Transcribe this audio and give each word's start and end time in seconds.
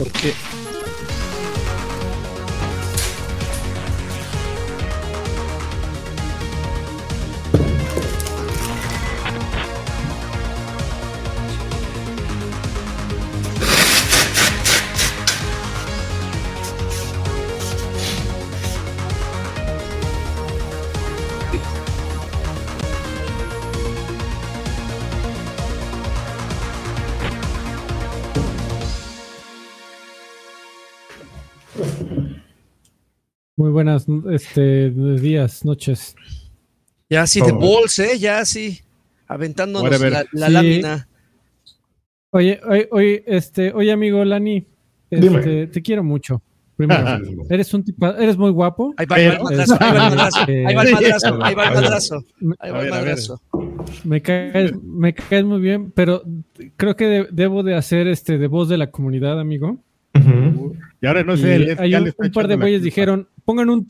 Porque 0.00 0.32
Muy 33.70 33.84
buenas 33.84 34.04
este, 34.32 34.90
días, 34.90 35.64
noches. 35.64 36.16
Ya 37.08 37.24
sí, 37.24 37.40
de 37.40 37.52
balls, 37.52 38.00
¿eh? 38.00 38.18
Ya 38.18 38.44
sí, 38.44 38.80
aventándonos 39.28 40.00
la, 40.00 40.24
la 40.32 40.46
Sí. 40.48 40.52
lámina. 40.52 41.08
Oye, 42.32 42.60
oye, 42.68 42.88
oye, 42.90 43.22
este, 43.28 43.72
oye 43.72 43.92
amigo 43.92 44.24
Lani, 44.24 44.66
este, 45.08 45.68
te 45.68 45.82
quiero 45.82 46.02
mucho. 46.02 46.42
Primero, 46.76 47.20
eres 47.48 47.72
un 47.72 47.84
tipo, 47.84 48.08
eres 48.08 48.36
muy 48.36 48.50
guapo. 48.50 48.92
Ahí 48.96 49.06
va, 49.06 49.20
el 49.20 49.40
madrazo, 49.40 49.76
ahí 49.78 49.92
va 49.92 49.92
el 49.92 50.16
madrazo, 50.16 50.40
Este, 50.40 50.66
ahí 50.66 50.74
va 50.74 50.82
el 50.82 50.92
madrazo, 50.92 52.24
ahí 52.58 52.70
va 52.72 52.82
el 52.82 52.90
madrazo. 52.90 53.40
Me 54.02 54.20
caes, 54.20 54.72
me 54.82 55.14
caes 55.14 55.44
muy 55.44 55.60
bien, 55.60 55.92
pero 55.92 56.24
creo 56.76 56.96
que 56.96 57.06
de- 57.06 57.28
debo 57.30 57.62
de 57.62 57.76
hacer 57.76 58.08
este 58.08 58.36
de 58.36 58.48
voz 58.48 58.68
de 58.68 58.78
la 58.78 58.90
comunidad, 58.90 59.38
amigo. 59.38 59.78
Y 61.02 61.06
ahora 61.06 61.22
no 61.24 61.36
sé, 61.36 61.56
él, 61.56 61.76
hay 61.78 61.94
un, 61.94 62.12
par 62.32 62.46
de 62.48 62.56
güeyes 62.56 62.82
dijeron, 62.82 63.28
pongan 63.44 63.70
un 63.70 63.86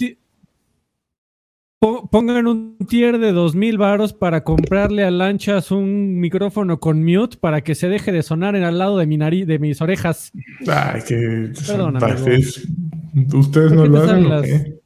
pongan 2.11 2.47
un 2.47 2.77
tier 2.87 3.19
de 3.19 3.33
dos 3.33 3.55
mil 3.55 3.79
varos 3.79 4.13
para 4.13 4.45
comprarle 4.45 5.03
a 5.05 5.11
Lanchas 5.11 5.71
un 5.71 6.21
micrófono 6.21 6.79
con 6.79 7.03
mute 7.03 7.39
para 7.39 7.63
que 7.63 7.75
se 7.75 7.89
deje 7.89 8.13
de 8.13 8.23
sonar 8.23 8.55
en 8.55 8.65
al 8.65 8.79
lado 8.79 8.99
de 8.99 9.07
mi 9.07 9.17
nariz, 9.17 9.47
de 9.47 9.59
mis 9.59 9.81
orejas. 9.81 10.31
Ay, 10.69 11.01
que. 11.07 11.53
Perdón, 11.67 11.97
¿Ustedes 13.35 13.73
¿Por 13.73 13.77
no 13.77 13.87
lo 13.87 14.03
hacen 14.03 14.29
las- 14.29 14.43
qué? 14.43 14.81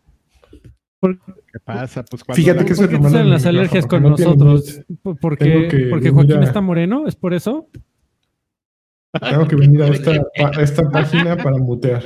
¿Por, 1.01 1.19
¿Qué 1.19 1.61
pasa? 1.63 2.05
Pues 2.05 2.25
cuando 2.25 2.43
Fíjate 2.43 2.65
que 2.65 2.75
por 2.75 2.89
qué 2.89 2.97
te 2.99 3.11
salen 3.11 3.31
las 3.31 3.45
alergias 3.47 3.87
con 3.87 4.03
no 4.03 4.11
nosotros? 4.11 4.83
mute. 4.89 5.19
¿Por 5.21 5.37
Tengo 5.37 5.61
qué? 5.63 5.69
que 5.69 5.87
¿Porque 5.87 6.11
Joaquín 6.11 6.43
está 6.43 6.61
moreno? 6.61 7.07
¿Es 7.07 7.17
por 7.17 7.35
eso? 7.35 7.69
Tengo 9.21 9.47
que 9.49 9.57
venir 9.57 9.83
a 9.83 9.89
esta, 9.89 10.11
a 10.59 10.63
esta 10.63 10.83
página 10.91 11.37
para 11.37 11.57
mutear. 11.59 12.03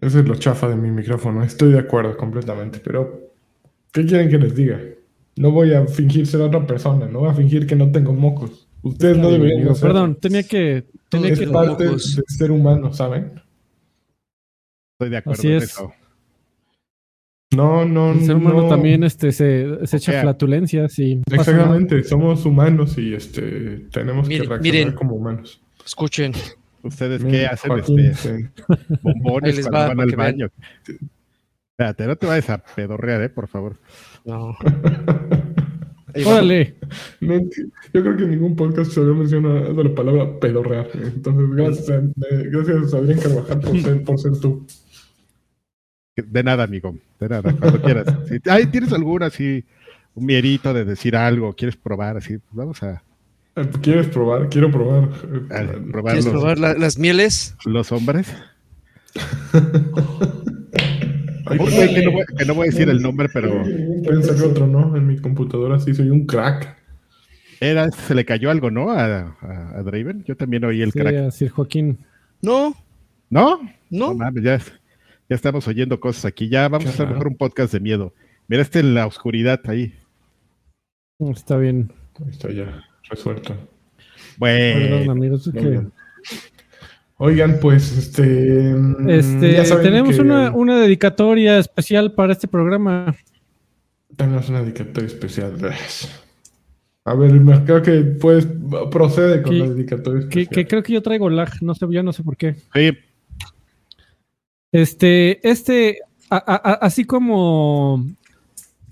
Eso 0.00 0.18
es 0.18 0.26
lo 0.28 0.34
chafa 0.34 0.68
de 0.68 0.76
mi 0.76 0.90
micrófono. 0.90 1.42
Estoy 1.44 1.72
de 1.72 1.78
acuerdo 1.78 2.16
completamente. 2.16 2.80
Pero, 2.80 3.30
¿qué 3.92 4.04
quieren 4.04 4.28
que 4.28 4.38
les 4.38 4.54
diga? 4.54 4.80
No 5.36 5.50
voy 5.52 5.72
a 5.74 5.86
fingir 5.86 6.26
ser 6.26 6.40
otra 6.40 6.66
persona. 6.66 7.06
No 7.06 7.20
voy 7.20 7.30
a 7.30 7.34
fingir 7.34 7.66
que 7.66 7.76
no 7.76 7.90
tengo 7.92 8.12
mocos. 8.12 8.68
Ustedes 8.82 9.16
no 9.16 9.30
deberían 9.30 9.68
hacerlo. 9.68 9.80
perdón, 9.94 10.14
tenía 10.16 10.42
que, 10.42 10.84
tenía 11.08 11.32
Es 11.32 11.38
que 11.38 11.46
parte 11.46 11.84
mocos. 11.86 12.16
de 12.16 12.22
ser 12.26 12.50
humano, 12.50 12.92
¿saben? 12.92 13.40
Estoy 14.94 15.10
de 15.10 15.16
acuerdo 15.16 15.38
Así 15.40 15.52
es. 15.52 15.62
eso. 15.64 15.92
No, 17.56 17.84
no, 17.84 18.12
el 18.12 18.24
ser 18.24 18.36
humano 18.36 18.62
no. 18.62 18.68
también 18.68 19.04
este, 19.04 19.32
se, 19.32 19.86
se 19.86 19.96
echa 19.96 20.12
sea, 20.12 20.22
flatulencias 20.22 20.98
y 20.98 21.16
no 21.16 21.22
pasa 21.24 21.52
nada. 21.52 21.64
Exactamente, 21.64 22.02
somos 22.04 22.44
humanos 22.46 22.96
y 22.98 23.14
este 23.14 23.86
tenemos 23.90 24.26
Miren, 24.28 24.42
que 24.44 24.48
reaccionar 24.48 24.74
miren. 24.80 24.92
como 24.94 25.14
humanos. 25.16 25.60
Escuchen, 25.84 26.32
¿Ustedes 26.82 27.22
Miren, 27.22 27.40
qué 27.40 27.46
hacen? 27.46 27.70
Joaquín, 27.70 28.00
Este, 28.00 28.38
sí. 28.38 28.44
Bombones 29.02 29.56
les 29.56 29.68
cuando 29.68 29.88
va, 29.88 29.94
van 29.94 30.00
al 30.00 30.16
baño. 30.16 30.48
Espérate, 31.72 32.06
no 32.06 32.16
te 32.16 32.26
vayas 32.26 32.50
a 32.50 32.58
pedorrear, 32.58 33.22
eh, 33.22 33.28
por 33.28 33.48
favor. 33.48 33.76
no. 34.24 34.56
Órale, 36.26 36.74
No 37.20 37.38
yo 37.40 38.02
creo 38.02 38.16
que 38.18 38.24
en 38.24 38.30
ningún 38.32 38.54
podcast 38.54 38.92
se 38.92 39.00
había 39.00 39.14
mencionado 39.14 39.82
la 39.82 39.94
palabra 39.94 40.38
pedorrear. 40.38 40.88
Entonces, 40.94 41.48
gracias 41.56 41.88
a, 41.90 41.96
eh, 41.96 42.48
gracias 42.50 42.92
a 42.92 42.98
Adrián 42.98 43.18
Carvajal 43.18 43.60
por 43.60 43.80
ser, 43.80 44.04
por 44.04 44.18
ser 44.18 44.32
tú. 44.38 44.66
De 46.16 46.42
nada, 46.42 46.64
amigo. 46.64 46.94
De 47.18 47.28
nada, 47.28 47.52
cuando 47.54 47.80
quieras. 47.80 48.06
Si 48.28 48.38
ay, 48.50 48.66
¿Tienes 48.66 48.92
alguna 48.92 49.26
así, 49.26 49.64
un 50.14 50.26
mierito 50.26 50.74
de 50.74 50.84
decir 50.84 51.16
algo? 51.16 51.54
¿Quieres 51.54 51.76
probar 51.76 52.16
así? 52.18 52.36
Pues 52.38 52.52
vamos 52.52 52.82
a, 52.82 53.02
Eh, 53.56 53.66
¿Quieres 53.80 54.08
probar? 54.08 54.48
Quiero 54.50 54.70
probar. 54.70 55.04
a 55.50 55.62
Eh, 55.62 55.66
probar 55.90 56.12
¿Quieres 56.14 56.24
los, 56.26 56.32
probar 56.34 56.58
la- 56.58 56.74
las 56.74 56.98
mieles? 56.98 57.54
los 57.64 57.92
hombres. 57.92 58.34
Ay, 61.46 61.58
pues, 61.58 61.74
que, 61.90 62.02
no 62.02 62.12
voy, 62.12 62.24
que 62.38 62.44
no 62.46 62.54
voy 62.54 62.68
a 62.68 62.70
decir 62.70 62.88
el 62.88 63.02
nombre, 63.02 63.28
pero 63.32 63.62
Pensé 64.06 64.34
que 64.36 64.42
otro 64.42 64.66
no. 64.66 64.96
En 64.96 65.06
mi 65.06 65.18
computadora 65.18 65.78
sí 65.80 65.92
soy 65.94 66.08
un 66.10 66.26
crack. 66.26 66.76
era, 67.60 67.90
se 67.90 68.14
le 68.14 68.24
cayó 68.24 68.50
algo, 68.50 68.70
¿no? 68.70 68.90
A, 68.90 69.34
a, 69.40 69.78
a 69.78 69.82
Draven. 69.82 70.24
Yo 70.24 70.36
también 70.36 70.64
oí 70.64 70.82
el 70.82 70.92
sí, 70.92 70.98
crack. 71.00 71.14
a 71.16 71.30
Sir 71.30 71.50
Joaquín. 71.50 71.98
No, 72.42 72.74
¿No? 73.30 73.60
no. 73.90 74.14
mames, 74.14 74.42
ya, 74.44 74.58
ya 75.28 75.36
estamos 75.36 75.66
oyendo 75.68 75.98
cosas 76.00 76.24
aquí. 76.24 76.48
Ya 76.48 76.62
vamos 76.68 76.84
Qué 76.84 76.90
a 76.90 76.92
hacer 76.92 77.04
raro. 77.06 77.14
mejor 77.16 77.28
un 77.28 77.36
podcast 77.36 77.72
de 77.72 77.80
miedo. 77.80 78.12
Mira 78.48 78.62
este 78.62 78.80
en 78.80 78.94
la 78.94 79.06
oscuridad 79.06 79.60
ahí. 79.64 79.94
Está 81.20 81.56
bien. 81.56 81.92
Ahí 82.20 82.30
está 82.30 82.50
ya 82.50 82.84
resuelto. 83.08 83.54
Perdón, 84.38 84.98
Bueno, 84.98 85.12
amigos. 85.12 85.46
es 85.46 85.52
que- 85.52 85.60
bien. 85.60 85.92
Oigan, 87.18 87.58
pues, 87.60 87.96
este. 87.96 88.22
mm, 88.74 89.08
Este, 89.08 89.52
ya 89.52 89.64
saben 89.64 89.84
tenemos 89.84 90.16
que 90.16 90.20
una, 90.22 90.50
una 90.50 90.80
dedicatoria 90.80 91.58
especial 91.58 92.12
para 92.14 92.32
este 92.32 92.48
programa. 92.48 93.14
Tenemos 94.16 94.48
una 94.48 94.62
dedicatoria 94.62 95.06
especial. 95.06 95.54
A 97.04 97.14
ver, 97.14 97.32
creo 97.64 97.82
que 97.82 97.92
pues 98.20 98.46
procede 98.90 99.42
con 99.42 99.52
¿Qué- 99.52 99.58
la 99.58 99.68
dedicatoria 99.68 100.20
Que, 100.28 100.42
especial. 100.42 100.48
que 100.54 100.66
creo 100.68 100.82
que 100.82 100.92
yo 100.94 101.02
traigo 101.02 101.30
lag, 101.30 101.50
no 101.60 101.74
sé, 101.74 101.86
ya 101.90 102.02
no 102.02 102.12
sé 102.12 102.22
por 102.24 102.36
qué. 102.36 102.56
sí, 102.74 102.90
Este, 104.72 105.46
este, 105.48 105.98
a- 106.30 106.38
así 106.80 107.04
como, 107.04 108.06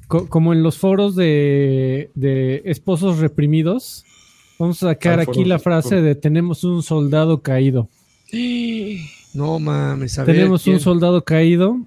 co- 0.09 0.29
como 0.29 0.53
en 0.53 0.63
los 0.63 0.77
foros 0.79 1.17
de, 1.17 2.11
de 2.15 2.63
esposos 2.67 3.19
reprimidos, 3.19 4.05
vamos 4.59 4.83
a 4.83 4.89
sacar 4.91 5.21
aquí 5.21 5.45
la 5.45 5.59
frase 5.59 6.03
de 6.03 6.15
tenemos 6.15 6.65
un 6.65 6.83
soldado 6.83 7.41
caído. 7.41 7.89
No 9.35 9.59
mames, 9.59 10.19
a 10.19 10.25
ver, 10.25 10.37
tenemos 10.37 10.67
un 10.67 10.81
soldado 10.81 11.25
caído. 11.25 11.79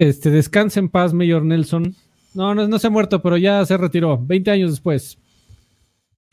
Este, 0.00 0.30
descansa 0.30 0.80
en 0.80 0.88
paz, 0.88 1.12
Mayor 1.14 1.44
Nelson. 1.44 1.94
No, 2.34 2.54
no, 2.54 2.66
no 2.66 2.78
se 2.80 2.86
ha 2.88 2.90
muerto, 2.90 3.22
pero 3.22 3.36
ya 3.36 3.64
se 3.66 3.76
retiró, 3.76 4.18
20 4.18 4.50
años 4.50 4.70
después. 4.72 5.16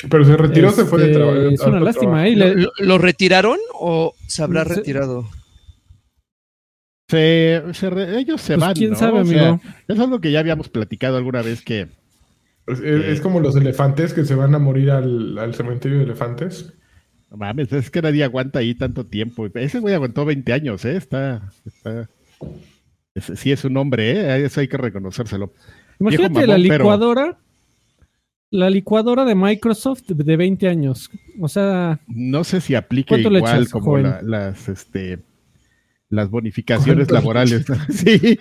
Pero 0.09 0.23
se 0.25 0.37
retiró, 0.37 0.71
se 0.71 0.85
fue 0.85 0.99
de 1.01 1.07
Este, 1.07 1.17
trabajo. 1.19 1.39
Es 1.49 1.59
una 1.61 1.79
lástima, 1.81 2.27
¿eh? 2.27 2.35
¿Lo, 2.35 2.45
le- 2.47 2.55
lo- 2.63 2.71
lo 2.79 2.97
retiraron 2.97 3.57
o 3.79 4.15
se 4.25 4.41
habrá 4.41 4.63
Se- 4.65 4.75
retirado? 4.75 5.27
Se, 7.09 7.61
se 7.73 7.89
re- 7.89 8.19
ellos 8.19 8.39
se 8.41 8.53
pues, 8.55 8.67
van. 8.67 8.73
quién 8.75 8.91
¿no? 8.91 8.95
sabe, 8.95 9.19
O 9.21 9.25
sea, 9.25 9.49
amigo. 9.49 9.61
es 9.87 9.99
algo 9.99 10.21
que 10.21 10.31
ya 10.31 10.39
habíamos 10.39 10.69
platicado 10.69 11.17
alguna 11.17 11.41
vez 11.41 11.61
que 11.61 11.87
Es, 12.67 13.19
como 13.21 13.39
los 13.39 13.55
elefantes 13.55 14.13
que 14.13 14.23
se 14.25 14.35
van 14.35 14.53
a 14.55 14.59
morir 14.59 14.91
al, 14.91 15.37
al 15.37 15.53
cementerio 15.55 15.97
de 15.97 16.03
elefantes. 16.05 16.71
No 17.31 17.37
mames, 17.37 17.71
es 17.73 17.89
que 17.91 18.01
nadie 18.01 18.23
aguanta 18.23 18.59
ahí 18.59 18.73
tanto 18.75 19.05
tiempo. 19.05 19.47
Ese 19.55 19.79
güey 19.79 19.93
aguantó 19.95 20.23
20 20.25 20.53
años, 20.53 20.85
¿eh? 20.85 20.95
Está. 20.95 21.51
está 21.65 22.09
sí 23.35 23.51
es 23.51 23.65
un 23.65 23.75
hombre, 23.77 24.11
¿eh? 24.11 24.45
Eso 24.45 24.61
hay 24.61 24.67
que 24.67 24.77
reconocérselo. 24.77 25.51
Imagínate 25.99 26.47
la 26.47 26.55
pero- 26.55 26.57
licuadora. 26.57 27.37
La 28.51 28.69
licuadora 28.71 29.25
de 29.25 29.35
Microsoft 29.35 30.07
de 30.07 30.35
20 30.37 30.67
años. 30.67 31.11
O 31.39 31.47
sea, 31.47 31.99
No 32.07 32.43
sé 32.43 32.61
si 32.61 32.73
aplique 32.73 33.09
¿Cuánto 33.09 33.29
le 33.29 33.37
igual 33.39 33.57
echas, 33.59 33.71
como 33.71 33.97
la- 33.99 34.23
las, 34.23 34.67
este, 34.69 35.19
las 36.09 36.29
bonificaciones 36.29 37.07
¿Cuánto 37.07 37.13
le 37.13 37.19
laborales. 37.19 37.65
sí, 37.89 38.39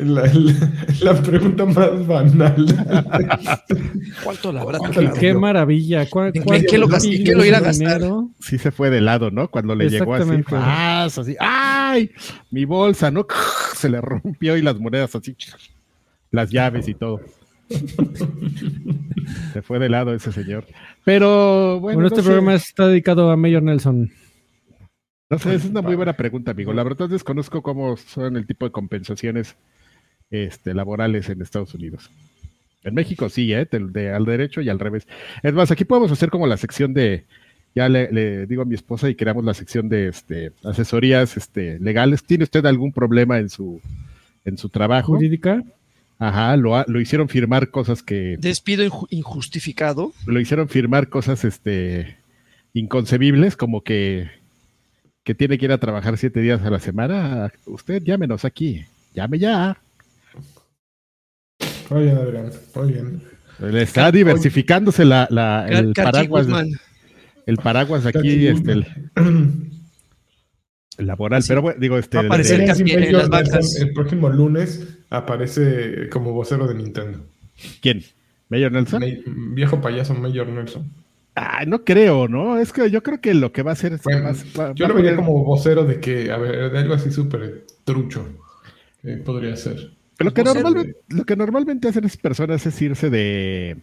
La, 0.00 0.24
la- 0.26 0.70
la 1.02 1.22
pregunta 1.22 1.64
más 1.66 2.06
banal. 2.06 2.66
¿Cuánto 4.24 4.52
la 4.52 4.62
habrá 4.62 4.78
¿Cuánto 4.78 5.00
qué, 5.20 5.34
maravilla. 5.34 6.08
¿Cuál, 6.08 6.32
¿En 6.34 6.42
cuál- 6.42 6.60
qué- 6.60 6.66
qué 6.66 6.78
lo 6.78 6.88
qué 6.88 7.34
lo 7.34 7.44
irá 7.44 7.58
a 7.58 7.60
gastar? 7.60 8.00
sí 8.40 8.58
se 8.58 8.70
fue 8.70 8.88
de 8.90 9.00
lado, 9.02 9.30
¿no? 9.30 9.48
Cuando 9.48 9.74
le 9.74 9.88
llegó 9.90 10.14
así, 11.18 11.36
¡ay! 11.38 12.10
Mi 12.50 12.64
bolsa, 12.64 13.10
¿no? 13.10 13.26
Se 13.76 13.88
le 13.90 14.00
rompió 14.00 14.56
y 14.56 14.62
las 14.62 14.78
monedas 14.80 15.14
así, 15.14 15.36
las 16.30 16.50
llaves 16.50 16.88
y 16.88 16.94
todo. 16.94 17.20
se 19.52 19.62
fue 19.62 19.78
de 19.78 19.88
lado 19.88 20.14
ese 20.14 20.32
señor. 20.32 20.64
Pero 21.04 21.78
bueno, 21.80 21.80
Bueno, 21.80 22.00
no 22.00 22.06
este 22.06 22.20
sé. 22.20 22.24
programa 22.24 22.54
está 22.54 22.86
dedicado 22.88 23.30
a 23.30 23.36
Mayor 23.36 23.62
Nelson. 23.62 24.10
No 25.30 25.38
sé, 25.38 25.54
es 25.54 25.64
una 25.64 25.82
muy 25.82 25.94
buena 25.94 26.12
pregunta, 26.14 26.50
amigo. 26.50 26.72
La 26.72 26.82
verdad 26.82 27.08
desconozco 27.08 27.62
cómo 27.62 27.96
son 27.96 28.36
el 28.36 28.46
tipo 28.46 28.66
de 28.66 28.72
compensaciones 28.72 29.56
este, 30.30 30.74
laborales 30.74 31.28
en 31.28 31.40
Estados 31.40 31.74
Unidos. 31.74 32.10
En 32.82 32.94
México 32.94 33.28
sí, 33.30 33.52
¿eh? 33.52 33.66
De, 33.70 33.78
de- 33.80 34.12
al 34.12 34.26
derecho 34.26 34.60
y 34.60 34.68
al 34.68 34.78
revés. 34.78 35.06
Es 35.42 35.54
más, 35.54 35.70
aquí 35.70 35.84
podemos 35.84 36.12
hacer 36.12 36.28
como 36.30 36.46
la 36.46 36.56
sección 36.58 36.92
de 36.92 37.24
ya 37.74 37.88
le, 37.88 38.46
digo 38.46 38.62
a 38.62 38.66
mi 38.66 38.74
esposa 38.76 39.08
y 39.10 39.16
creamos 39.16 39.44
la 39.44 39.54
sección 39.54 39.88
de 39.88 40.06
este, 40.08 40.52
asesorías 40.62 41.36
este, 41.36 41.80
legales. 41.80 42.22
¿Tiene 42.22 42.44
usted 42.44 42.64
algún 42.66 42.92
problema 42.92 43.38
en 43.38 43.48
su, 43.48 43.80
en 44.44 44.58
su 44.58 44.68
trabajo? 44.68 45.14
¿Jurídica? 45.14 45.64
Ajá, 46.20 46.56
lo, 46.56 46.84
lo 46.86 47.00
hicieron 47.00 47.28
firmar 47.28 47.70
cosas 47.70 48.00
que... 48.02 48.36
Despido 48.38 48.84
injustificado. 49.10 50.12
Lo 50.26 50.38
hicieron 50.38 50.68
firmar 50.68 51.08
cosas 51.08 51.44
este, 51.44 52.16
inconcebibles, 52.74 53.56
como 53.56 53.82
que, 53.82 54.30
que 55.24 55.34
tiene 55.34 55.58
que 55.58 55.64
ir 55.64 55.72
a 55.72 55.78
trabajar 55.78 56.16
siete 56.18 56.40
días 56.40 56.62
a 56.62 56.70
la 56.70 56.78
semana. 56.78 57.50
Usted 57.64 58.02
llámenos 58.02 58.44
aquí, 58.44 58.84
llame 59.14 59.38
ya. 59.38 59.78
Muy 61.90 62.04
bien, 62.04 62.16
Adrián, 62.16 62.50
muy 62.74 62.92
bien. 62.92 63.22
Le 63.60 63.82
está 63.82 64.12
diversificándose 64.12 65.04
la, 65.04 65.26
la 65.30 65.66
el 65.68 65.92
paraguas. 65.94 66.46
El 67.46 67.56
paraguas 67.56 68.06
aquí, 68.06 68.46
este, 68.46 68.72
el, 68.72 68.86
laboral, 70.98 71.42
pero 71.46 71.62
bueno, 71.62 71.78
digo, 71.78 71.98
este. 71.98 72.18
el, 72.20 72.30
el 72.30 73.92
próximo 73.92 74.28
lunes 74.30 74.98
aparece 75.10 76.08
como 76.10 76.32
vocero 76.32 76.66
de 76.66 76.74
Nintendo. 76.74 77.24
¿Quién? 77.80 78.02
¿Mayor 78.48 78.72
Nelson? 78.72 79.02
viejo 79.54 79.80
payaso 79.80 80.14
Mayor 80.14 80.48
Nelson. 80.48 80.90
Ah, 81.36 81.64
no 81.66 81.84
creo, 81.84 82.28
¿no? 82.28 82.58
Es 82.58 82.72
que 82.72 82.88
yo 82.90 83.02
creo 83.02 83.20
que 83.20 83.34
lo 83.34 83.50
que 83.52 83.62
va 83.62 83.70
a 83.70 83.74
hacer 83.74 83.92
es 83.94 84.02
más, 84.22 84.44
Yo 84.76 84.86
lo 84.86 84.94
vería 84.94 85.16
como 85.16 85.42
vocero 85.44 85.84
de 85.84 85.98
que, 85.98 86.30
a 86.30 86.36
ver, 86.36 86.70
de 86.70 86.78
algo 86.78 86.94
así 86.94 87.10
súper 87.10 87.66
trucho. 87.84 88.28
podría 89.24 89.56
ser. 89.56 89.90
Lo 90.18 90.32
que, 90.32 90.44
normalmente, 90.44 90.96
lo 91.08 91.24
que 91.24 91.34
normalmente 91.34 91.88
hacen 91.88 92.04
esas 92.04 92.18
personas 92.18 92.64
es 92.64 92.80
irse 92.80 93.10
de, 93.10 93.78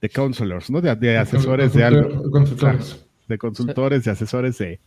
de 0.00 0.08
counselors, 0.08 0.70
¿no? 0.70 0.80
De, 0.80 1.16
asesores 1.16 1.72
de 1.72 1.84
algo. 1.84 2.30
Consultores. 2.32 3.06
de 3.28 3.38
consultores, 3.38 4.04
de 4.04 4.10
asesores 4.10 4.58
de, 4.58 4.80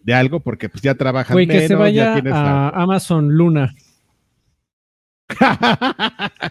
de 0.00 0.14
algo, 0.14 0.38
porque 0.38 0.68
pues 0.68 0.80
ya 0.80 0.94
trabajan 0.94 1.34
Güey, 1.34 1.48
que 1.48 1.66
se 1.66 1.74
vaya 1.74 2.14
a 2.30 2.68
Amazon 2.68 3.34
Luna. 3.34 3.74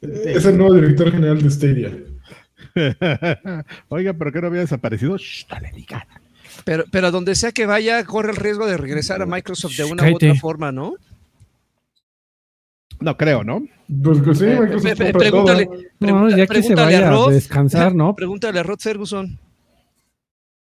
es 0.00 0.46
el 0.46 0.56
nuevo 0.56 0.74
director 0.74 1.10
general 1.12 1.42
de 1.42 1.50
Stadia. 1.50 1.92
Oiga, 3.88 4.12
pero 4.12 4.32
que 4.32 4.40
no 4.40 4.46
había 4.48 4.60
desaparecido. 4.60 5.16
Shh, 5.16 5.46
no 5.50 5.60
le 5.60 5.72
digan. 5.72 6.02
Pero, 6.64 6.84
pero 6.90 7.10
donde 7.10 7.34
sea 7.34 7.52
que 7.52 7.66
vaya, 7.66 8.04
corre 8.04 8.30
el 8.30 8.36
riesgo 8.36 8.66
de 8.66 8.76
regresar 8.76 9.22
a 9.22 9.26
Microsoft 9.26 9.76
de 9.76 9.84
una 9.84 10.10
u 10.10 10.16
otra 10.16 10.34
forma, 10.34 10.72
¿no? 10.72 10.94
No 13.00 13.16
creo, 13.16 13.44
¿no? 13.44 13.62
Pues 14.02 14.38
sí, 14.38 14.46
Microsoft 14.46 14.98
pregúntale, 15.12 15.68
no, 16.00 16.28
ya 16.30 16.46
que 16.46 16.62
se 16.62 16.74
vaya 16.74 17.12
a, 17.12 17.30
descansar, 17.30 17.94
¿no? 17.94 18.14
Pregúntale 18.16 18.58
a 18.58 18.62
Rod 18.62 18.78
Ferguson. 18.80 19.38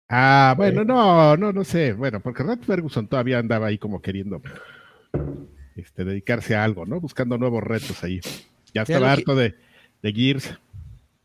Ah, 0.08 0.54
bueno, 0.56 0.84
no, 0.84 1.36
no, 1.36 1.52
no 1.52 1.64
sé. 1.64 1.92
Bueno, 1.92 2.20
porque 2.20 2.42
Rod 2.42 2.58
Ferguson 2.60 3.06
todavía 3.06 3.38
andaba 3.38 3.68
ahí 3.68 3.78
como 3.78 4.02
queriendo 4.02 4.42
este, 5.76 6.04
dedicarse 6.04 6.54
a 6.54 6.64
algo, 6.64 6.84
¿no? 6.84 7.00
Buscando 7.00 7.38
nuevos 7.38 7.62
retos 7.62 8.02
ahí. 8.02 8.20
Ya 8.74 8.82
estaba 8.82 9.12
harto 9.12 9.34
de, 9.34 9.54
de 10.02 10.12
Gears. 10.12 10.58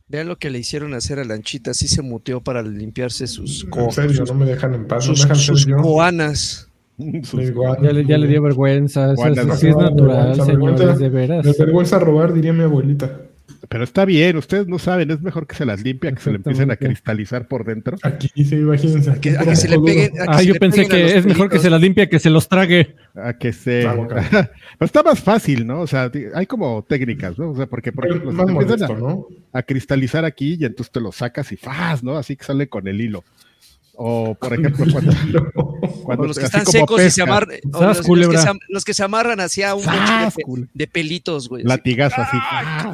Vean 0.10 0.30
lo 0.30 0.38
que 0.38 0.50
le 0.50 0.60
hicieron 0.60 0.94
hacer 0.94 1.20
a 1.20 1.26
Lanchita, 1.26 1.72
así 1.72 1.90
se 1.90 2.02
muteó 2.02 2.40
para 2.40 2.62
limpiarse 2.62 3.28
sus 3.28 3.68
En 3.76 3.92
serio, 3.92 4.24
no 4.26 4.34
me 4.36 4.46
dejan 4.46 4.74
en 4.74 4.88
paz. 4.88 5.04
Sus, 5.04 5.28
no 5.28 5.36
sus 5.36 5.66
coanas. 5.66 6.70
Ya 6.98 7.92
le, 7.92 8.06
ya 8.06 8.18
le, 8.18 8.28
dio 8.28 8.42
vergüenza. 8.42 9.14
Eso, 9.14 9.56
sí 9.56 9.68
es 9.68 9.76
natural, 9.76 10.42
señores, 10.42 10.98
de 10.98 11.10
veras. 11.10 11.46
Me 11.46 11.52
vergüenza 11.52 12.00
robar, 12.00 12.34
diría 12.34 12.54
mi 12.54 12.64
abuelita. 12.64 13.20
Pero 13.70 13.84
está 13.84 14.06
bien, 14.06 14.38
ustedes 14.38 14.68
no 14.68 14.80
saben, 14.80 15.12
es 15.12 15.22
mejor 15.22 15.46
que 15.46 15.56
se 15.56 15.66
las 15.66 15.82
limpien, 15.82 16.16
que 16.16 16.22
se 16.22 16.30
le 16.30 16.38
empiecen 16.38 16.72
a 16.72 16.78
cristalizar 16.78 17.48
por 17.48 17.66
dentro. 17.66 17.98
Aquí 18.02 18.30
sí, 18.34 18.56
imagínense. 18.56 19.12
A 19.12 19.16
que, 19.16 19.56
se 19.56 19.68
le 19.68 19.80
peguen. 19.80 20.14
ah, 20.28 20.42
yo 20.42 20.56
pensé 20.56 20.88
que 20.88 21.18
es 21.18 21.26
mejor 21.26 21.50
que 21.50 21.60
se 21.60 21.70
las 21.70 21.82
limpie 21.82 22.08
que 22.08 22.20
se 22.20 22.30
los 22.30 22.48
trague. 22.48 22.96
A 23.16 23.34
que 23.34 23.52
se. 23.52 23.86
Está 24.80 25.04
más 25.04 25.20
fácil, 25.20 25.68
¿no? 25.68 25.82
O 25.82 25.88
sea, 25.88 26.10
hay 26.34 26.46
como 26.46 26.84
técnicas, 26.84 27.38
¿no? 27.38 27.52
O 27.52 27.56
sea, 27.56 27.66
porque 27.66 27.92
por 27.92 28.08
ejemplo, 28.08 28.32
se 28.32 28.52
empiezan 28.52 28.84
a, 28.84 28.88
¿no? 28.96 29.28
a, 29.52 29.64
cristalizar 29.64 30.24
aquí 30.24 30.58
y 30.60 30.66
entonces 30.66 30.92
te 30.92 31.02
lo 31.02 31.12
sacas 31.12 31.52
y 31.52 31.58
¡faz! 31.58 32.04
¿no? 32.04 32.18
Así 32.18 32.38
que 32.38 32.46
sale 32.46 32.70
con 32.70 32.88
el 32.88 33.02
hilo. 33.02 33.24
O, 34.00 34.36
por 34.36 34.54
ejemplo, 34.54 34.86
cuando, 34.92 35.12
cuando 36.04 36.28
los 36.28 36.38
que 36.38 36.46
están 36.46 36.66
secos 36.68 37.04
y 37.04 37.10
se 37.10 37.24
amarran, 37.24 37.58
los, 37.64 38.08
los, 38.08 38.30
que 38.30 38.38
se, 38.38 38.50
los, 38.70 38.86
que 38.86 38.94
se, 38.94 39.04
amarran 39.04 39.40
hacia 39.40 39.74
un 39.74 39.84
de, 39.84 40.68
de, 40.74 40.88
pelitos, 40.88 41.50
güey. 41.50 41.64
Latigazo 41.64 42.22
así. 42.22 42.38
¡Ah, 42.40 42.94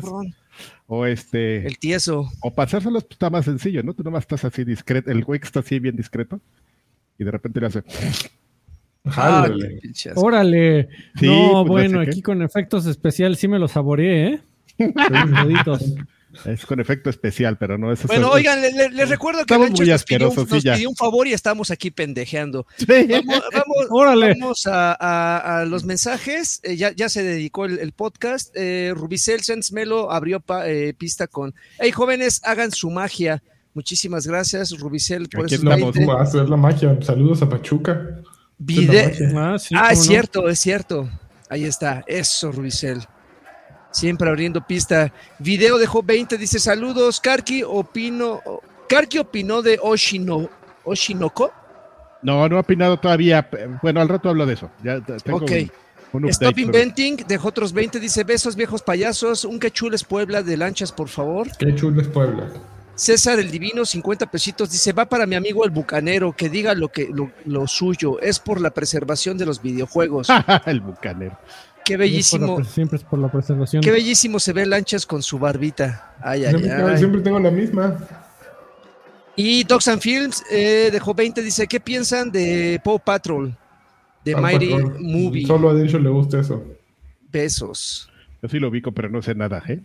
o 0.95 1.05
este. 1.07 1.65
El 1.65 1.79
tieso. 1.79 2.29
O 2.41 2.53
pasárselos 2.53 3.05
está 3.09 3.29
más 3.29 3.45
sencillo, 3.45 3.81
¿no? 3.81 3.93
Tú 3.93 4.03
nomás 4.03 4.23
estás 4.23 4.45
así 4.45 4.63
discreto, 4.63 5.09
el 5.09 5.23
güey 5.23 5.39
que 5.39 5.47
está 5.47 5.61
así 5.61 5.79
bien 5.79 5.95
discreto, 5.95 6.39
y 7.17 7.23
de 7.23 7.31
repente 7.31 7.59
le 7.59 7.67
hace. 7.67 7.83
Ah, 9.05 9.49
órale. 10.15 10.87
no, 11.21 11.65
pues, 11.65 11.89
bueno, 11.89 11.99
aquí 11.99 12.21
con 12.21 12.41
efectos 12.41 12.85
especiales 12.85 13.39
sí 13.39 13.47
me 13.47 13.59
los 13.59 13.71
saboreé, 13.71 14.27
¿eh? 14.27 14.41
Es 16.45 16.65
con 16.65 16.79
efecto 16.79 17.09
especial, 17.09 17.57
pero 17.57 17.77
no 17.77 17.91
es 17.91 18.03
Bueno, 18.05 18.29
oigan, 18.29 18.59
les 18.61 19.09
recuerdo 19.09 19.45
que 19.45 19.57
Lancho 19.57 19.83
nos, 19.83 20.03
pidió, 20.03 20.33
nos 20.33 20.45
pidió, 20.45 20.89
un 20.89 20.95
favor 20.95 21.27
y 21.27 21.33
estamos 21.33 21.71
aquí 21.71 21.91
pendejeando. 21.91 22.65
Vamos, 22.87 23.43
vamos, 23.89 24.63
a, 24.67 25.65
los 25.67 25.83
mensajes. 25.83 26.59
Eh, 26.63 26.75
ya, 26.75 26.91
ya, 26.91 27.09
se 27.09 27.23
dedicó 27.23 27.65
el, 27.65 27.91
podcast. 27.91 28.51
Eh, 28.55 28.93
Rubicel 28.95 29.41
Melo 29.71 30.11
abrió 30.11 30.43
eh, 30.65 30.93
pista 30.97 31.27
con 31.27 31.53
Hey 31.79 31.91
jóvenes, 31.91 32.41
hagan 32.43 32.71
su 32.71 32.89
magia. 32.89 33.43
Muchísimas 33.73 34.27
gracias, 34.27 34.71
Rubicel, 34.77 35.29
por 35.29 35.51
eso. 35.51 35.63
Vamos 35.63 35.97
a 35.97 36.21
hacer 36.21 36.49
la 36.49 36.57
magia. 36.57 36.97
Saludos 37.01 37.41
a 37.41 37.49
Pachuca. 37.49 38.21
Ah, 39.35 39.57
ah 39.75 39.91
es 39.91 40.03
cierto, 40.03 40.47
es 40.47 40.59
cierto. 40.59 41.09
Ahí 41.49 41.65
está. 41.65 42.03
Eso, 42.07 42.51
Rubicel. 42.51 43.03
Siempre 43.93 44.27
abriendo 44.27 44.65
pista. 44.65 45.13
Video 45.39 45.77
dejó 45.77 46.03
20, 46.03 46.37
dice 46.37 46.59
saludos. 46.59 47.21
Karki 47.21 47.63
opino. 47.63 48.41
Karki 48.89 49.19
opinó 49.19 49.61
de 49.61 49.79
Oshino, 49.81 50.49
Oshinoko. 50.83 51.53
No, 52.23 52.49
no 52.49 52.57
ha 52.57 52.61
opinado 52.61 52.99
todavía. 52.99 53.47
Bueno, 53.81 54.01
al 54.01 54.09
rato 54.09 54.29
hablo 54.29 54.45
de 54.45 54.55
eso. 54.55 54.69
Ya 54.83 54.99
tengo 54.99 55.37
ok. 55.37 55.51
Stop 56.29 56.59
Inventing 56.59 57.25
dejó 57.27 57.47
otros 57.47 57.73
20, 57.73 57.99
dice 57.99 58.23
besos 58.23 58.55
viejos 58.55 58.81
payasos. 58.81 59.45
Un 59.45 59.59
quechules 59.59 60.03
Puebla 60.03 60.43
de 60.43 60.57
lanchas, 60.57 60.91
por 60.91 61.07
favor. 61.07 61.47
Quechules 61.57 62.07
Puebla. 62.07 62.49
César 62.95 63.39
el 63.39 63.49
Divino, 63.49 63.85
50 63.85 64.29
pesitos, 64.29 64.71
dice, 64.71 64.93
va 64.93 65.05
para 65.05 65.25
mi 65.25 65.35
amigo 65.35 65.65
el 65.65 65.71
Bucanero, 65.71 66.33
que 66.33 66.47
diga 66.47 66.75
lo 66.75 66.89
que 66.89 67.09
lo 67.45 67.67
suyo, 67.67 68.19
es 68.19 68.37
por 68.37 68.61
la 68.61 68.69
preservación 68.69 69.35
de 69.35 69.47
los 69.47 69.63
videojuegos. 69.63 70.27
el 70.67 70.81
Bucanero. 70.81 71.37
Qué 71.85 71.97
bellísimo. 71.97 72.63
siempre 72.63 72.97
es 72.97 73.03
por 73.03 73.19
la 73.19 73.31
preservación. 73.31 73.83
Qué 73.83 73.91
bellísimo 73.91 74.39
se 74.39 74.53
ve 74.53 74.65
Lanchas 74.65 75.05
con 75.05 75.21
su 75.21 75.37
barbita. 75.37 76.15
Ay, 76.21 76.45
ay, 76.45 76.55
ay. 76.55 76.97
Siempre 76.97 77.21
tengo 77.21 77.39
la 77.39 77.51
misma. 77.51 77.97
Y 79.35 79.63
Dogs 79.63 79.87
and 79.87 80.01
Films 80.01 80.43
eh, 80.51 80.89
dejó 80.91 81.13
20, 81.13 81.41
dice, 81.41 81.67
¿qué 81.67 81.79
piensan 81.79 82.31
de 82.31 82.79
Paw 82.83 82.99
Patrol? 82.99 83.57
De 84.23 84.35
Mighty 84.35 84.69
Movie. 84.99 85.45
Solo 85.45 85.69
a 85.69 85.73
Dencho 85.73 85.99
le 85.99 86.09
gusta 86.09 86.39
eso. 86.39 86.63
Besos. 87.31 88.09
Yo 88.41 88.49
sí 88.49 88.59
lo 88.59 88.69
ubico, 88.69 88.91
pero 88.91 89.09
no 89.09 89.21
sé 89.21 89.33
nada, 89.35 89.61
¿eh? 89.67 89.79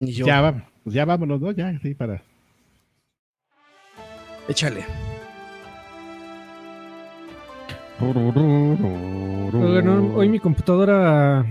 Ni 0.00 0.12
yo. 0.12 0.26
Ya, 0.26 0.70
pues 0.84 0.94
ya 0.94 1.04
vámonos, 1.04 1.40
¿no? 1.40 1.50
Ya, 1.52 1.78
sí, 1.80 1.94
para. 1.94 2.22
Échale. 4.48 4.84
Hoy 9.54 10.28
mi 10.28 10.38
computadora 10.38 11.44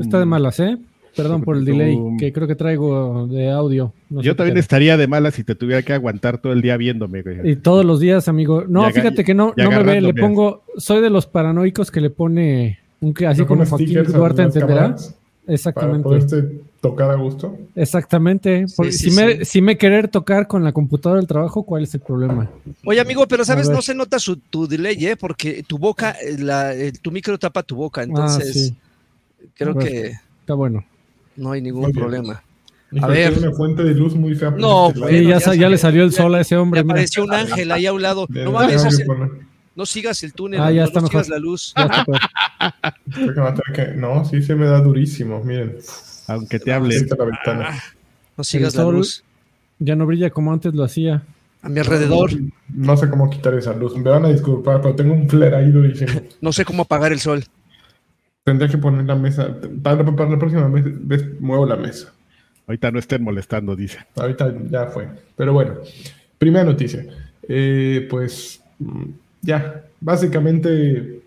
está 0.00 0.18
de 0.18 0.24
malas, 0.24 0.60
¿eh? 0.60 0.78
Perdón 1.16 1.42
por 1.42 1.56
el 1.56 1.64
delay 1.64 1.96
que 2.18 2.32
creo 2.32 2.48
que 2.48 2.56
traigo 2.56 3.28
de 3.28 3.50
audio. 3.50 3.92
Yo 4.10 4.34
también 4.34 4.58
estaría 4.58 4.96
de 4.96 5.06
malas 5.06 5.34
si 5.34 5.44
te 5.44 5.54
tuviera 5.54 5.82
que 5.82 5.92
aguantar 5.92 6.38
todo 6.38 6.52
el 6.52 6.60
día 6.60 6.76
viéndome. 6.76 7.22
Y 7.44 7.56
todos 7.56 7.84
los 7.84 8.00
días, 8.00 8.26
amigo. 8.28 8.64
No, 8.66 8.90
fíjate 8.90 9.22
que 9.22 9.34
no, 9.34 9.52
no 9.56 9.70
me 9.70 9.82
ve, 9.82 10.00
le 10.00 10.14
pongo, 10.14 10.64
soy 10.76 11.00
de 11.00 11.10
los 11.10 11.26
paranoicos 11.26 11.90
que 11.90 12.00
le 12.00 12.10
pone 12.10 12.78
un 13.00 13.14
así 13.26 13.44
como 13.44 13.64
Joaquín 13.64 14.02
Duarte 14.04 14.42
entenderá. 14.42 14.96
Exactamente. 15.46 16.08
Tocar 16.84 17.10
a 17.10 17.14
gusto. 17.14 17.56
Exactamente. 17.74 18.66
si, 18.90 19.10
me, 19.10 19.46
si 19.46 19.62
me 19.62 19.78
querer 19.78 20.08
tocar 20.08 20.46
con 20.46 20.62
la 20.62 20.70
computadora 20.70 21.18
del 21.18 21.26
trabajo, 21.26 21.62
¿cuál 21.62 21.84
es 21.84 21.94
el 21.94 22.00
problema? 22.00 22.50
Oye, 22.84 23.00
amigo, 23.00 23.26
pero 23.26 23.42
sabes, 23.42 23.70
no 23.70 23.80
se 23.80 23.94
nota 23.94 24.18
su, 24.18 24.36
tu 24.36 24.68
delay, 24.68 25.06
¿eh? 25.06 25.16
Porque 25.16 25.62
tu 25.62 25.78
boca, 25.78 26.14
la, 26.36 26.74
tu 27.00 27.10
micro 27.10 27.38
tapa 27.38 27.62
tu 27.62 27.74
boca, 27.74 28.02
ah, 28.02 28.04
entonces 28.04 28.74
creo 29.54 29.72
pues, 29.72 29.88
que... 29.88 30.12
Está 30.40 30.52
bueno. 30.52 30.84
No 31.36 31.52
hay 31.52 31.62
ningún 31.62 31.90
problema. 31.90 32.42
A 33.00 33.06
ver. 33.06 33.38
una 33.38 33.52
fuente 33.52 33.82
de 33.82 33.94
luz 33.94 34.14
muy 34.14 34.34
fea. 34.34 34.50
No, 34.50 34.92
ya, 34.92 35.38
ya, 35.54 35.70
le 35.70 35.78
salió 35.78 36.04
el 36.04 36.12
sol 36.12 36.34
a 36.34 36.42
ese 36.42 36.54
hombre. 36.58 36.84
Me 36.84 36.92
apareció 36.92 37.24
un 37.24 37.32
ángel 37.32 37.72
ahí 37.72 37.86
a 37.86 37.94
un 37.94 38.02
lado. 38.02 38.26
No 38.28 38.52
mames, 38.52 38.84
no 39.74 39.86
sigas 39.86 40.22
el 40.22 40.34
túnel, 40.34 40.60
ah, 40.60 40.70
ya 40.70 40.84
no, 40.84 41.06
sigas 41.06 41.30
la 41.30 41.38
luz. 41.38 41.72
no, 43.96 44.24
sí 44.26 44.42
se 44.42 44.54
me 44.54 44.66
da 44.66 44.82
durísimo, 44.82 45.42
miren. 45.42 45.78
Aunque 46.26 46.58
te 46.58 46.72
hable. 46.72 46.96
no 48.36 48.44
sigas 48.44 48.74
la 48.74 48.84
luz. 48.84 49.24
Ya 49.78 49.96
no 49.96 50.06
brilla 50.06 50.30
como 50.30 50.52
antes 50.52 50.74
lo 50.74 50.84
hacía. 50.84 51.22
A 51.62 51.68
mi 51.68 51.80
alrededor. 51.80 52.30
No, 52.68 52.96
sé 52.96 53.08
cómo 53.08 53.30
quitar 53.30 53.54
esa 53.54 53.72
luz. 53.72 53.96
Me 53.96 54.10
van 54.10 54.26
a 54.26 54.28
disculpar, 54.28 54.82
pero 54.82 54.94
tengo 54.94 55.14
un 55.14 55.28
flare 55.28 55.56
ahí 55.56 55.70
durísimo. 55.70 56.12
no 56.40 56.52
sé 56.52 56.64
cómo 56.64 56.82
apagar 56.82 57.12
el 57.12 57.20
sol. 57.20 57.44
Tendría 58.44 58.68
que 58.68 58.76
poner 58.76 59.06
la 59.06 59.16
mesa. 59.16 59.56
Para, 59.82 60.02
la 60.02 60.38
próxima 60.38 60.68
vez 60.68 61.40
muevo 61.40 61.64
la 61.66 61.76
mesa. 61.76 62.12
Ahorita 62.66 62.90
no 62.90 62.98
estén 62.98 63.22
molestando, 63.22 63.74
dice. 63.74 63.98
Ahorita 64.16 64.54
ya 64.70 64.86
fue. 64.86 65.08
Pero 65.36 65.52
bueno, 65.54 65.76
primera 66.38 66.64
noticia. 66.64 67.06
Eh, 67.48 68.06
pues 68.10 68.62
mm, 68.78 69.04
ya, 69.40 69.84
básicamente 70.00 71.23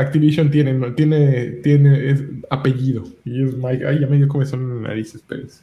Activision 0.00 0.50
tiene, 0.50 0.90
tiene, 0.92 1.46
tiene 1.62 2.16
apellido. 2.50 3.04
Y 3.24 3.44
es 3.44 3.54
Mike. 3.54 3.86
Ay, 3.86 4.00
ya 4.00 4.06
me 4.06 4.16
dio 4.16 4.28
son 4.46 4.60
en 4.60 4.82
narices, 4.82 5.22
Pérez. 5.22 5.62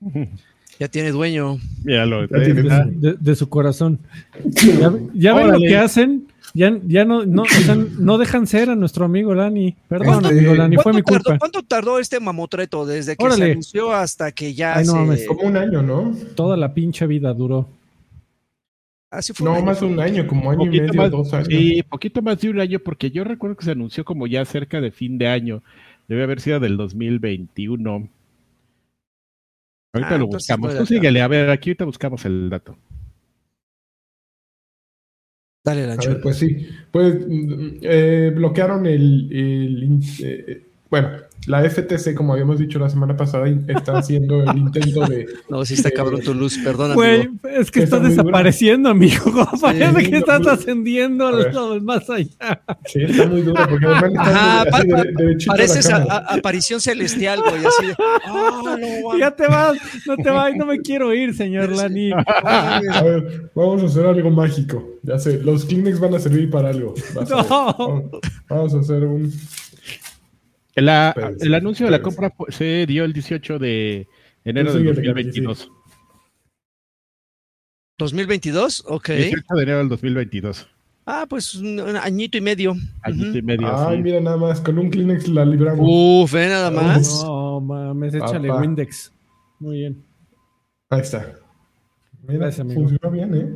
Ya 0.78 0.88
tiene 0.88 1.10
dueño. 1.10 1.58
de, 1.84 3.34
su 3.34 3.48
corazón. 3.48 3.98
Ya, 5.14 5.34
ven 5.34 5.52
lo 5.52 5.58
que 5.58 5.76
hacen. 5.76 6.26
Ya, 6.52 6.78
ya 6.86 7.04
no, 7.04 7.24
no, 7.26 7.44
no 7.98 8.18
dejan 8.18 8.46
ser 8.46 8.70
a 8.70 8.76
nuestro 8.76 9.06
amigo 9.06 9.34
Lani. 9.34 9.74
Perdón, 9.88 10.26
amigo 10.26 10.54
Lani, 10.54 10.76
fue 10.76 10.92
mi 10.92 11.02
culpa. 11.02 11.38
¿Cuánto 11.38 11.62
tardó 11.62 11.98
este 11.98 12.20
mamotreto 12.20 12.86
desde 12.86 13.16
que 13.16 13.30
se 13.30 13.44
anunció 13.44 13.92
hasta 13.92 14.32
que 14.32 14.54
ya 14.54 14.82
no, 14.82 15.16
se... 15.16 15.26
Como 15.26 15.42
un 15.42 15.56
año, 15.56 15.82
¿no? 15.82 16.14
Toda 16.34 16.56
la 16.56 16.72
pinche 16.74 17.06
vida 17.06 17.32
duró. 17.32 17.68
Así 19.10 19.32
fue 19.32 19.44
no, 19.44 19.62
más 19.62 19.80
de 19.80 19.86
un 19.86 20.00
año, 20.00 20.26
como 20.26 20.50
año 20.50 20.66
y 20.66 20.80
medio, 20.80 21.10
dos 21.10 21.32
años. 21.32 21.48
Sí, 21.48 21.82
poquito 21.88 22.22
más 22.22 22.40
de 22.40 22.50
un 22.50 22.60
año, 22.60 22.80
porque 22.80 23.10
yo 23.10 23.24
recuerdo 23.24 23.56
que 23.56 23.64
se 23.64 23.70
anunció 23.70 24.04
como 24.04 24.26
ya 24.26 24.44
cerca 24.44 24.80
de 24.80 24.90
fin 24.90 25.16
de 25.16 25.28
año. 25.28 25.62
Debe 26.08 26.24
haber 26.24 26.40
sido 26.40 26.60
del 26.60 26.76
2021. 26.76 28.08
Ahorita 29.92 30.14
ah, 30.14 30.18
lo 30.18 30.26
buscamos. 30.26 30.76
Tú 30.76 30.86
síguele, 30.86 31.22
a 31.22 31.28
ver, 31.28 31.50
aquí 31.50 31.70
ahorita 31.70 31.84
buscamos 31.84 32.24
el 32.24 32.50
dato. 32.50 32.76
Dale, 35.64 35.86
Lancho. 35.86 36.20
pues 36.20 36.36
sí. 36.36 36.68
Pues 36.90 37.26
mm, 37.26 37.78
eh, 37.82 38.32
bloquearon 38.34 38.86
el. 38.86 39.28
el 39.32 40.00
eh, 40.22 40.62
bueno, 40.90 41.10
la 41.46 41.62
FTC, 41.68 42.14
como 42.14 42.32
habíamos 42.32 42.58
dicho 42.58 42.78
la 42.78 42.88
semana 42.88 43.16
pasada, 43.16 43.48
está 43.68 43.98
haciendo 43.98 44.42
el 44.42 44.56
intento 44.58 45.06
de. 45.06 45.26
No, 45.48 45.64
sí 45.64 45.74
está 45.74 45.90
cabrón 45.90 46.20
tu 46.22 46.34
luz, 46.34 46.58
perdón. 46.58 46.94
Güey, 46.94 47.28
es 47.50 47.70
que 47.70 47.84
estás 47.84 48.02
desapareciendo, 48.02 48.88
amigo. 48.88 49.24
Parece 49.60 50.10
que 50.10 50.16
estás 50.18 50.46
ascendiendo 50.46 51.26
al 51.26 51.82
más 51.82 52.08
allá. 52.10 52.62
Sí, 52.86 53.02
está 53.02 53.26
muy 53.26 53.42
duro, 53.42 53.64
porque 53.68 53.86
además 53.86 54.28
Ajá, 54.28 54.62
así 54.72 54.88
de, 54.88 55.36
pareces 55.46 55.90
a, 55.90 56.02
aparición 56.34 56.80
celestial, 56.80 57.40
güey, 57.40 57.64
así 57.64 57.86
de. 57.86 57.94
Oh, 58.28 58.76
no, 58.76 59.18
ya 59.18 59.30
te 59.30 59.46
vas, 59.46 59.76
no 60.06 60.16
te 60.16 60.30
vas, 60.30 60.54
no 60.56 60.66
me 60.66 60.80
quiero 60.80 61.14
ir, 61.14 61.34
señor 61.34 61.70
Lani. 61.70 62.10
A 62.12 63.02
ver, 63.04 63.50
vamos 63.54 63.82
a 63.82 63.86
hacer 63.86 64.06
algo 64.06 64.30
mágico. 64.30 64.96
Ya 65.02 65.18
sé, 65.18 65.38
los 65.38 65.64
Kleenex 65.64 66.00
van 66.00 66.14
a 66.14 66.18
servir 66.18 66.50
para 66.50 66.70
algo. 66.70 66.94
No. 67.30 68.10
vamos 68.48 68.74
a 68.74 68.80
hacer 68.80 69.04
un. 69.04 69.32
El, 70.76 71.54
anuncio 71.54 71.86
de 71.86 71.90
la 71.90 72.02
compra 72.02 72.32
se 72.48 72.84
dio 72.86 73.04
el 73.04 73.14
18 73.14 73.58
de 73.58 74.06
enero 74.44 74.74
de 74.74 74.84
2022. 74.84 75.72
¿2022? 77.98 78.82
Ok. 78.86 79.08
18 79.08 79.54
de 79.54 79.62
enero 79.62 79.78
del 79.78 79.88
2022. 79.88 80.68
Ah, 81.06 81.24
pues 81.28 81.54
un 81.54 81.80
añito 81.96 82.36
y 82.36 82.42
medio. 82.42 82.74
Añito 83.02 83.38
y 83.38 83.42
medio. 83.42 83.88
Ay, 83.88 84.02
mira 84.02 84.20
nada 84.20 84.36
más, 84.36 84.60
con 84.60 84.78
un 84.78 84.90
Kleenex 84.90 85.28
la 85.28 85.46
libramos. 85.46 85.86
Uf, 85.88 86.32
ve 86.32 86.48
nada 86.48 86.70
más. 86.70 87.24
No, 87.24 87.60
mames, 87.60 88.14
échale 88.14 88.50
Windex. 88.52 89.12
Muy 89.58 89.78
bien. 89.78 90.04
Ahí 90.90 91.00
está. 91.00 91.36
Mira, 92.28 92.52
funcionó 92.52 93.10
bien, 93.10 93.34
¿eh? 93.34 93.48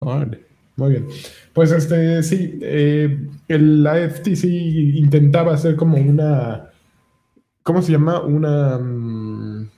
Vale. 0.00 0.53
Muy 0.76 0.90
bien. 0.90 1.06
Pues 1.52 1.70
este, 1.70 2.22
sí, 2.22 2.58
eh, 2.62 3.28
el, 3.48 3.82
la 3.82 3.96
FTC 4.08 4.44
intentaba 4.44 5.54
hacer 5.54 5.76
como 5.76 5.96
una, 5.96 6.70
¿cómo 7.62 7.80
se 7.80 7.92
llama? 7.92 8.20
Una 8.20 8.78
mm, 8.78 9.70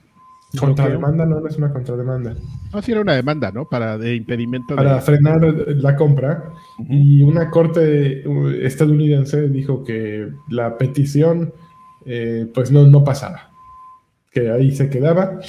contrademanda, 0.59 1.25
no, 1.25 1.39
no 1.39 1.47
es 1.47 1.57
una 1.57 1.71
contrademanda. 1.71 2.35
No, 2.73 2.81
sí 2.81 2.91
era 2.91 3.01
una 3.01 3.13
demanda, 3.13 3.51
¿no? 3.51 3.65
Para 3.65 3.97
de 3.99 4.15
impedimento. 4.15 4.75
Para 4.75 4.99
frenar 5.01 5.39
la 5.67 5.95
compra. 5.95 6.51
Y 6.89 7.21
una 7.21 7.51
corte 7.51 8.23
estadounidense 8.65 9.49
dijo 9.49 9.83
que 9.83 10.29
la 10.49 10.79
petición, 10.79 11.53
eh, 12.05 12.49
pues 12.55 12.71
no, 12.71 12.87
no 12.87 13.03
pasaba, 13.03 13.51
que 14.31 14.49
ahí 14.49 14.71
se 14.71 14.89
quedaba. 14.89 15.39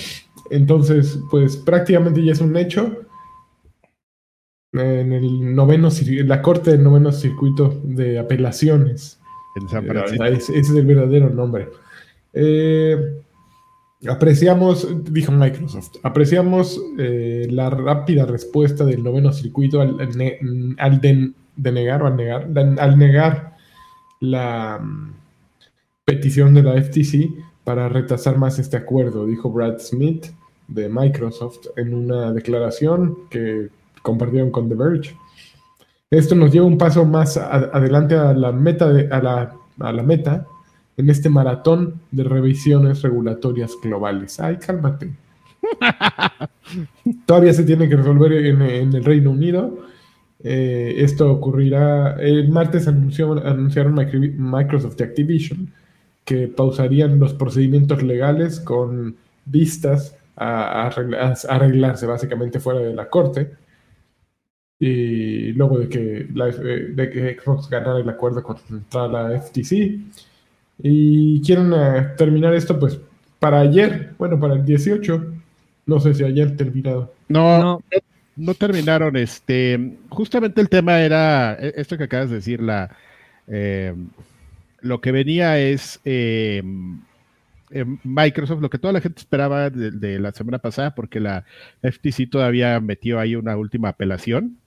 Entonces, 0.50 1.21
pues 1.31 1.57
prácticamente 1.57 2.23
ya 2.23 2.33
es 2.33 2.40
un 2.43 2.55
hecho 2.57 2.98
en 4.73 5.13
el 5.13 5.55
noveno 5.55 5.89
la 6.25 6.43
corte 6.43 6.73
del 6.73 6.85
noveno 6.85 7.13
circuito 7.13 7.81
de 7.85 8.19
apelaciones. 8.19 9.21
En 9.57 9.69
San 9.69 9.85
Francisco. 9.87 10.25
ese, 10.25 10.59
es 10.59 10.71
el 10.71 10.87
verdadero 10.87 11.31
nombre. 11.31 11.69
Eh, 12.33 12.97
apreciamos, 14.07 14.87
dijo 15.05 15.33
Microsoft, 15.33 15.97
apreciamos 16.03 16.81
eh, 16.99 17.49
la 17.51 17.71
rápida 17.71 18.27
respuesta 18.27 18.85
del 18.85 19.03
noveno 19.03 19.33
circuito 19.33 19.81
al, 19.81 19.97
al 20.79 21.01
denegar 21.57 22.03
o 22.03 22.07
al 22.07 22.17
negar, 22.17 22.49
al 22.79 22.99
negar 22.99 23.57
la 24.21 24.79
mm, 24.79 25.15
petición 26.05 26.55
de 26.55 26.63
la 26.63 26.81
FTC 26.81 27.31
para 27.65 27.89
retrasar 27.89 28.39
más 28.39 28.59
este 28.59 28.77
acuerdo, 28.77 29.27
dijo 29.27 29.51
Brad 29.51 29.79
Smith 29.79 30.27
de 30.69 30.89
Microsoft 30.89 31.67
en 31.77 31.95
una 31.95 32.33
declaración 32.33 33.29
que 33.31 33.71
compartieron 34.02 34.50
con 34.50 34.69
The 34.69 34.75
Verge. 34.75 35.17
Esto 36.11 36.35
nos 36.35 36.50
lleva 36.50 36.67
un 36.67 36.78
paso 36.78 37.05
más 37.05 37.37
adelante 37.37 38.14
a 38.14 38.33
la 38.33 38.50
meta, 38.50 38.87
a, 38.88 39.93
la, 39.93 40.02
meta 40.02 40.47
en 40.97 41.11
este 41.11 41.28
maratón 41.28 42.00
de 42.11 42.25
revisiones 42.25 43.02
regulatorias 43.02 43.73
globales. 43.83 44.40
Ay, 44.40 44.57
cálmate. 44.57 45.11
Todavía 47.26 47.52
se 47.52 47.64
tiene 47.64 47.90
que 47.90 47.97
resolver 47.97 48.33
en, 48.33 48.62
el 48.95 49.05
Reino 49.05 49.31
Unido. 49.31 49.81
Eh, 50.43 50.95
esto 50.97 51.31
ocurrirá. 51.31 52.14
El 52.14 52.49
martes 52.49 52.88
anunció, 52.88 53.33
anunciaron 53.47 53.95
Microsoft 53.95 54.99
y 55.00 55.02
Activision 55.02 55.75
que 56.25 56.49
pausarían 56.49 57.19
los 57.19 57.35
procedimientos 57.35 58.02
legales 58.02 58.61
con 58.61 59.17
vistas 59.45 60.17
a 60.37 60.87
arreglarse 61.49 62.07
básicamente 62.07 62.61
fuera 62.61 62.81
de 62.81 62.95
la 62.95 63.11
corte 63.11 63.50
y 64.81 65.53
luego 65.53 65.79
de 65.79 65.89
que, 65.89 66.29
la, 66.35 66.49
eh, 66.49 66.91
de 66.95 67.11
que 67.11 67.37
Xbox 67.41 67.69
ganara 67.69 67.99
el 67.99 68.09
acuerdo 68.09 68.43
contra 68.43 69.09
la 69.09 69.41
FTC. 69.41 69.99
Y 70.81 71.43
quieren 71.43 71.73
eh, 71.73 72.09
terminar 72.17 72.55
esto 72.55 72.79
pues 72.79 73.01
para 73.41 73.61
ayer, 73.61 74.15
bueno, 74.19 74.39
para 74.39 74.55
el 74.55 74.65
18. 74.65 75.35
No 75.87 75.99
sé 76.01 76.15
si 76.15 76.23
ayer 76.23 76.57
terminado. 76.57 77.13
No, 77.29 77.83
no, 78.37 78.55
terminaron. 78.55 79.17
Este, 79.17 79.97
justamente 80.11 80.61
el 80.61 80.69
tema 80.69 81.01
era 81.01 81.55
esto 81.55 81.99
que 81.99 82.05
acabas 82.05 82.31
de 82.31 82.37
decir, 82.37 82.63
la 82.63 82.97
eh, 83.49 83.95
lo 84.81 85.01
que 85.01 85.11
venía 85.11 85.59
es 85.59 85.99
Microsoft, 88.05 88.61
lo 88.61 88.71
que 88.71 88.79
toda 88.79 88.93
la 88.93 89.01
gente 89.01 89.19
esperaba 89.19 89.71
de, 89.71 89.91
de, 89.91 90.21
la 90.21 90.31
semana 90.33 90.59
pasada, 90.59 90.95
porque 90.95 91.19
la 91.19 91.45
FTC 91.83 92.31
todavía 92.31 92.79
metió 92.79 93.19
ahí 93.19 93.35
una 93.35 93.57
última 93.57 93.89
apelación 93.89 94.59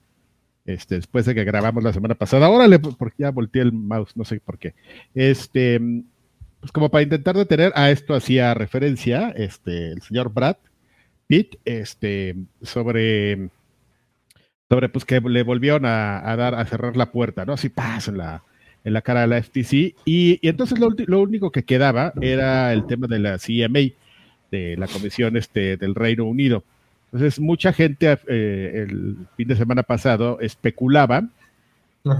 este, 0.64 0.96
después 0.96 1.26
de 1.26 1.34
que 1.34 1.44
grabamos 1.44 1.82
la 1.82 1.92
semana 1.92 2.14
pasada. 2.14 2.48
Órale, 2.48 2.78
porque 2.78 3.16
ya 3.18 3.30
volteé 3.30 3.62
el 3.62 3.72
mouse, 3.72 4.16
no 4.16 4.24
sé 4.24 4.40
por 4.40 4.58
qué. 4.58 4.74
Este, 5.14 5.80
pues 6.60 6.70
como 6.72 6.90
para 6.90 7.02
intentar 7.02 7.36
detener, 7.36 7.72
a 7.74 7.90
esto 7.90 8.14
hacía 8.14 8.54
referencia 8.54 9.30
este, 9.30 9.92
el 9.92 10.02
señor 10.02 10.32
Brad 10.32 10.56
Pitt, 11.26 11.56
este, 11.64 12.36
sobre, 12.62 13.48
sobre 14.68 14.88
pues 14.88 15.04
que 15.04 15.20
le 15.20 15.42
volvieron 15.42 15.84
a, 15.86 16.36
dar, 16.36 16.54
a 16.54 16.64
cerrar 16.66 16.96
la 16.96 17.10
puerta, 17.10 17.44
¿no? 17.44 17.54
Así 17.54 17.68
pasa 17.68 18.10
en 18.10 18.18
la, 18.18 18.44
en 18.84 18.92
la 18.92 19.02
cara 19.02 19.22
de 19.22 19.26
la 19.26 19.42
FTC. 19.42 19.96
Y, 20.04 20.38
entonces 20.46 20.78
lo, 20.78 20.90
lo, 20.90 21.20
único 21.22 21.50
que 21.50 21.64
quedaba 21.64 22.12
era 22.20 22.72
el 22.72 22.86
tema 22.86 23.06
de 23.06 23.18
la 23.18 23.38
CMA, 23.38 23.94
de 24.50 24.76
la 24.76 24.86
Comisión 24.86 25.36
este, 25.36 25.76
del 25.76 25.94
Reino 25.94 26.24
Unido. 26.24 26.64
Entonces, 27.12 27.38
mucha 27.40 27.72
gente 27.72 28.18
eh, 28.26 28.86
el 28.88 29.18
fin 29.36 29.48
de 29.48 29.56
semana 29.56 29.82
pasado 29.82 30.40
especulaba 30.40 31.28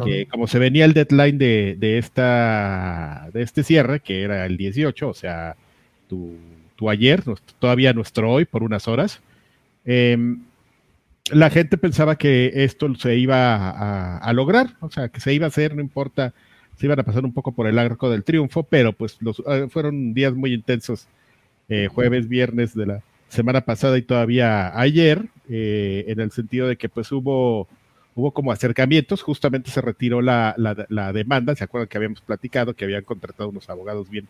que 0.04 0.26
como 0.26 0.46
se 0.46 0.58
venía 0.58 0.84
el 0.84 0.92
deadline 0.92 1.38
de, 1.38 1.76
de, 1.78 1.98
esta, 1.98 3.28
de 3.32 3.42
este 3.42 3.64
cierre, 3.64 4.00
que 4.00 4.22
era 4.22 4.46
el 4.46 4.56
18, 4.56 5.08
o 5.08 5.14
sea, 5.14 5.56
tu, 6.08 6.38
ayer, 6.88 7.22
todavía 7.58 7.92
nuestro 7.92 8.30
hoy, 8.30 8.44
por 8.44 8.62
unas 8.62 8.86
horas, 8.86 9.20
em, 9.84 10.42
la 11.30 11.50
gente 11.50 11.78
pensaba 11.78 12.16
que 12.16 12.52
esto 12.54 12.94
se 12.96 13.16
iba 13.16 14.18
a, 14.18 14.32
lograr, 14.32 14.76
o 14.80 14.90
sea, 14.90 15.08
que 15.08 15.20
se 15.20 15.32
iba 15.32 15.46
a 15.46 15.48
hacer, 15.48 15.74
no 15.74 15.80
importa, 15.80 16.32
se 16.76 16.86
iban 16.86 17.00
a 17.00 17.04
pasar 17.04 17.24
un 17.24 17.32
poco 17.32 17.52
por 17.52 17.66
el 17.66 17.78
arco 17.78 18.10
del 18.10 18.24
triunfo, 18.24 18.64
pero 18.64 18.92
pues 18.92 19.16
los, 19.20 19.42
eh, 19.46 19.68
fueron 19.68 20.14
días 20.14 20.34
muy 20.34 20.52
intensos, 20.52 21.06
eh, 21.68 21.88
jueves, 21.92 22.28
viernes 22.28 22.74
de 22.74 22.86
la 22.86 23.02
semana 23.32 23.62
pasada 23.62 23.96
y 23.96 24.02
todavía 24.02 24.78
ayer, 24.78 25.26
eh, 25.48 26.04
en 26.08 26.20
el 26.20 26.30
sentido 26.30 26.68
de 26.68 26.76
que 26.76 26.88
pues 26.88 27.10
hubo, 27.12 27.66
hubo 28.14 28.32
como 28.32 28.52
acercamientos, 28.52 29.22
justamente 29.22 29.70
se 29.70 29.80
retiró 29.80 30.20
la, 30.20 30.54
la, 30.56 31.12
demanda, 31.12 31.56
¿se 31.56 31.64
acuerdan 31.64 31.88
que 31.88 31.96
habíamos 31.96 32.20
platicado 32.20 32.74
que 32.74 32.84
habían 32.84 33.04
contratado 33.04 33.48
unos 33.48 33.70
abogados 33.70 34.10
bien, 34.10 34.28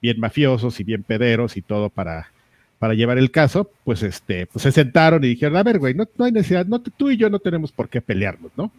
bien 0.00 0.18
mafiosos 0.18 0.80
y 0.80 0.84
bien 0.84 1.02
pederos 1.02 1.58
y 1.58 1.62
todo 1.62 1.90
para, 1.90 2.32
para 2.78 2.94
llevar 2.94 3.18
el 3.18 3.30
caso? 3.30 3.70
Pues 3.84 4.02
este, 4.02 4.46
pues 4.46 4.62
se 4.62 4.72
sentaron 4.72 5.22
y 5.24 5.28
dijeron, 5.28 5.56
a 5.58 5.62
ver, 5.62 5.78
güey, 5.78 5.92
no, 5.92 6.08
no 6.16 6.24
hay 6.24 6.32
necesidad, 6.32 6.64
no, 6.64 6.80
tú 6.80 7.10
y 7.10 7.18
yo 7.18 7.28
no 7.28 7.40
tenemos 7.40 7.70
por 7.70 7.90
qué 7.90 8.00
pelearnos, 8.00 8.52
¿no? 8.56 8.72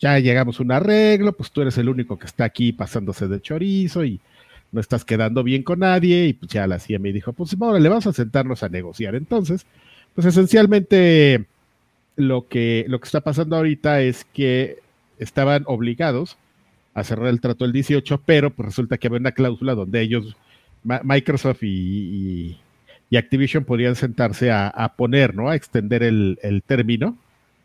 Ya 0.00 0.18
llegamos 0.20 0.58
a 0.58 0.62
un 0.62 0.72
arreglo, 0.72 1.32
pues 1.32 1.50
tú 1.50 1.60
eres 1.62 1.76
el 1.78 1.88
único 1.88 2.18
que 2.18 2.26
está 2.26 2.44
aquí 2.44 2.72
pasándose 2.72 3.26
de 3.26 3.40
chorizo 3.40 4.04
y 4.04 4.20
no 4.72 4.80
estás 4.80 5.04
quedando 5.04 5.44
bien 5.44 5.62
con 5.62 5.80
nadie, 5.80 6.26
y 6.26 6.32
pues 6.32 6.50
ya 6.50 6.66
la 6.66 6.80
me 6.98 7.12
dijo, 7.12 7.32
pues 7.34 7.54
ahora 7.60 7.78
le 7.78 7.88
vamos 7.88 8.06
a 8.06 8.12
sentarnos 8.12 8.62
a 8.62 8.70
negociar. 8.70 9.14
Entonces, 9.14 9.66
pues 10.14 10.26
esencialmente 10.26 11.44
lo 12.16 12.48
que, 12.48 12.86
lo 12.88 12.98
que 12.98 13.06
está 13.06 13.20
pasando 13.20 13.56
ahorita 13.56 14.00
es 14.00 14.24
que 14.24 14.78
estaban 15.18 15.64
obligados 15.66 16.38
a 16.94 17.04
cerrar 17.04 17.28
el 17.28 17.40
trato 17.40 17.64
el 17.64 17.72
18, 17.72 18.22
pero 18.24 18.50
pues 18.50 18.66
resulta 18.66 18.98
que 18.98 19.06
había 19.06 19.20
una 19.20 19.32
cláusula 19.32 19.74
donde 19.74 20.00
ellos, 20.00 20.36
Microsoft 20.82 21.62
y, 21.62 22.58
Activision 23.14 23.64
podían 23.64 23.94
sentarse 23.94 24.50
a, 24.50 24.94
poner, 24.96 25.34
¿no? 25.34 25.50
A 25.50 25.54
extender 25.54 26.02
el, 26.02 26.62
término. 26.66 27.18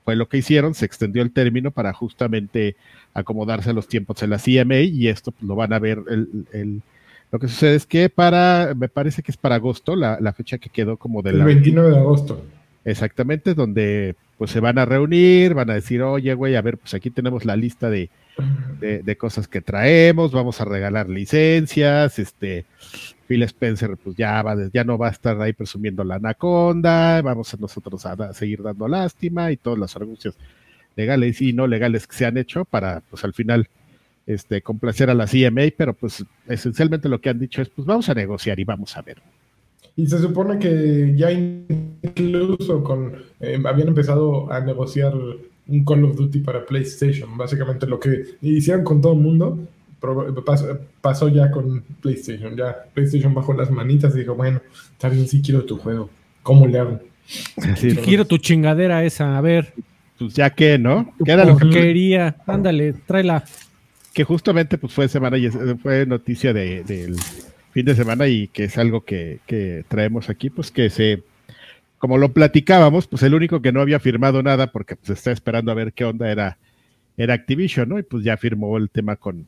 Fue 0.03 0.17
lo 0.17 0.27
que 0.27 0.37
hicieron, 0.37 0.73
se 0.73 0.85
extendió 0.85 1.21
el 1.21 1.31
término 1.31 1.71
para 1.71 1.93
justamente 1.93 2.75
acomodarse 3.13 3.69
a 3.69 3.73
los 3.73 3.87
tiempos 3.87 4.19
de 4.19 4.27
la 4.27 4.39
CMA 4.39 4.79
y 4.81 5.07
esto 5.07 5.31
pues, 5.31 5.43
lo 5.43 5.55
van 5.55 5.71
a 5.71 5.79
ver 5.79 5.99
el 6.09 6.81
lo 7.31 7.39
que 7.39 7.47
sucede 7.47 7.75
es 7.75 7.85
que 7.85 8.09
para, 8.09 8.73
me 8.75 8.87
parece 8.87 9.21
que 9.21 9.31
es 9.31 9.37
para 9.37 9.55
agosto, 9.55 9.95
la, 9.95 10.33
fecha 10.33 10.57
que 10.57 10.69
quedó 10.69 10.97
como 10.97 11.21
del... 11.21 11.39
El 11.39 11.45
29 11.45 11.89
de 11.89 11.97
agosto. 11.97 12.41
Exactamente, 12.85 13.53
donde 13.53 14.15
pues 14.37 14.51
se 14.51 14.59
van 14.59 14.77
a 14.77 14.85
reunir, 14.85 15.53
van 15.53 15.69
a 15.69 15.73
decir, 15.73 16.01
oye, 16.03 16.33
güey, 16.33 16.55
a 16.55 16.61
ver, 16.61 16.77
pues 16.77 16.93
aquí 16.93 17.09
tenemos 17.09 17.43
la 17.43 17.55
lista 17.55 17.89
de, 17.89 18.09
de, 18.79 19.17
cosas 19.17 19.47
que 19.47 19.61
traemos, 19.61 20.31
vamos 20.31 20.61
a 20.61 20.65
regalar 20.65 21.09
licencias, 21.09 22.19
este, 22.19 22.65
Phil 23.27 23.43
Spencer 23.43 23.97
pues 24.01 24.15
ya, 24.15 24.41
va, 24.41 24.55
ya 24.71 24.83
no 24.83 24.97
va 24.97 25.07
a 25.07 25.11
estar 25.11 25.41
ahí 25.41 25.53
presumiendo 25.53 26.03
la 26.03 26.15
anaconda, 26.15 27.21
vamos 27.21 27.53
a 27.53 27.57
nosotros 27.57 28.05
a, 28.05 28.33
seguir 28.33 28.63
dando 28.63 28.87
lástima 28.87 29.51
y 29.51 29.57
todos 29.57 29.77
los 29.77 29.95
anuncios 29.95 30.35
legales 30.95 31.41
y 31.41 31.53
no 31.53 31.67
legales 31.67 32.07
que 32.07 32.15
se 32.15 32.25
han 32.25 32.37
hecho 32.37 32.63
para 32.63 33.01
pues 33.09 33.23
al 33.23 33.33
final 33.33 33.67
este, 34.27 34.61
complacer 34.61 35.09
a 35.09 35.13
la 35.13 35.25
CMA, 35.25 35.73
pero 35.75 35.93
pues 35.93 36.23
esencialmente 36.47 37.09
lo 37.09 37.19
que 37.19 37.29
han 37.29 37.39
dicho 37.39 37.61
es, 37.61 37.69
pues 37.69 37.87
vamos 37.87 38.09
a 38.09 38.13
negociar 38.13 38.59
y 38.59 38.65
vamos 38.65 38.95
a 38.97 39.01
ver. 39.01 39.17
Y 39.95 40.05
se 40.05 40.19
supone 40.19 40.59
que 40.59 41.13
ya 41.15 41.31
incluso 41.31 42.83
con, 42.83 43.13
eh, 43.39 43.57
habían 43.65 43.87
empezado 43.87 44.51
a 44.51 44.59
negociar 44.59 45.13
un 45.67 45.85
Call 45.85 46.03
of 46.03 46.15
Duty 46.17 46.39
para 46.39 46.65
PlayStation. 46.65 47.35
Básicamente 47.35 47.87
lo 47.87 47.99
que 47.99 48.35
hicieron 48.41 48.83
con 48.83 49.01
todo 49.01 49.13
el 49.13 49.19
mundo 49.19 49.57
pasó, 51.01 51.29
ya 51.29 51.49
con 51.49 51.83
PlayStation. 52.01 52.55
Ya 52.55 52.75
PlayStation 52.93 53.33
bajó 53.33 53.53
las 53.53 53.71
manitas 53.71 54.13
y 54.15 54.19
dijo, 54.19 54.35
bueno, 54.35 54.61
está 54.91 55.09
bien, 55.09 55.27
sí 55.27 55.41
quiero 55.41 55.63
tu 55.65 55.77
juego. 55.77 56.09
¿Cómo 56.43 56.67
le 56.67 56.79
hago? 56.79 56.99
quiero 58.03 58.25
tu 58.25 58.37
chingadera 58.37 59.03
esa, 59.03 59.37
a 59.37 59.41
ver. 59.41 59.73
Pues 60.19 60.33
ya 60.33 60.49
que, 60.49 60.77
¿no? 60.77 61.13
¿Qué 61.23 61.31
era 61.31 61.45
lo 61.45 61.57
que 61.57 61.69
quería? 61.69 62.35
Ándale, 62.45 62.93
tráela 62.93 63.43
que 64.17 64.23
justamente 64.23 64.79
pues 64.79 64.93
fue 64.93 65.07
semana 65.07 65.37
y 65.37 65.47
fue 65.47 66.07
noticia 66.07 66.51
del 66.51 67.17
fin 67.69 67.85
de 67.85 67.93
semana 67.93 68.25
y 68.27 68.47
que 68.47 68.63
es 68.63 68.75
algo 68.79 69.05
que, 69.05 69.85
traemos 69.87 70.31
aquí, 70.31 70.49
pues 70.49 70.71
que 70.71 70.89
se, 70.89 71.21
como 71.99 72.17
lo 72.17 72.33
platicábamos, 72.33 73.05
pues 73.05 73.21
el 73.21 73.35
único 73.35 73.61
que 73.61 73.71
no 73.71 73.79
había 73.79 73.99
firmado 73.99 74.41
nada 74.41 74.71
porque 74.71 74.95
pues 74.95 75.11
está 75.11 75.31
esperando 75.31 75.71
a 75.71 75.75
ver 75.75 75.93
qué 75.93 76.03
onda 76.03 76.31
era, 76.31 76.57
era 77.15 77.35
Activision, 77.35 77.89
¿no? 77.89 77.99
Y 77.99 78.01
pues 78.01 78.23
ya 78.23 78.37
firmó 78.37 78.75
el 78.77 78.89
tema 78.89 79.17
con, 79.17 79.47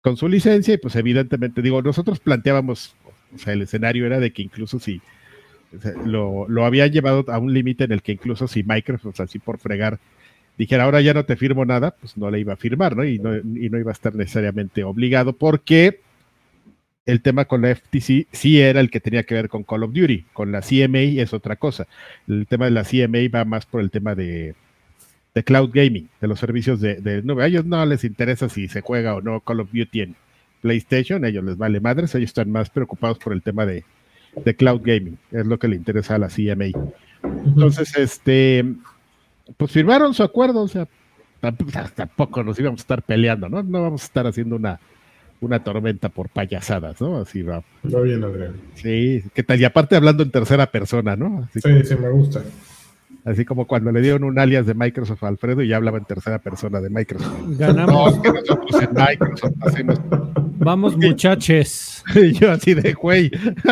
con 0.00 0.16
su 0.16 0.28
licencia 0.28 0.74
y 0.74 0.78
pues 0.78 0.96
evidentemente, 0.96 1.62
digo, 1.62 1.82
nosotros 1.82 2.18
planteábamos, 2.18 2.96
o 3.32 3.38
sea, 3.38 3.52
el 3.52 3.62
escenario 3.62 4.06
era 4.06 4.18
de 4.18 4.32
que 4.32 4.42
incluso 4.42 4.80
si 4.80 5.00
lo, 6.04 6.48
lo 6.48 6.66
habían 6.66 6.90
llevado 6.90 7.24
a 7.28 7.38
un 7.38 7.54
límite 7.54 7.84
en 7.84 7.92
el 7.92 8.02
que 8.02 8.10
incluso 8.10 8.48
si 8.48 8.64
Microsoft, 8.64 9.20
así 9.20 9.38
por 9.38 9.58
fregar, 9.58 10.00
dijera, 10.58 10.84
ahora 10.84 11.00
ya 11.00 11.14
no 11.14 11.24
te 11.24 11.36
firmo 11.36 11.64
nada, 11.64 11.94
pues 11.98 12.16
no 12.16 12.30
le 12.30 12.40
iba 12.40 12.52
a 12.54 12.56
firmar, 12.56 12.96
¿no? 12.96 13.04
Y 13.04 13.18
no, 13.18 13.36
y 13.36 13.70
no 13.70 13.78
iba 13.78 13.90
a 13.90 13.92
estar 13.92 14.14
necesariamente 14.14 14.84
obligado 14.84 15.32
porque 15.32 16.00
el 17.06 17.20
tema 17.20 17.46
con 17.46 17.62
la 17.62 17.74
FTC 17.74 18.26
sí 18.30 18.60
era 18.60 18.80
el 18.80 18.90
que 18.90 19.00
tenía 19.00 19.24
que 19.24 19.34
ver 19.34 19.48
con 19.48 19.64
Call 19.64 19.82
of 19.82 19.92
Duty, 19.92 20.26
con 20.32 20.52
la 20.52 20.60
CMA 20.60 21.20
es 21.20 21.32
otra 21.32 21.56
cosa. 21.56 21.86
El 22.28 22.46
tema 22.46 22.66
de 22.66 22.70
la 22.70 22.84
CMA 22.84 23.28
va 23.34 23.44
más 23.44 23.66
por 23.66 23.80
el 23.80 23.90
tema 23.90 24.14
de, 24.14 24.54
de 25.34 25.44
cloud 25.44 25.70
gaming, 25.72 26.08
de 26.20 26.28
los 26.28 26.38
servicios 26.38 26.80
de, 26.80 26.96
de, 26.96 27.22
nube. 27.22 27.42
A 27.42 27.46
ellos 27.46 27.64
no 27.64 27.84
les 27.86 28.04
interesa 28.04 28.48
si 28.48 28.68
se 28.68 28.82
juega 28.82 29.14
o 29.16 29.20
no 29.20 29.40
Call 29.40 29.60
of 29.60 29.72
Duty 29.72 30.00
en 30.00 30.16
PlayStation, 30.60 31.24
a 31.24 31.28
ellos 31.28 31.44
les 31.44 31.56
vale 31.56 31.80
madres, 31.80 32.14
ellos 32.14 32.30
están 32.30 32.50
más 32.52 32.70
preocupados 32.70 33.18
por 33.18 33.32
el 33.32 33.42
tema 33.42 33.66
de, 33.66 33.84
de 34.44 34.54
cloud 34.54 34.80
gaming, 34.84 35.18
es 35.32 35.46
lo 35.46 35.58
que 35.58 35.68
le 35.68 35.76
interesa 35.76 36.14
a 36.14 36.18
la 36.18 36.28
CMA. 36.28 36.66
Entonces, 37.44 37.96
este, 37.96 38.64
pues 39.56 39.70
firmaron 39.70 40.14
su 40.14 40.22
acuerdo, 40.22 40.62
o 40.62 40.68
sea, 40.68 40.86
tampoco 41.94 42.42
nos 42.42 42.58
íbamos 42.58 42.80
a 42.80 42.82
estar 42.82 43.02
peleando, 43.02 43.48
¿no? 43.48 43.62
No 43.62 43.82
vamos 43.82 44.02
a 44.02 44.06
estar 44.06 44.26
haciendo 44.26 44.56
una, 44.56 44.78
una 45.40 45.62
tormenta 45.62 46.08
por 46.08 46.28
payasadas, 46.28 47.00
¿no? 47.00 47.18
Así 47.18 47.42
va. 47.42 47.62
Va 47.84 48.00
bien, 48.00 48.22
Adrián. 48.22 48.54
Sí, 48.74 49.24
¿qué 49.34 49.42
tal? 49.42 49.60
Y 49.60 49.64
aparte 49.64 49.96
hablando 49.96 50.22
en 50.22 50.30
tercera 50.30 50.70
persona, 50.70 51.16
¿no? 51.16 51.48
sí, 51.52 51.60
sí, 51.60 51.96
me 51.96 52.10
gusta. 52.10 52.42
Así 53.24 53.44
como 53.44 53.66
cuando 53.66 53.92
le 53.92 54.00
dieron 54.00 54.24
un 54.24 54.38
alias 54.38 54.66
de 54.66 54.74
Microsoft 54.74 55.22
a 55.22 55.28
Alfredo 55.28 55.62
y 55.62 55.68
ya 55.68 55.76
hablaba 55.76 55.98
en 55.98 56.04
tercera 56.04 56.38
persona 56.38 56.80
de 56.80 56.90
Microsoft. 56.90 57.58
Ganamos. 57.58 58.16
nosotros 58.16 58.82
en 58.82 58.90
Microsoft 58.94 59.54
hacemos. 59.60 60.00
Vamos, 60.64 60.96
muchachos. 60.96 61.88
Y 62.14 62.32
yo 62.32 62.50
así 62.50 62.74
de 62.74 62.94
güey. 62.94 63.30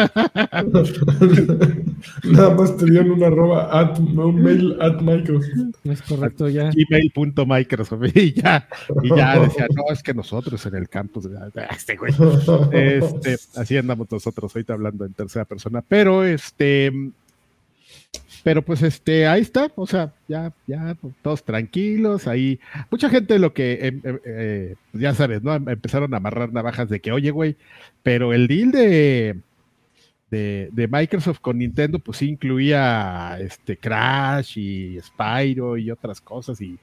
Nada 2.24 2.54
más 2.54 2.76
te 2.76 2.84
dieron 2.86 3.10
una 3.10 3.26
arroba 3.26 3.92
un 3.92 4.40
mail 4.40 4.76
at 4.80 5.00
Microsoft. 5.00 5.50
Es 5.84 6.00
correcto, 6.02 6.48
ya. 6.48 6.70
Gmail.microsoft. 6.70 8.02
Y 8.14 8.34
ya, 8.34 8.68
y 9.02 9.08
ya 9.08 9.40
decía, 9.40 9.66
no, 9.74 9.92
es 9.92 10.02
que 10.02 10.14
nosotros 10.14 10.64
en 10.66 10.76
el 10.76 10.88
campus, 10.88 11.28
este 11.70 11.96
güey. 11.96 12.12
Este, 12.72 13.36
así 13.56 13.76
andamos 13.76 14.10
nosotros 14.10 14.54
ahorita 14.54 14.74
hablando 14.74 15.04
en 15.04 15.12
tercera 15.12 15.44
persona. 15.44 15.82
Pero 15.86 16.24
este 16.24 16.92
pero 18.42 18.62
pues 18.62 18.82
este, 18.82 19.26
ahí 19.26 19.42
está, 19.42 19.70
o 19.76 19.86
sea, 19.86 20.12
ya, 20.28 20.52
ya, 20.66 20.96
todos 21.22 21.44
tranquilos, 21.44 22.26
ahí. 22.26 22.58
Mucha 22.90 23.10
gente 23.10 23.38
lo 23.38 23.52
que, 23.52 23.86
em, 23.86 24.00
em, 24.04 24.18
eh, 24.24 24.76
pues, 24.90 25.02
ya 25.02 25.14
sabes, 25.14 25.42
¿no? 25.42 25.54
Empezaron 25.54 26.12
a 26.14 26.18
amarrar 26.18 26.52
navajas 26.52 26.88
de 26.88 27.00
que, 27.00 27.12
oye, 27.12 27.30
güey, 27.30 27.56
pero 28.02 28.32
el 28.32 28.46
deal 28.46 28.70
de, 28.70 29.40
de, 30.30 30.88
Microsoft 30.90 31.40
con 31.40 31.58
Nintendo, 31.58 31.98
pues 31.98 32.18
sí 32.18 32.28
incluía 32.28 33.36
este 33.40 33.76
Crash 33.76 34.58
y 34.58 34.98
Spyro 35.00 35.76
y 35.76 35.90
otras 35.90 36.20
cosas, 36.20 36.60
y 36.60 36.78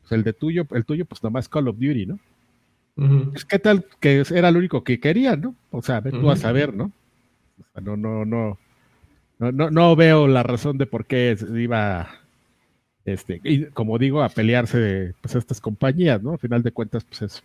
pues 0.00 0.12
el 0.12 0.24
de 0.24 0.32
tuyo, 0.32 0.66
el 0.72 0.84
tuyo, 0.84 1.04
pues 1.04 1.22
nomás 1.22 1.48
Call 1.48 1.68
of 1.68 1.76
Duty, 1.76 2.06
¿no? 2.06 2.18
Que 3.48 3.58
tal 3.58 3.84
que 4.00 4.24
era 4.30 4.50
lo 4.50 4.58
único 4.58 4.82
que 4.82 4.98
querían, 4.98 5.40
¿no? 5.40 5.54
O 5.70 5.82
sea, 5.82 6.00
tú 6.02 6.30
a 6.30 6.36
saber, 6.36 6.72
¿no? 6.72 6.86
O 7.60 7.64
sea, 7.72 7.82
no, 7.82 7.96
no, 7.96 8.24
no 8.24 8.58
no, 9.38 9.52
no, 9.52 9.70
no 9.70 9.96
veo 9.96 10.26
la 10.26 10.42
razón 10.42 10.78
de 10.78 10.86
por 10.86 11.06
qué 11.06 11.36
iba, 11.54 12.08
este, 13.04 13.40
y 13.44 13.66
como 13.66 13.98
digo, 13.98 14.22
a 14.22 14.28
pelearse 14.28 14.78
de 14.78 15.14
pues, 15.20 15.34
estas 15.34 15.60
compañías, 15.60 16.22
¿no? 16.22 16.32
Al 16.32 16.38
final 16.38 16.62
de 16.62 16.72
cuentas, 16.72 17.04
pues 17.04 17.22
es. 17.22 17.42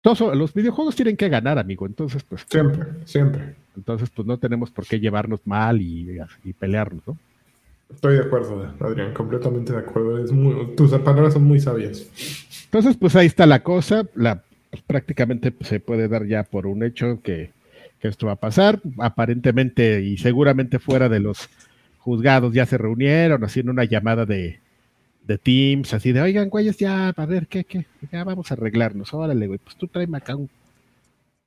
Todos, 0.00 0.36
los 0.36 0.52
videojuegos 0.52 0.96
tienen 0.96 1.16
que 1.16 1.28
ganar, 1.28 1.58
amigo. 1.58 1.86
Entonces, 1.86 2.24
pues. 2.24 2.44
Siempre, 2.50 2.86
siempre. 3.04 3.54
Entonces, 3.76 4.10
pues 4.10 4.26
no 4.26 4.36
tenemos 4.38 4.70
por 4.70 4.84
qué 4.84 4.98
llevarnos 4.98 5.40
mal 5.44 5.80
y, 5.80 6.18
y 6.42 6.52
pelearnos, 6.52 7.06
¿no? 7.06 7.16
Estoy 7.94 8.16
de 8.16 8.22
acuerdo, 8.22 8.74
Adrián, 8.80 9.12
completamente 9.12 9.72
de 9.72 9.78
acuerdo. 9.78 10.24
Es 10.24 10.32
muy, 10.32 10.74
tus 10.74 10.90
palabras 10.90 11.34
son 11.34 11.44
muy 11.44 11.60
sabias. 11.60 12.08
Entonces, 12.64 12.96
pues 12.96 13.14
ahí 13.14 13.26
está 13.26 13.46
la 13.46 13.62
cosa. 13.62 14.06
La, 14.14 14.42
pues, 14.70 14.82
prácticamente 14.82 15.54
se 15.60 15.78
puede 15.78 16.08
dar 16.08 16.26
ya 16.26 16.42
por 16.42 16.66
un 16.66 16.82
hecho 16.82 17.20
que 17.22 17.50
que 18.02 18.08
esto 18.08 18.26
va 18.26 18.32
a 18.32 18.36
pasar. 18.36 18.82
Aparentemente 18.98 20.02
y 20.02 20.18
seguramente 20.18 20.80
fuera 20.80 21.08
de 21.08 21.20
los 21.20 21.48
juzgados 21.98 22.52
ya 22.52 22.66
se 22.66 22.76
reunieron 22.76 23.44
haciendo 23.44 23.70
una 23.70 23.84
llamada 23.84 24.26
de, 24.26 24.58
de 25.24 25.38
Teams, 25.38 25.94
así 25.94 26.10
de, 26.10 26.20
oigan, 26.20 26.50
güeyes, 26.50 26.76
ya, 26.76 27.10
a 27.10 27.26
ver, 27.26 27.46
¿qué, 27.46 27.62
qué? 27.62 27.86
Ya 28.10 28.24
vamos 28.24 28.50
a 28.50 28.54
arreglarnos. 28.54 29.14
Órale, 29.14 29.46
güey, 29.46 29.60
pues 29.62 29.76
tú 29.76 29.86
tráeme 29.86 30.18
acá 30.18 30.34
un... 30.34 30.50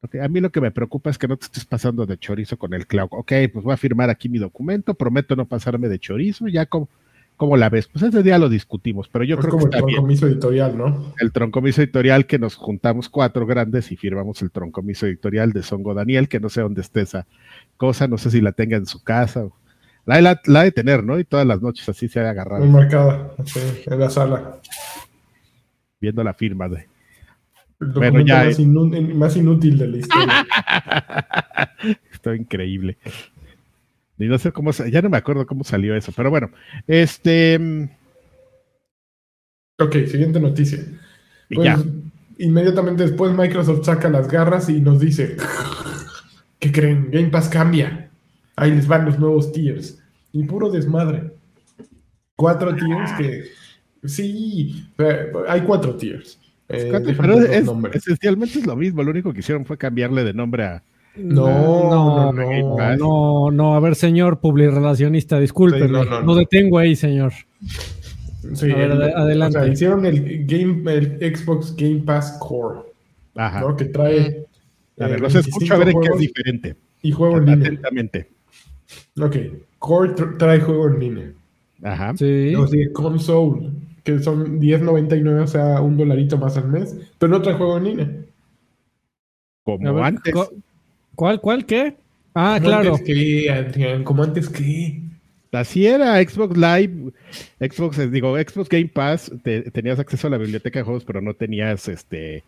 a 0.01 0.27
mí 0.29 0.39
lo 0.39 0.49
que 0.49 0.61
me 0.61 0.71
preocupa 0.71 1.09
es 1.09 1.17
que 1.17 1.27
no 1.27 1.35
te 1.35 1.45
estés 1.45 1.65
pasando 1.65 2.05
de 2.05 2.17
chorizo 2.17 2.57
con 2.57 2.73
el 2.73 2.87
cloud. 2.87 3.09
Ok, 3.11 3.33
pues 3.51 3.65
voy 3.65 3.73
a 3.73 3.77
firmar 3.77 4.09
aquí 4.09 4.29
mi 4.29 4.37
documento, 4.37 4.93
prometo 4.93 5.35
no 5.35 5.45
pasarme 5.45 5.89
de 5.89 5.99
chorizo, 5.99 6.47
ya 6.47 6.65
como 6.65 6.87
¿Cómo 7.37 7.57
la 7.57 7.69
ves? 7.69 7.87
Pues 7.87 8.03
ese 8.03 8.23
día 8.23 8.37
lo 8.37 8.47
discutimos, 8.47 9.09
pero 9.09 9.25
yo 9.25 9.37
creo 9.37 9.57
que 9.57 9.65
está 9.65 9.79
el 9.79 9.85
troncomiso 9.85 10.27
editorial, 10.27 10.77
¿no? 10.77 11.13
El 11.19 11.31
troncomiso 11.33 11.81
editorial 11.81 12.25
que 12.27 12.39
nos 12.39 12.55
juntamos 12.55 13.09
cuatro 13.09 13.45
grandes 13.45 13.91
y 13.91 13.97
firmamos 13.97 14.41
el 14.41 14.51
troncomiso 14.51 15.05
editorial 15.05 15.51
de 15.51 15.61
Songo 15.61 15.93
Daniel, 15.93 16.29
que 16.29 16.39
no 16.39 16.47
sé 16.47 16.61
dónde 16.61 16.81
esté 16.81 17.01
esa 17.01 17.27
cosa, 17.75 18.07
no 18.07 18.17
sé 18.17 18.31
si 18.31 18.39
la 18.39 18.53
tenga 18.53 18.77
en 18.77 18.85
su 18.85 19.03
casa. 19.03 19.47
La, 20.05 20.39
la, 20.45 20.63
de 20.63 20.71
tener, 20.71 21.03
¿no? 21.03 21.19
Y 21.19 21.25
todas 21.25 21.45
las 21.45 21.61
noches 21.61 21.89
así 21.89 22.07
se 22.07 22.21
ha 22.21 22.29
agarrado. 22.29 22.63
Muy 22.63 22.73
marcada, 22.73 23.31
sí, 23.43 23.59
en 23.85 23.99
la 23.99 24.09
sala. 24.09 24.59
Viendo 25.99 26.23
la 26.23 26.33
firma 26.33 26.69
de. 26.69 26.87
bueno, 27.79 28.21
ya 28.21 28.45
más, 28.45 28.59
más, 29.13 29.35
inútil 29.35 29.77
de 29.77 29.87
la 29.87 29.97
historia. 29.97 30.47
Esto 32.13 32.33
increíble. 32.33 32.97
Y 34.17 34.27
no 34.27 34.37
sé 34.37 34.51
cómo, 34.51 34.71
ya 34.71 35.01
no 35.01 35.09
me 35.09 35.17
acuerdo 35.17 35.45
cómo 35.45 35.63
salió 35.63 35.95
eso, 35.95 36.11
pero 36.15 36.29
bueno, 36.29 36.49
este. 36.87 37.59
Mm, 37.59 37.89
ok, 39.79 39.93
siguiente 40.07 40.39
noticia. 40.39 40.79
Pues, 41.53 41.79
inmediatamente 42.37 43.03
después 43.03 43.33
Microsoft 43.33 43.85
saca 43.85 44.09
las 44.09 44.27
garras 44.27 44.69
y 44.69 44.79
nos 44.81 44.99
dice, 44.99 45.37
¿qué 46.59 46.71
creen? 46.71 47.09
Game 47.11 47.27
Pass 47.27 47.49
cambia. 47.49 48.09
Ahí 48.55 48.71
les 48.71 48.87
van 48.87 49.05
los 49.05 49.19
nuevos 49.19 49.51
tiers. 49.51 50.01
Y 50.31 50.43
puro 50.43 50.69
desmadre. 50.69 51.31
Cuatro 52.35 52.75
tiers 52.75 53.11
que... 53.13 53.43
Sí, 54.05 54.85
hay 55.47 55.61
cuatro 55.61 55.95
tiers. 55.95 56.39
Eh, 56.69 56.91
pero 57.17 57.39
es, 57.39 57.67
esencialmente 57.93 58.59
es 58.59 58.65
lo 58.65 58.75
mismo. 58.75 59.03
Lo 59.03 59.11
único 59.11 59.33
que 59.33 59.39
hicieron 59.39 59.65
fue 59.65 59.77
cambiarle 59.77 60.23
de 60.23 60.33
nombre 60.33 60.63
a... 60.63 60.83
No, 61.17 61.89
no, 61.89 62.33
no, 62.33 62.97
no, 62.97 63.51
no, 63.51 63.75
a 63.75 63.79
ver, 63.79 63.95
señor 63.95 64.39
publirelacionista, 64.39 65.39
disculpe, 65.39 65.87
no, 65.87 66.35
detengo 66.35 66.77
ahí, 66.77 66.95
señor. 66.95 67.33
Sí, 68.53 68.71
adelante. 68.71 69.57
O 69.57 69.61
sea, 69.61 69.71
hicieron 69.71 70.05
el, 70.05 70.45
Game, 70.45 70.93
el 70.93 71.35
Xbox 71.35 71.75
Game 71.75 72.01
Pass 72.01 72.37
Core. 72.39 72.81
Ajá. 73.35 73.61
¿no? 73.61 73.75
Que 73.75 73.85
trae. 73.85 74.45
A 74.99 75.07
ver, 75.07 75.19
los 75.19 75.35
escucho 75.35 75.73
a 75.73 75.77
ver 75.77 75.89
en 75.89 75.99
qué 75.99 76.07
es 76.13 76.19
diferente. 76.19 76.75
Y 77.01 77.11
juego 77.11 77.37
en 77.37 77.45
línea. 77.45 77.67
Atentamente. 77.67 78.29
Ok. 79.19 79.35
Core 79.79 80.13
trae 80.37 80.59
juego 80.59 80.87
en 80.87 80.99
línea. 80.99 81.33
Ajá. 81.83 82.15
Sí. 82.15 82.51
Los 82.51 82.71
de 82.71 82.91
console, 82.93 83.71
que 84.03 84.19
son 84.19 84.59
10.99, 84.59 85.43
o 85.43 85.47
sea, 85.47 85.81
un 85.81 85.97
dolarito 85.97 86.37
más 86.37 86.55
al 86.57 86.69
mes, 86.69 86.95
pero 87.17 87.31
no 87.31 87.41
trae 87.41 87.55
juego 87.55 87.77
en 87.77 87.83
línea. 87.83 88.11
Como 89.63 90.03
antes. 90.03 90.33
¿Cuál, 91.15 91.41
cuál, 91.41 91.65
qué? 91.65 91.95
Ah, 92.33 92.59
claro. 92.61 92.95
Antes 92.95 93.07
que, 93.07 93.49
Adrián, 93.49 94.03
como 94.03 94.23
antes 94.23 94.49
que. 94.49 95.01
Así 95.51 95.87
era 95.87 96.21
Xbox 96.21 96.57
Live, 96.57 97.13
Xbox, 97.59 97.97
eh, 97.99 98.09
digo, 98.09 98.37
Xbox 98.37 98.67
Game 98.67 98.89
Pass, 98.93 99.31
tenías 99.71 99.99
acceso 99.99 100.27
a 100.27 100.31
la 100.31 100.37
biblioteca 100.37 100.79
de 100.79 100.83
juegos, 100.83 101.05
pero 101.05 101.21
no 101.21 101.33
tenías 101.33 101.87
este 101.87 102.43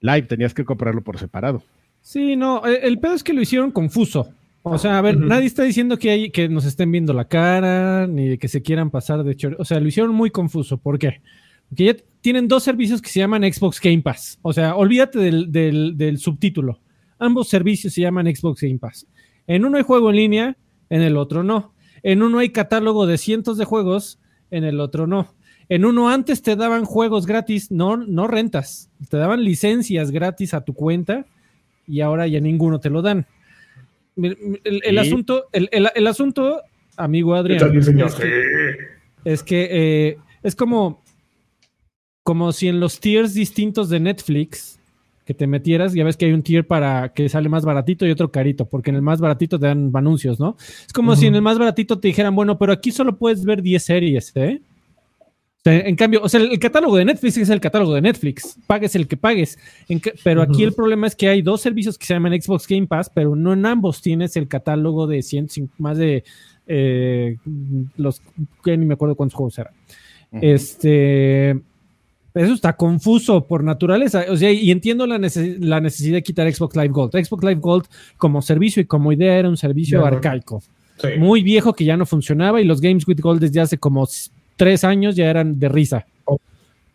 Live, 0.00 0.22
tenías 0.22 0.52
que 0.52 0.64
comprarlo 0.64 1.00
por 1.02 1.18
separado. 1.18 1.62
Sí, 2.02 2.34
no, 2.34 2.66
e, 2.66 2.86
el, 2.86 2.98
pedo 2.98 3.14
es 3.14 3.22
que 3.22 3.32
lo 3.32 3.40
hicieron 3.40 3.70
confuso. 3.70 4.28
O 4.62 4.78
sea, 4.78 4.98
a 4.98 5.02
ver, 5.02 5.18
nadie 5.18 5.46
está 5.46 5.62
diciendo 5.62 5.98
que, 5.98 6.10
hay, 6.10 6.30
que 6.30 6.48
nos 6.48 6.64
estén 6.64 6.90
viendo 6.90 7.12
la 7.12 7.26
cara, 7.26 8.06
ni 8.06 8.36
que 8.38 8.48
se 8.48 8.62
quieran 8.62 8.90
pasar 8.90 9.22
de 9.22 9.32
hecho. 9.32 9.50
O 9.58 9.64
sea, 9.64 9.78
lo 9.78 9.86
hicieron 9.86 10.14
muy 10.14 10.30
confuso. 10.30 10.78
¿Por 10.78 10.98
qué? 10.98 11.20
Porque 11.68 11.84
ya 11.84 11.96
tienen 12.20 12.48
dos 12.48 12.62
servicios 12.62 13.00
que 13.00 13.10
se 13.10 13.20
llaman 13.20 13.42
Xbox 13.50 13.80
Game 13.80 14.02
Pass. 14.02 14.38
O 14.42 14.52
sea, 14.52 14.74
olvídate 14.74 15.18
del, 15.18 15.96
del 15.96 16.18
subtítulo. 16.18 16.80
Ambos 17.18 17.48
servicios 17.48 17.94
se 17.94 18.02
llaman 18.02 18.26
Xbox 18.26 18.60
Game 18.60 18.78
Pass. 18.78 19.06
En 19.46 19.64
uno 19.64 19.76
hay 19.76 19.82
juego 19.82 20.10
en 20.10 20.16
línea, 20.16 20.56
en 20.90 21.02
el 21.02 21.16
otro 21.16 21.42
no. 21.42 21.74
En 22.02 22.22
uno 22.22 22.38
hay 22.38 22.50
catálogo 22.50 23.06
de 23.06 23.18
cientos 23.18 23.56
de 23.56 23.64
juegos, 23.64 24.18
en 24.50 24.64
el 24.64 24.80
otro 24.80 25.06
no. 25.06 25.34
En 25.68 25.84
uno 25.84 26.10
antes 26.10 26.42
te 26.42 26.56
daban 26.56 26.84
juegos 26.84 27.26
gratis, 27.26 27.70
no, 27.70 27.96
no 27.96 28.26
rentas, 28.26 28.90
te 29.08 29.16
daban 29.16 29.44
licencias 29.44 30.10
gratis 30.10 30.52
a 30.52 30.62
tu 30.62 30.74
cuenta 30.74 31.26
y 31.86 32.00
ahora 32.00 32.26
ya 32.26 32.40
ninguno 32.40 32.80
te 32.80 32.90
lo 32.90 33.02
dan. 33.02 33.26
El, 34.16 34.98
asunto, 34.98 35.46
el, 35.52 36.06
asunto, 36.06 36.60
amigo 36.96 37.34
Adrián, 37.34 37.72
es 39.24 39.42
que, 39.42 39.68
eh, 39.70 40.18
es 40.42 40.54
como, 40.54 41.02
como 42.22 42.52
si 42.52 42.68
en 42.68 42.78
los 42.78 43.00
tiers 43.00 43.34
distintos 43.34 43.88
de 43.88 44.00
Netflix 44.00 44.78
que 45.24 45.34
te 45.34 45.46
metieras, 45.46 45.94
ya 45.94 46.04
ves 46.04 46.16
que 46.16 46.26
hay 46.26 46.32
un 46.32 46.42
tier 46.42 46.66
para 46.66 47.12
que 47.12 47.28
sale 47.28 47.48
más 47.48 47.64
baratito 47.64 48.06
y 48.06 48.10
otro 48.10 48.30
carito, 48.30 48.66
porque 48.66 48.90
en 48.90 48.96
el 48.96 49.02
más 49.02 49.20
baratito 49.20 49.58
te 49.58 49.66
dan 49.66 49.90
anuncios, 49.94 50.38
¿no? 50.38 50.56
Es 50.58 50.92
como 50.92 51.16
si 51.16 51.26
en 51.26 51.34
el 51.34 51.42
más 51.42 51.58
baratito 51.58 51.98
te 51.98 52.08
dijeran, 52.08 52.34
bueno, 52.34 52.58
pero 52.58 52.72
aquí 52.72 52.90
solo 52.90 53.16
puedes 53.16 53.44
ver 53.44 53.62
10 53.62 53.82
series, 53.82 54.32
¿eh? 54.36 54.60
en 55.66 55.96
cambio, 55.96 56.20
o 56.22 56.28
sea, 56.28 56.40
el, 56.40 56.58
catálogo 56.58 56.96
de 56.96 57.06
Netflix 57.06 57.38
es 57.38 57.48
el 57.48 57.60
catálogo 57.60 57.94
de 57.94 58.02
Netflix, 58.02 58.58
pagues 58.66 58.94
el 58.96 59.08
que 59.08 59.16
pagues. 59.16 59.58
pero 60.22 60.42
aquí 60.42 60.62
el 60.62 60.74
problema 60.74 61.06
es 61.06 61.16
que 61.16 61.28
hay 61.28 61.40
dos 61.40 61.62
servicios 61.62 61.96
que 61.96 62.04
se 62.04 62.12
llaman 62.12 62.38
Xbox 62.38 62.68
Game 62.68 62.86
Pass, 62.86 63.10
pero 63.12 63.34
no 63.34 63.54
en 63.54 63.64
ambos 63.64 64.02
tienes 64.02 64.36
el 64.36 64.46
catálogo 64.46 65.06
de 65.06 65.22
100, 65.22 65.48
más 65.78 65.96
de 65.96 66.22
eh, 66.66 67.38
los 67.96 68.20
que 68.62 68.76
ni 68.76 68.84
me 68.84 68.94
acuerdo 68.94 69.14
cuántos 69.14 69.36
juegos 69.36 69.58
eran. 69.58 69.72
Este 70.32 71.58
eso 72.34 72.52
está 72.52 72.72
confuso 72.74 73.46
por 73.46 73.62
naturaleza. 73.62 74.24
O 74.28 74.36
sea, 74.36 74.50
y 74.50 74.70
entiendo 74.70 75.06
la, 75.06 75.18
necesidad 75.18 76.16
de 76.16 76.22
quitar 76.22 76.52
Xbox 76.52 76.74
Live 76.74 76.88
Gold. 76.88 77.24
Xbox 77.24 77.44
Live 77.44 77.60
Gold 77.60 77.86
como 78.16 78.42
servicio 78.42 78.82
y 78.82 78.86
como 78.86 79.12
idea 79.12 79.38
era 79.38 79.48
un 79.48 79.56
servicio 79.56 80.04
arcaico. 80.04 80.62
Muy 81.18 81.42
viejo 81.42 81.72
que 81.72 81.84
ya 81.84 81.96
no 81.96 82.06
funcionaba 82.06 82.60
y 82.60 82.64
los 82.64 82.80
Games 82.80 83.06
with 83.06 83.20
Gold 83.20 83.40
desde 83.40 83.60
hace 83.60 83.78
como 83.78 84.08
tres 84.56 84.84
años 84.84 85.16
ya 85.16 85.30
eran 85.30 85.58
de 85.58 85.68
risa. 85.68 86.06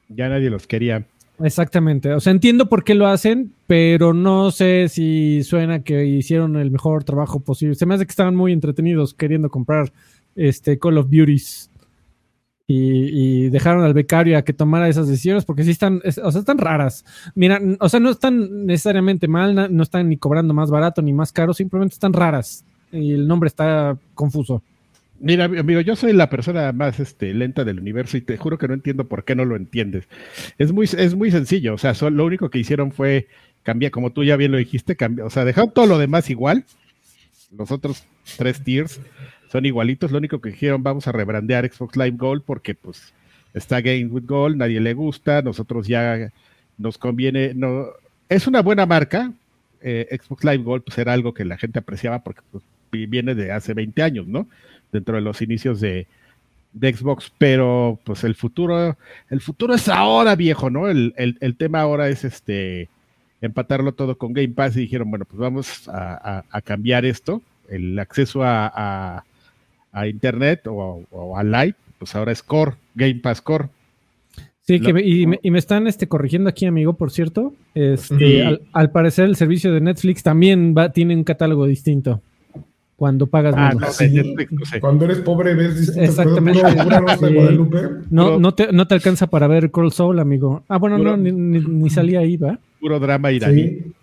Ya 0.10 0.28
nadie 0.28 0.50
los 0.50 0.68
quería. 0.68 1.06
Exactamente. 1.42 2.14
O 2.14 2.20
sea, 2.20 2.32
entiendo 2.32 2.68
por 2.68 2.84
qué 2.84 2.96
lo 2.96 3.08
hacen, 3.08 3.54
pero 3.66 4.14
no 4.14 4.52
sé 4.52 4.88
si 4.90 5.44
suena 5.44 5.84
que 5.84 6.06
hicieron 6.06 6.58
el 6.58 6.70
mejor 6.72 7.06
trabajo 7.06 7.40
posible. 7.40 7.76
Se 7.76 7.86
me 7.86 7.96
hace 7.96 8.06
que 8.06 8.12
estaban 8.12 8.36
muy 8.36 8.52
entretenidos 8.52 9.14
queriendo 9.14 9.50
comprar 9.50 9.94
este 10.36 10.78
Call 10.78 10.98
of 10.98 11.10
Duties 11.10 11.69
y, 12.72 13.50
dejaron 13.50 13.84
al 13.84 13.96
becario 13.96 14.38
a 14.38 14.44
que 14.44 14.54
tomara 14.54 14.88
esas 14.88 15.08
decisiones 15.08 15.44
porque 15.44 15.64
sí 15.64 15.72
están, 15.72 16.02
o 16.06 16.32
sea, 16.32 16.40
están 16.40 16.60
raras. 16.60 17.04
Mira, 17.34 17.60
o 17.80 17.90
sea, 17.90 18.00
no 18.00 18.12
están 18.12 18.68
necesariamente 18.68 19.28
mal, 19.28 19.76
no 19.76 19.84
están 19.84 20.08
ni 20.08 20.18
cobrando 20.18 20.54
más 20.54 20.70
barato 20.70 21.02
ni 21.02 21.12
más 21.12 21.32
caro, 21.32 21.54
simplemente 21.54 21.94
están 21.94 22.14
raras 22.14 22.64
y 22.92 23.14
el 23.14 23.28
nombre 23.28 23.48
está 23.48 23.98
confuso. 24.14 24.62
Mira, 25.20 25.46
amigo, 25.46 25.82
yo 25.82 25.96
soy 25.96 26.14
la 26.14 26.30
persona 26.30 26.72
más 26.72 27.00
este, 27.00 27.34
lenta 27.34 27.66
del 27.66 27.80
universo 27.80 28.18
y 28.18 28.22
te 28.22 28.38
juro 28.38 28.60
que 28.60 28.68
no 28.68 28.76
entiendo 28.76 29.08
por 29.08 29.26
qué 29.26 29.36
no 29.36 29.46
lo 29.46 29.56
entiendes. 29.56 30.08
Es 30.60 30.72
muy, 30.72 30.88
es 30.96 31.16
muy 31.16 31.32
sencillo, 31.32 31.74
o 31.74 31.78
sea, 31.78 31.94
lo 32.12 32.24
único 32.24 32.50
que 32.50 32.60
hicieron 32.60 32.92
fue 32.92 33.28
cambiar, 33.64 33.92
como 33.92 34.12
tú 34.12 34.24
ya 34.24 34.38
bien 34.38 34.52
lo 34.52 34.60
dijiste, 34.60 34.96
cambiar, 34.96 35.26
o 35.26 35.30
sea, 35.32 35.44
dejaron 35.44 35.74
todo 35.74 35.88
lo 35.88 35.98
demás 35.98 36.30
igual, 36.30 36.66
los 37.58 37.72
otros 37.72 38.04
tres 38.38 38.64
tiers, 38.64 39.02
son 39.52 39.66
igualitos. 39.66 40.12
Lo 40.12 40.18
único 40.18 40.40
que 40.40 40.52
dijeron, 40.52 40.84
vamos 40.84 41.08
a 41.08 41.12
rebrandear 41.12 41.70
Xbox 41.72 41.98
Live 41.98 42.18
Gold 42.18 42.44
porque 42.44 42.76
pues 42.76 43.14
está 43.54 43.82
Game 43.82 44.06
with 44.06 44.26
Gold, 44.26 44.58
nadie 44.58 44.80
le 44.80 44.94
gusta, 44.94 45.42
nosotros 45.42 45.88
ya 45.88 46.32
nos 46.78 46.98
conviene, 46.98 47.54
no, 47.54 47.88
es 48.30 48.48
una 48.48 48.62
buena 48.62 48.86
marca. 48.86 49.34
Eh, 49.82 50.08
Xbox 50.22 50.44
Live 50.44 50.64
Gold 50.64 50.84
pues 50.84 50.98
era 50.98 51.14
algo 51.14 51.34
que 51.34 51.46
la 51.46 51.58
gente 51.58 51.80
apreciaba 51.80 52.20
porque 52.20 52.42
pues, 52.52 52.64
viene 52.92 53.36
de 53.36 53.52
hace 53.52 53.74
20 53.74 54.02
años, 54.02 54.28
¿no? 54.28 54.48
Dentro 54.92 55.16
de 55.16 55.22
los 55.22 55.42
inicios 55.42 55.80
de, 55.82 56.08
Xbox, 56.72 57.32
pero 57.40 58.00
pues 58.04 58.24
el 58.24 58.36
futuro, 58.36 58.96
el 59.32 59.42
futuro 59.42 59.74
es 59.74 59.88
ahora, 59.88 60.36
viejo, 60.36 60.70
¿no? 60.70 60.88
El, 60.88 61.56
tema 61.58 61.82
ahora 61.82 62.10
es 62.10 62.24
este 62.24 62.90
empatarlo 63.42 63.94
todo 63.94 64.20
con 64.20 64.34
Game 64.34 64.50
Pass 64.50 64.78
y 64.78 64.82
dijeron, 64.82 65.10
bueno, 65.10 65.26
pues 65.26 65.40
vamos 65.40 65.90
a, 65.90 66.44
cambiar 66.64 67.06
esto, 67.06 67.42
el 67.70 67.98
acceso 67.98 68.44
a, 68.44 69.24
a 69.92 70.08
internet 70.08 70.68
o, 70.68 71.36
a 71.38 71.44
live, 71.44 71.76
pues 71.98 72.16
ahora 72.16 72.32
es 72.32 72.44
Core, 72.44 72.74
Game 72.96 73.16
Pass 73.16 73.42
Core. 73.42 73.70
Sí, 74.62 74.80
que 74.80 74.92
y, 75.02 75.26
me, 75.26 75.58
están 75.58 75.88
este, 75.88 76.08
corrigiendo 76.08 76.48
aquí, 76.50 76.68
amigo, 76.68 76.94
por 76.94 77.10
cierto. 77.10 77.54
Este, 77.74 78.60
al, 78.72 78.92
parecer 78.92 79.26
el 79.26 79.36
servicio 79.36 79.74
de 79.74 79.82
Netflix 79.82 80.22
también 80.22 80.76
va, 80.78 80.92
tiene 80.92 81.16
un 81.16 81.24
catálogo 81.24 81.66
distinto 81.66 82.22
cuando 83.00 83.28
pagas 83.28 83.56
ah, 83.58 83.72
Cuando 84.82 85.06
eres 85.06 85.20
pobre 85.22 85.56
ves 85.56 85.80
distinto. 85.80 86.02
Exactamente. 86.02 86.62
no, 88.10 88.38
no, 88.40 88.54
te, 88.54 88.74
no 88.74 88.88
te 88.88 88.94
alcanza 88.94 89.28
para 89.28 89.48
ver 89.48 89.72
Crawl 89.72 89.94
Soul, 89.94 90.20
amigo. 90.20 90.64
Ah, 90.68 90.78
bueno, 90.78 90.98
no, 90.98 91.16
ni, 91.16 91.90
salía 91.90 92.20
ahí, 92.20 92.36
¿va? 92.36 92.60
Puro 92.80 93.00
drama 93.00 93.32
iraní. 93.32 93.94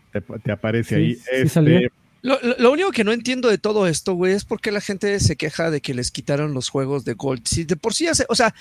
Te, 0.42 0.50
aparece 0.50 0.96
ahí. 0.96 1.16
Este, 1.30 1.90
lo, 2.26 2.72
único 2.72 2.90
que 2.90 3.04
no 3.04 3.12
entiendo 3.12 3.48
de 3.48 3.58
todo 3.58 3.86
esto, 3.86 4.14
güey, 4.14 4.32
es 4.32 4.44
por 4.44 4.60
qué 4.60 4.72
la 4.72 4.80
gente 4.80 5.20
se 5.20 5.36
queja 5.36 5.70
de 5.70 5.80
que 5.80 5.94
les 5.94 6.10
quitaron 6.10 6.54
los 6.54 6.68
juegos 6.68 7.04
de 7.04 7.14
Gold. 7.14 7.46
Si 7.46 7.64
de 7.64 7.76
por 7.76 7.94
sí, 7.94 8.08
hace, 8.08 8.26
o 8.28 8.34
sea, 8.34 8.54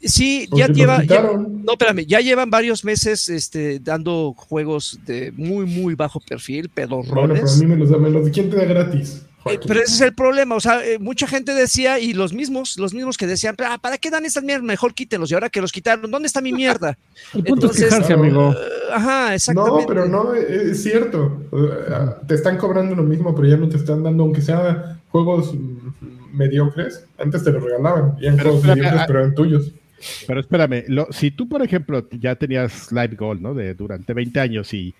sí, 0.00 0.48
ya 0.52 0.66
lleva, 0.66 0.98
no, 0.98 1.72
espérame, 1.72 2.06
ya 2.06 2.20
llevan 2.20 2.50
varios 2.50 2.84
meses 2.84 3.28
este, 3.28 3.78
dando 3.78 4.34
juegos 4.36 4.98
de 5.06 5.32
muy, 5.36 5.66
muy 5.66 5.94
bajo 5.94 6.20
perfil, 6.20 6.68
pedorrones. 6.68 7.12
Bueno, 7.14 7.34
pero 7.34 7.50
a 7.50 7.56
mí 7.56 7.66
me 7.66 7.76
los, 7.76 7.90
me 8.00 8.10
los 8.10 8.30
¿quién 8.30 8.50
te 8.50 8.56
da 8.56 8.64
gratis? 8.64 9.22
Eh, 9.46 9.60
pero 9.66 9.80
ese 9.80 9.94
es 9.94 10.00
el 10.00 10.14
problema, 10.14 10.54
o 10.54 10.60
sea, 10.60 10.84
eh, 10.84 10.98
mucha 10.98 11.26
gente 11.26 11.52
decía, 11.52 11.98
y 11.98 12.14
los 12.14 12.32
mismos, 12.32 12.78
los 12.78 12.94
mismos 12.94 13.18
que 13.18 13.26
decían, 13.26 13.54
ah, 13.58 13.78
¿para 13.78 13.98
qué 13.98 14.10
dan 14.10 14.24
estas 14.24 14.42
mierdas? 14.42 14.64
Mejor 14.64 14.94
quítenlos, 14.94 15.30
y 15.30 15.34
ahora 15.34 15.50
que 15.50 15.60
los 15.60 15.70
quitaron, 15.70 16.10
¿dónde 16.10 16.26
está 16.26 16.40
mi 16.40 16.52
mierda? 16.52 16.96
el 17.34 17.44
punto 17.44 17.70
es 17.70 17.76
quejarse, 17.76 18.14
amigo. 18.14 18.54
Eh, 18.94 18.96
ajá, 18.96 19.34
exactamente. 19.34 19.80
No, 19.80 19.86
pero 19.86 20.06
no, 20.06 20.34
es 20.34 20.82
cierto. 20.82 21.42
Te 22.26 22.34
están 22.34 22.56
cobrando 22.56 22.94
lo 22.94 23.02
mismo, 23.02 23.34
pero 23.34 23.48
ya 23.48 23.56
no 23.56 23.68
te 23.68 23.76
están 23.76 24.02
dando, 24.02 24.22
aunque 24.22 24.40
sea 24.40 24.98
juegos 25.10 25.54
mediocres, 26.32 27.06
antes 27.18 27.44
te 27.44 27.52
los 27.52 27.62
regalaban, 27.62 28.16
y 28.20 28.26
en 28.26 28.38
juegos 28.38 28.64
mediocres, 28.64 29.02
pero 29.06 29.20
eran 29.20 29.34
tuyos. 29.34 29.72
Pero 30.26 30.40
espérame, 30.40 30.84
si 31.10 31.30
tú, 31.30 31.48
por 31.48 31.62
ejemplo, 31.62 32.06
ya 32.10 32.34
tenías 32.34 32.92
Live 32.92 33.16
Gold, 33.16 33.40
¿no? 33.40 33.54
De, 33.54 33.74
durante 33.74 34.12
20 34.12 34.40
años 34.40 34.74
y 34.74 34.94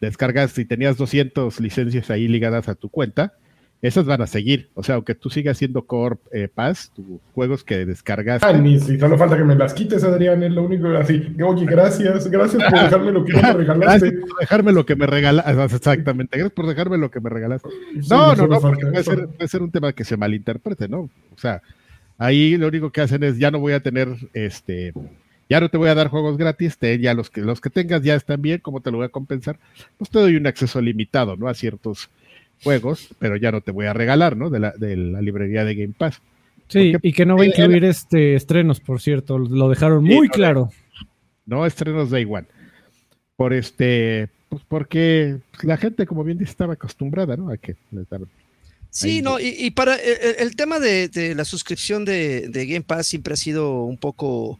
descargas 0.00 0.56
y 0.58 0.64
tenías 0.64 0.96
200 0.96 1.60
licencias 1.60 2.10
ahí 2.10 2.28
ligadas 2.28 2.68
a 2.68 2.74
tu 2.74 2.88
cuenta, 2.88 3.34
esas 3.82 4.06
van 4.06 4.22
a 4.22 4.26
seguir. 4.26 4.70
O 4.74 4.82
sea, 4.82 4.94
aunque 4.94 5.14
tú 5.14 5.30
sigas 5.30 5.56
haciendo 5.56 5.82
Core 5.82 6.16
eh, 6.32 6.48
Pass, 6.52 6.90
tus 6.94 7.04
juegos 7.34 7.62
que 7.62 7.84
descargas. 7.84 8.42
Ah, 8.42 8.52
ni 8.52 8.78
si 8.80 8.98
solo 8.98 9.18
falta 9.18 9.36
que 9.36 9.44
me 9.44 9.54
las 9.54 9.74
quites, 9.74 10.02
Adrián, 10.04 10.42
es 10.42 10.52
lo 10.52 10.64
único 10.64 10.88
así. 10.88 11.34
Oye, 11.44 11.66
gracias, 11.66 12.28
gracias 12.30 12.62
por 12.62 12.80
dejarme 12.80 13.12
lo 13.12 13.24
que 13.24 13.34
me 13.34 13.42
regalaste. 13.52 14.06
Gracias 14.06 14.30
por 14.30 14.40
dejarme 14.40 14.72
lo 14.72 14.86
que 14.86 14.96
me 14.96 15.06
regalaste. 15.06 15.76
Exactamente, 15.76 16.38
gracias 16.38 16.54
por 16.54 16.66
dejarme 16.66 16.98
lo 16.98 17.10
que 17.10 17.20
me 17.20 17.30
regalaste. 17.30 17.68
no, 18.08 18.34
no, 18.34 18.46
no, 18.46 18.60
porque 18.60 18.86
puede 18.86 19.04
ser, 19.04 19.28
puede 19.28 19.48
ser 19.48 19.62
un 19.62 19.70
tema 19.70 19.92
que 19.92 20.04
se 20.04 20.16
malinterprete, 20.16 20.88
¿no? 20.88 21.00
O 21.00 21.38
sea, 21.38 21.62
ahí 22.18 22.56
lo 22.56 22.68
único 22.68 22.90
que 22.90 23.02
hacen 23.02 23.22
es 23.24 23.38
ya 23.38 23.50
no 23.50 23.58
voy 23.58 23.74
a 23.74 23.80
tener 23.80 24.08
este 24.32 24.92
ya 25.48 25.60
no 25.60 25.68
te 25.68 25.76
voy 25.76 25.88
a 25.88 25.94
dar 25.94 26.08
juegos 26.08 26.36
gratis, 26.36 26.76
te, 26.76 26.98
ya 26.98 27.14
los 27.14 27.30
que 27.30 27.40
los 27.40 27.60
que 27.60 27.70
tengas 27.70 28.02
ya 28.02 28.14
están 28.14 28.42
bien, 28.42 28.58
¿cómo 28.60 28.80
te 28.80 28.90
lo 28.90 28.98
voy 28.98 29.06
a 29.06 29.10
compensar? 29.10 29.58
Pues 29.96 30.10
te 30.10 30.18
doy 30.18 30.36
un 30.36 30.46
acceso 30.46 30.80
limitado, 30.80 31.36
¿no? 31.36 31.46
A 31.46 31.54
ciertos 31.54 32.10
juegos, 32.62 33.08
pero 33.18 33.36
ya 33.36 33.52
no 33.52 33.60
te 33.60 33.70
voy 33.70 33.86
a 33.86 33.92
regalar, 33.92 34.36
¿no? 34.36 34.50
De 34.50 34.60
la, 34.60 34.72
de 34.72 34.96
la 34.96 35.20
librería 35.20 35.64
de 35.64 35.74
Game 35.74 35.94
Pass. 35.96 36.20
Sí, 36.68 36.94
y 37.00 37.12
que 37.12 37.26
no 37.26 37.36
va 37.36 37.44
a 37.44 37.46
incluir 37.46 37.84
este 37.84 38.34
estrenos, 38.34 38.80
por 38.80 39.00
cierto, 39.00 39.38
lo 39.38 39.68
dejaron 39.68 40.02
muy 40.02 40.28
claro. 40.28 40.70
No, 41.44 41.64
estrenos 41.64 42.10
de 42.10 42.20
igual. 42.20 42.46
Por 43.36 43.52
este, 43.52 44.28
pues 44.48 44.62
porque 44.66 45.38
la 45.62 45.76
gente, 45.76 46.06
como 46.06 46.24
bien 46.24 46.38
dice, 46.38 46.50
estaba 46.50 46.72
acostumbrada, 46.72 47.36
¿no? 47.36 47.50
A 47.50 47.56
que 47.56 47.76
les 47.92 48.06
Sí, 48.90 49.20
no, 49.20 49.38
y, 49.38 49.70
para 49.72 49.94
el, 49.96 50.56
tema 50.56 50.78
de, 50.78 51.34
la 51.36 51.44
suscripción 51.44 52.06
de, 52.06 52.48
de, 52.48 52.66
Game 52.66 52.82
Pass 52.82 53.08
siempre 53.08 53.34
ha 53.34 53.36
sido 53.36 53.84
un 53.84 53.98
poco 53.98 54.58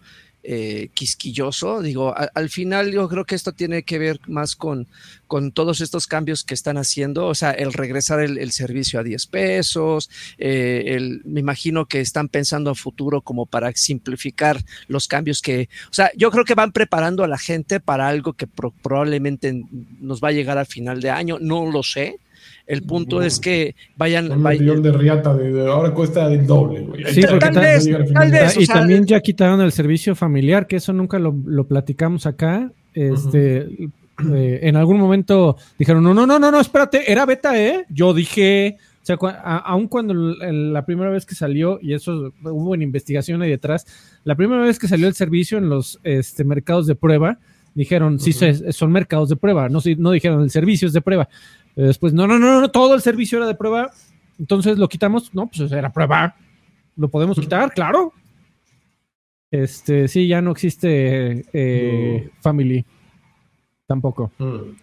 eh, 0.48 0.90
quisquilloso. 0.94 1.82
Digo, 1.82 2.14
al 2.16 2.50
final 2.50 2.92
yo 2.92 3.08
creo 3.08 3.24
que 3.24 3.34
esto 3.34 3.50
tiene 3.50 3.82
que 3.82 3.98
ver 3.98 4.20
más 4.28 4.54
con, 4.54 4.86
con 5.26 5.50
todos 5.50 5.80
estos 5.80 6.06
cambios 6.06 6.44
que 6.44 6.54
están 6.54 6.78
haciendo, 6.78 7.26
o 7.26 7.34
sea, 7.34 7.50
el 7.50 7.72
regresar 7.72 8.20
el, 8.20 8.52
servicio 8.52 9.00
a 9.00 9.02
10 9.02 9.26
pesos, 9.26 10.08
eh, 10.38 10.84
el, 10.86 11.22
me 11.24 11.40
imagino 11.40 11.86
que 11.86 12.00
están 12.00 12.28
pensando 12.28 12.70
a 12.70 12.76
futuro 12.76 13.22
como 13.22 13.46
para 13.46 13.72
simplificar 13.72 14.62
los 14.86 15.08
cambios 15.08 15.42
que, 15.42 15.68
o 15.90 15.94
sea, 15.94 16.12
yo 16.16 16.30
creo 16.30 16.44
que 16.44 16.54
van 16.54 16.70
preparando 16.70 17.24
a 17.24 17.28
la 17.28 17.38
gente 17.38 17.80
para 17.80 18.06
algo 18.06 18.34
que 18.34 18.46
probablemente 18.46 19.64
nos 20.00 20.22
va 20.22 20.28
a 20.28 20.32
llegar 20.32 20.58
al 20.58 20.66
final 20.66 21.00
de 21.00 21.10
año, 21.10 21.38
no 21.40 21.68
lo 21.68 21.82
sé, 21.82 22.20
el 22.66 22.82
punto 22.82 23.22
es 23.22 23.38
que 23.38 23.74
vayan. 23.96 24.30
Un 24.30 24.42
millón 24.42 24.82
de 24.82 24.92
riata, 24.92 25.34
de, 25.34 25.68
ahora 25.68 25.92
cuesta 25.94 26.32
el 26.32 26.46
doble. 26.46 26.86
Sí, 27.12 27.22
tal, 27.22 27.54
vez, 27.54 27.88
tal 28.12 28.30
vez. 28.30 28.56
Y 28.58 28.66
también 28.66 29.06
ya 29.06 29.20
quitaron 29.20 29.60
el 29.60 29.72
servicio 29.72 30.14
familiar, 30.14 30.66
que 30.66 30.76
eso 30.76 30.92
nunca 30.92 31.18
lo, 31.18 31.32
platicamos 31.64 32.26
acá. 32.26 32.70
Este. 32.94 33.68
Eh, 34.32 34.60
en 34.62 34.76
algún 34.76 34.98
momento 34.98 35.58
dijeron, 35.78 36.02
no, 36.02 36.14
no, 36.14 36.26
no, 36.26 36.38
no, 36.38 36.50
no, 36.50 36.58
espérate, 36.58 37.12
era 37.12 37.26
beta, 37.26 37.60
¿eh? 37.60 37.84
Yo 37.90 38.14
dije, 38.14 38.78
o 39.02 39.06
sea, 39.06 39.16
aun 39.16 39.88
cuando 39.88 40.14
la 40.14 40.86
primera 40.86 41.10
vez 41.10 41.26
que 41.26 41.34
salió, 41.34 41.78
y 41.82 41.92
eso 41.92 42.32
hubo 42.42 42.74
en 42.74 42.80
investigación 42.80 43.42
ahí 43.42 43.50
detrás, 43.50 43.86
la 44.24 44.34
primera 44.34 44.62
vez 44.62 44.78
que 44.78 44.88
salió 44.88 45.06
el 45.06 45.14
servicio 45.14 45.58
en 45.58 45.68
los 45.68 46.00
este, 46.02 46.44
mercados 46.44 46.86
de 46.86 46.94
prueba, 46.94 47.38
dijeron, 47.74 48.18
sí, 48.18 48.32
son 48.32 48.90
mercados 48.90 49.28
de 49.28 49.36
prueba, 49.36 49.68
no, 49.68 49.80
no 49.98 50.10
dijeron 50.10 50.42
el 50.42 50.50
servicio 50.50 50.88
es 50.88 50.94
de 50.94 51.02
prueba. 51.02 51.28
Después, 51.76 52.14
no, 52.14 52.26
no, 52.26 52.38
no, 52.38 52.60
no, 52.60 52.70
todo 52.70 52.94
el 52.94 53.02
servicio 53.02 53.38
era 53.38 53.46
de 53.46 53.54
prueba. 53.54 53.90
Entonces 54.38 54.78
lo 54.78 54.88
quitamos. 54.88 55.34
No, 55.34 55.46
pues 55.46 55.70
era 55.70 55.92
prueba. 55.92 56.34
Lo 56.96 57.08
podemos 57.08 57.38
quitar, 57.38 57.72
claro. 57.72 58.12
Este, 59.50 60.08
sí, 60.08 60.26
ya 60.26 60.40
no 60.40 60.52
existe 60.52 61.44
eh, 61.52 62.30
Family. 62.40 62.84
Tampoco. 63.86 64.32
Mm. 64.38 64.76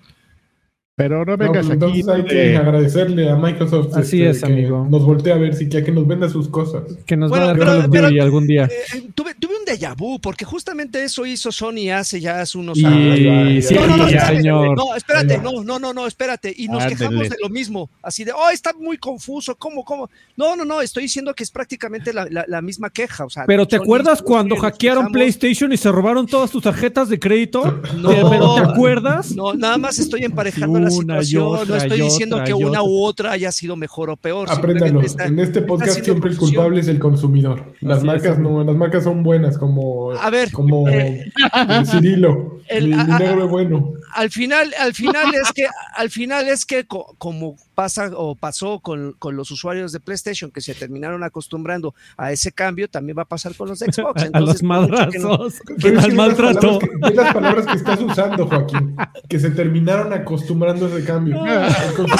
Pero 0.95 1.25
no 1.25 1.35
vengas 1.37 1.65
pues 1.65 1.81
aquí. 1.81 2.03
Hay 2.07 2.23
que 2.25 2.55
agradecerle 2.55 3.29
a 3.29 3.35
Microsoft. 3.35 3.95
Así 3.95 4.23
este, 4.23 4.37
es, 4.37 4.43
amigo. 4.43 4.87
Nos 4.89 5.03
voltea 5.03 5.35
a 5.35 5.37
ver 5.39 5.55
si 5.55 5.67
que, 5.67 5.83
que 5.83 5.91
nos 5.91 6.07
venda 6.07 6.29
sus 6.29 6.47
cosas. 6.47 6.83
Que 7.05 7.17
nos 7.17 7.31
va 7.31 7.37
a 7.41 7.53
dar 7.53 7.89
pero, 7.89 8.07
algún 8.07 8.45
día. 8.45 8.65
Eh, 8.65 8.97
eh, 8.97 9.09
tuve, 9.15 9.33
déjà 9.73 9.93
vu, 9.93 10.19
porque 10.19 10.45
justamente 10.45 11.03
eso 11.03 11.25
hizo 11.25 11.51
Sony 11.51 11.91
hace 11.93 12.19
ya 12.19 12.41
hace 12.41 12.57
unos 12.57 12.77
años. 12.83 13.65
Sí, 13.65 13.75
no, 13.75 13.87
no, 13.87 13.97
no, 13.97 14.07
espérate, 14.07 14.43
no, 14.43 14.95
espérate, 14.95 15.37
no, 15.39 15.63
no, 15.63 15.79
no, 15.79 15.93
no, 15.93 16.07
espérate. 16.07 16.53
Y 16.55 16.67
nos 16.67 16.85
quejamos 16.85 17.29
de 17.29 17.37
lo 17.41 17.49
mismo. 17.49 17.89
Así 18.01 18.23
de, 18.23 18.31
oh, 18.31 18.49
está 18.49 18.73
muy 18.73 18.97
confuso, 18.97 19.55
¿cómo, 19.55 19.83
cómo? 19.83 20.09
No, 20.37 20.55
no, 20.55 20.65
no, 20.65 20.81
estoy 20.81 21.03
diciendo 21.03 21.33
que 21.33 21.43
es 21.43 21.51
prácticamente 21.51 22.13
la, 22.13 22.27
la, 22.29 22.61
misma 22.61 22.89
queja. 22.89 23.25
O 23.25 23.29
sea, 23.29 23.45
pero 23.45 23.67
¿te 23.67 23.75
acuerdas 23.75 24.21
cuando 24.21 24.55
hackearon 24.55 25.11
PlayStation 25.11 25.71
y 25.73 25.77
se 25.77 25.91
robaron 25.91 26.27
todas 26.27 26.51
tus 26.51 26.63
tarjetas 26.63 27.09
de 27.09 27.19
crédito? 27.19 27.81
No, 27.97 28.09
¿Pero 28.09 28.55
te 28.55 28.61
acuerdas? 28.61 29.35
No, 29.35 29.53
nada 29.53 29.77
más 29.77 29.99
estoy 29.99 30.23
emparejando 30.23 30.79
la 30.79 30.89
situación 30.89 31.43
no 31.67 31.75
estoy 31.75 32.01
diciendo 32.01 32.43
que 32.43 32.53
una 32.53 32.83
u 32.83 33.03
otra 33.03 33.31
haya 33.31 33.51
sido 33.51 33.75
mejor 33.75 34.09
o 34.09 34.17
peor. 34.17 34.49
Apréndalo. 34.49 35.01
en 35.19 35.39
este 35.39 35.61
podcast 35.61 36.03
siempre 36.03 36.31
el 36.31 36.37
culpable 36.37 36.79
es 36.79 36.87
el 36.87 36.99
consumidor. 36.99 37.73
Las 37.81 38.03
marcas 38.03 38.39
no, 38.39 38.63
las 38.63 38.75
marcas 38.75 39.03
son 39.03 39.23
buenas, 39.23 39.57
como, 39.63 40.11
a 40.11 40.29
ver, 40.29 40.51
como 40.51 40.89
eh, 40.89 41.31
el 41.69 41.87
Cirilo. 41.87 42.59
El, 42.67 42.89
negro 42.89 43.47
bueno. 43.47 43.93
Al 44.13 44.29
final, 44.29 44.73
al 44.77 44.93
final 44.93 45.33
es 45.33 45.53
que, 45.53 45.67
al 45.95 46.09
final 46.09 46.49
es 46.49 46.65
que 46.65 46.85
como 46.85 47.55
pasa 47.75 48.11
o 48.13 48.35
pasó 48.35 48.81
con, 48.81 49.13
con, 49.13 49.37
los 49.37 49.51
usuarios 49.51 49.93
de 49.93 50.01
PlayStation 50.01 50.51
que 50.51 50.59
se 50.59 50.75
terminaron 50.75 51.23
acostumbrando 51.23 51.95
a 52.17 52.33
ese 52.33 52.51
cambio, 52.51 52.89
también 52.89 53.17
va 53.17 53.21
a 53.21 53.27
pasar 53.27 53.55
con 53.55 53.69
los 53.69 53.79
de 53.79 53.91
Xbox. 53.91 54.29
a 54.33 54.39
los 54.41 54.61
madrazos, 54.63 55.61
al 55.81 56.13
maltrato. 56.13 56.79
las 57.13 57.33
palabras 57.33 57.65
que 57.65 57.77
estás 57.77 58.01
usando, 58.01 58.45
Joaquín, 58.45 58.97
que 59.29 59.39
se 59.39 59.51
terminaron 59.51 60.11
acostumbrando 60.11 60.87
a 60.87 60.89
ese 60.89 61.05
cambio. 61.05 61.41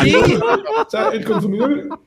sí. 0.02 0.16
o 0.16 0.90
sea, 0.90 1.10
el 1.10 1.26
consumidor 1.26 2.00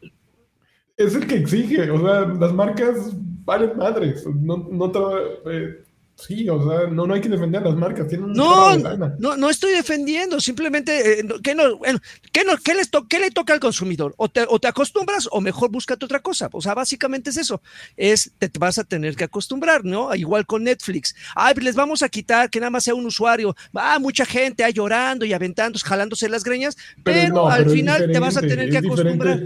es 0.97 1.15
el 1.15 1.27
que 1.27 1.37
exige, 1.37 1.91
o 1.91 2.01
sea, 2.01 2.21
las 2.23 2.55
marcas 2.55 3.15
valen 3.47 3.77
madres, 3.79 4.27
no, 4.27 4.69
no 4.71 4.91
te, 4.91 4.99
eh, 5.47 5.87
Sí, 6.19 6.49
o 6.49 6.67
sea, 6.67 6.89
no, 6.89 7.07
no 7.07 7.13
hay 7.13 7.21
que 7.21 7.29
defender 7.29 7.61
las 7.61 7.77
marcas. 7.77 8.09
Tienen 8.09 8.33
no, 8.33 8.75
no, 9.19 9.37
no 9.37 9.51
estoy 9.51 9.73
defendiendo. 9.75 10.41
Simplemente, 10.41 11.21
eh, 11.21 11.25
¿qué, 11.43 11.55
no, 11.55 11.77
bueno, 11.77 12.01
¿qué, 12.33 12.43
no, 12.43 12.57
qué, 12.57 12.75
les 12.75 12.91
¿qué 13.07 13.21
le 13.21 13.31
toca 13.31 13.53
al 13.53 13.61
consumidor? 13.61 14.15
O 14.17 14.31
te, 14.31 14.47
o 14.49 14.59
te 14.59 14.67
acostumbras 14.67 15.29
o 15.31 15.43
mejor 15.43 15.71
búscate 15.71 16.07
otra 16.07 16.21
cosa. 16.21 16.49
O 16.53 16.63
sea, 16.63 16.73
básicamente 16.73 17.29
es 17.29 17.37
eso. 17.37 17.61
Es, 17.99 18.33
te, 18.39 18.51
vas 18.59 18.79
a 18.79 18.85
tener 18.85 19.15
que 19.15 19.25
acostumbrar, 19.25 19.85
¿no? 19.85 20.15
Igual 20.15 20.47
con 20.47 20.65
Netflix. 20.65 21.15
Ay, 21.35 21.55
les 21.57 21.75
vamos 21.75 22.03
a 22.03 22.09
quitar 22.09 22.49
que 22.49 22.61
nada 22.61 22.71
más 22.71 22.85
sea 22.85 22.95
un 22.95 23.05
usuario. 23.05 23.55
Va, 23.77 23.99
mucha 23.99 24.25
gente 24.25 24.65
ahí 24.65 24.73
llorando 24.73 25.27
y 25.27 25.35
aventando, 25.35 25.79
jalándose 25.79 26.31
las 26.31 26.45
greñas, 26.45 26.79
pero, 27.05 27.47
al 27.47 27.69
final 27.69 28.11
te 28.11 28.19
vas 28.19 28.39
a 28.39 28.41
tener 28.41 28.71
que 28.71 28.79
acostumbrar. 28.79 29.43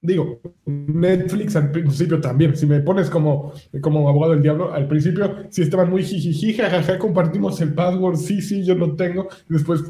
Digo, 0.00 0.40
Netflix 0.64 1.56
al 1.56 1.72
principio 1.72 2.20
también, 2.20 2.56
si 2.56 2.66
me 2.66 2.78
pones 2.80 3.10
como, 3.10 3.52
como 3.80 4.08
abogado 4.08 4.32
del 4.32 4.42
diablo, 4.42 4.72
al 4.72 4.86
principio 4.86 5.46
sí 5.50 5.62
estaban 5.62 5.90
muy 5.90 6.04
jijiji, 6.04 6.54
jajaja, 6.54 6.98
compartimos 6.98 7.60
el 7.60 7.74
password, 7.74 8.16
sí, 8.16 8.40
sí, 8.40 8.64
yo 8.64 8.76
lo 8.76 8.94
tengo, 8.94 9.28
después 9.48 9.82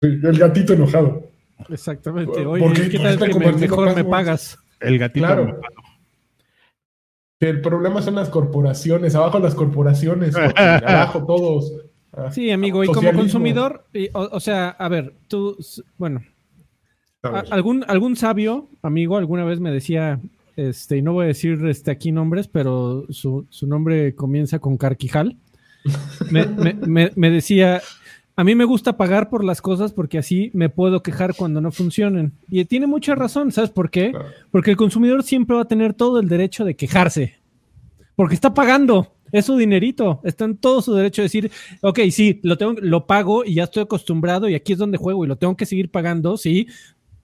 el 0.00 0.38
gatito 0.38 0.72
enojado. 0.72 1.30
Exactamente, 1.68 2.44
oye, 2.44 2.88
¿qué 2.90 2.98
tal 2.98 3.18
que 3.18 3.38
mejor 3.38 3.94
me 3.94 4.04
pagas? 4.04 4.58
El 4.80 4.98
gatito 4.98 5.26
claro. 5.26 5.60
El 7.40 7.60
problema 7.60 8.02
son 8.02 8.16
las 8.16 8.30
corporaciones, 8.30 9.14
abajo 9.14 9.38
las 9.38 9.54
corporaciones, 9.54 10.34
abajo 10.56 11.24
todos. 11.24 11.72
Sí, 12.32 12.50
amigo, 12.50 12.82
y 12.82 12.88
como 12.88 13.12
consumidor, 13.12 13.84
o 14.12 14.40
sea, 14.40 14.70
a 14.70 14.88
ver, 14.88 15.14
tú, 15.28 15.56
bueno, 15.98 16.24
algún, 17.22 17.84
algún 17.88 18.16
sabio 18.16 18.68
amigo 18.82 19.16
alguna 19.16 19.44
vez 19.44 19.60
me 19.60 19.72
decía, 19.72 20.20
este, 20.58 20.96
y 20.96 21.02
no 21.02 21.12
voy 21.12 21.24
a 21.24 21.28
decir 21.28 21.64
este, 21.66 21.92
aquí 21.92 22.10
nombres, 22.10 22.48
pero 22.48 23.06
su, 23.10 23.46
nombre 23.62 24.16
comienza 24.16 24.58
con 24.58 24.76
Carquijal. 24.76 25.36
Me, 26.30 27.30
decía, 27.30 27.80
a 28.34 28.42
mí 28.42 28.56
me 28.56 28.64
gusta 28.64 28.96
pagar 28.96 29.30
por 29.30 29.44
las 29.44 29.62
cosas 29.62 29.92
porque 29.92 30.18
así 30.18 30.50
me 30.54 30.68
puedo 30.68 31.00
quejar 31.00 31.36
cuando 31.36 31.60
no 31.60 31.70
funcionen. 31.70 32.32
Y 32.48 32.64
tiene 32.64 32.88
mucha 32.88 33.14
razón, 33.14 33.52
¿sabes 33.52 33.70
por 33.70 33.88
qué? 33.90 34.12
Porque 34.50 34.72
el 34.72 34.76
consumidor 34.76 35.22
siempre 35.22 35.54
va 35.54 35.62
a 35.62 35.68
tener 35.68 35.94
todo 35.94 36.18
el 36.18 36.28
derecho 36.28 36.64
de 36.64 36.74
quejarse, 36.74 37.36
porque 38.16 38.34
está 38.34 38.52
pagando. 38.52 39.14
Es 39.30 39.44
su 39.44 39.56
dinerito, 39.56 40.20
está 40.24 40.46
en 40.46 40.56
todo 40.56 40.80
su 40.82 40.94
derecho 40.94 41.22
de 41.22 41.26
decir, 41.26 41.50
ok, 41.82 42.00
sí, 42.10 42.40
lo 42.42 42.56
tengo, 42.56 42.72
lo 42.80 43.06
pago 43.06 43.44
y 43.44 43.54
ya 43.54 43.64
estoy 43.64 43.82
acostumbrado 43.82 44.48
y 44.48 44.54
aquí 44.54 44.72
es 44.72 44.78
donde 44.78 44.96
juego 44.96 45.24
y 45.24 45.28
lo 45.28 45.36
tengo 45.36 45.56
que 45.56 45.66
seguir 45.66 45.90
pagando, 45.90 46.38
sí, 46.38 46.66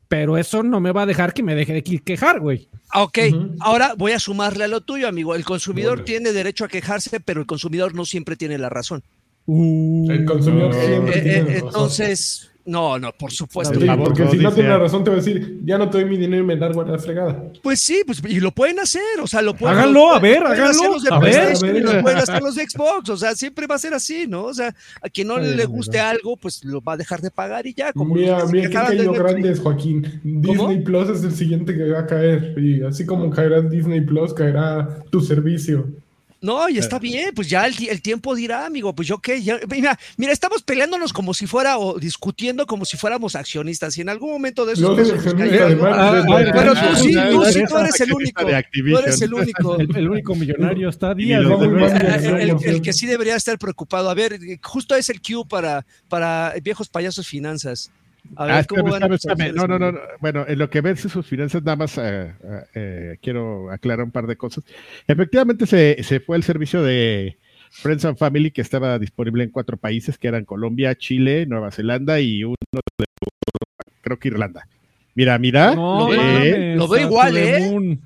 pero 0.08 0.38
eso 0.38 0.62
no 0.62 0.80
me 0.80 0.92
va 0.92 1.02
a 1.02 1.06
dejar 1.06 1.32
que 1.32 1.42
me 1.42 1.54
deje 1.54 1.72
de 1.72 1.82
quejar, 1.82 2.40
güey. 2.40 2.68
Ok, 2.94 3.18
ahora 3.60 3.94
voy 3.96 4.12
a 4.12 4.20
sumarle 4.20 4.64
a 4.64 4.68
lo 4.68 4.80
tuyo, 4.80 5.08
amigo. 5.08 5.34
El 5.34 5.44
consumidor 5.44 6.04
tiene 6.04 6.32
derecho 6.32 6.64
a 6.64 6.68
quejarse, 6.68 7.18
pero 7.20 7.40
el 7.40 7.46
consumidor 7.46 7.94
no 7.94 8.04
siempre 8.04 8.36
tiene 8.36 8.58
la 8.58 8.68
razón. 8.68 9.02
Uh. 9.46 10.10
el 10.10 10.24
consumidor 10.24 10.72
siempre 10.72 11.18
eh, 11.18 11.22
tiene 11.22 11.52
eh, 11.52 11.58
Entonces, 11.58 12.50
No, 12.66 12.98
no, 12.98 13.12
por 13.12 13.30
supuesto. 13.30 13.78
porque 13.98 14.26
si 14.28 14.38
no 14.38 14.52
tiene 14.52 14.70
la 14.70 14.78
razón, 14.78 15.04
te 15.04 15.10
va 15.10 15.16
a 15.16 15.20
decir, 15.20 15.60
ya 15.64 15.76
no 15.76 15.90
te 15.90 15.98
doy 16.00 16.08
mi 16.08 16.16
dinero 16.16 16.42
y 16.42 16.46
me 16.46 16.56
da 16.56 16.70
la 16.70 16.98
fregada. 16.98 17.52
Pues 17.62 17.80
sí, 17.80 18.02
pues 18.06 18.22
y 18.26 18.40
lo 18.40 18.52
pueden 18.52 18.80
hacer, 18.80 19.02
o 19.22 19.26
sea, 19.26 19.42
lo 19.42 19.54
pueden 19.54 19.76
Háganlo, 19.76 20.12
a 20.12 20.18
ver, 20.18 20.42
háganlo. 20.44 20.96
a 21.10 21.18
ver, 21.18 21.54
Lo 21.82 22.02
pueden 22.02 22.18
hacer 22.18 22.42
los 22.42 22.54
de 22.54 22.68
Xbox, 22.68 23.10
o 23.10 23.16
sea, 23.16 23.34
siempre 23.34 23.66
va 23.66 23.74
a 23.74 23.78
ser 23.78 23.92
así, 23.92 24.26
¿no? 24.26 24.44
O 24.44 24.54
sea, 24.54 24.74
a 25.02 25.08
quien 25.08 25.28
no 25.28 25.38
le 25.38 25.64
guste 25.66 26.00
algo, 26.00 26.36
pues 26.36 26.64
lo 26.64 26.80
va 26.80 26.94
a 26.94 26.96
dejar 26.96 27.20
de 27.20 27.30
pagar 27.30 27.66
y 27.66 27.74
ya. 27.74 27.92
Como 27.92 28.14
mira, 28.14 28.44
mira 28.46 28.68
qué 28.68 28.74
cayó 28.74 29.12
grande 29.12 29.54
Joaquín. 29.56 30.20
Disney 30.22 30.80
Plus 30.82 31.10
es 31.10 31.24
el 31.24 31.32
siguiente 31.32 31.74
que 31.74 31.90
va 31.90 32.00
a 32.00 32.06
caer. 32.06 32.58
Y 32.58 32.82
así 32.82 33.04
como 33.04 33.30
caerá 33.30 33.60
Disney 33.60 34.00
Plus, 34.00 34.32
caerá 34.32 35.02
tu 35.10 35.20
servicio. 35.20 35.86
No, 36.44 36.68
y 36.68 36.76
está 36.76 36.98
bien, 36.98 37.32
pues 37.34 37.48
ya 37.48 37.66
el, 37.66 38.02
tiempo 38.02 38.34
dirá, 38.34 38.66
amigo, 38.66 38.94
pues 38.94 39.08
yo 39.08 39.16
qué, 39.16 39.42
mira, 39.70 39.98
mira, 40.18 40.30
estamos 40.30 40.62
peleándonos 40.62 41.10
como 41.14 41.32
si 41.32 41.46
fuera 41.46 41.78
o 41.78 41.98
discutiendo 41.98 42.66
como 42.66 42.84
si 42.84 42.98
fuéramos 42.98 43.34
accionistas 43.34 43.96
y 43.96 44.02
en 44.02 44.10
algún 44.10 44.30
momento 44.30 44.66
de 44.66 44.74
eso... 44.74 44.94
pero 44.94 46.74
tú 46.74 46.96
sí, 46.96 47.14
tú 47.30 47.44
sí, 47.46 47.62
tú 47.66 47.78
eres 47.78 47.98
el 47.98 48.12
único, 48.12 48.42
tú 48.42 48.98
eres 48.98 49.22
el 49.22 49.32
único. 49.32 49.78
El, 49.78 50.10
único 50.10 50.34
millonario 50.34 50.90
está 50.90 51.14
día. 51.14 51.38
El, 51.38 52.82
que 52.82 52.92
sí 52.92 53.06
debería 53.06 53.36
estar 53.36 53.58
preocupado. 53.58 54.10
A 54.10 54.14
ver, 54.14 54.38
justo 54.62 54.94
es 54.94 55.08
el 55.08 55.22
Q 55.22 55.48
para, 55.48 55.86
para 56.10 56.52
viejos 56.62 56.90
payasos 56.90 57.26
finanzas. 57.26 57.90
A 58.36 58.46
ver, 58.46 58.54
ah, 58.54 59.52
No, 59.54 59.66
no, 59.66 59.78
no, 59.78 59.98
Bueno, 60.20 60.44
en 60.48 60.58
lo 60.58 60.70
que 60.70 60.80
ves 60.80 61.00
sus 61.00 61.26
finanzas, 61.26 61.62
nada 61.62 61.76
más 61.76 61.98
eh, 61.98 62.34
eh, 62.42 62.64
eh, 62.74 63.18
quiero 63.22 63.70
aclarar 63.70 64.04
un 64.04 64.10
par 64.10 64.26
de 64.26 64.36
cosas. 64.36 64.64
Efectivamente, 65.06 65.66
se, 65.66 66.02
se, 66.02 66.20
fue 66.20 66.36
el 66.36 66.42
servicio 66.42 66.82
de 66.82 67.38
Friends 67.70 68.04
and 68.04 68.16
Family 68.16 68.50
que 68.50 68.62
estaba 68.62 68.98
disponible 68.98 69.44
en 69.44 69.50
cuatro 69.50 69.76
países, 69.76 70.18
que 70.18 70.28
eran 70.28 70.44
Colombia, 70.44 70.94
Chile, 70.94 71.46
Nueva 71.46 71.70
Zelanda 71.70 72.20
y 72.20 72.44
uno 72.44 72.56
de 72.72 73.04
creo 74.00 74.18
que 74.18 74.28
Irlanda. 74.28 74.68
Mira, 75.14 75.38
mira. 75.38 75.74
lo, 75.74 76.08
veo 76.88 77.06
igual, 77.06 77.36
¿eh? 77.36 77.98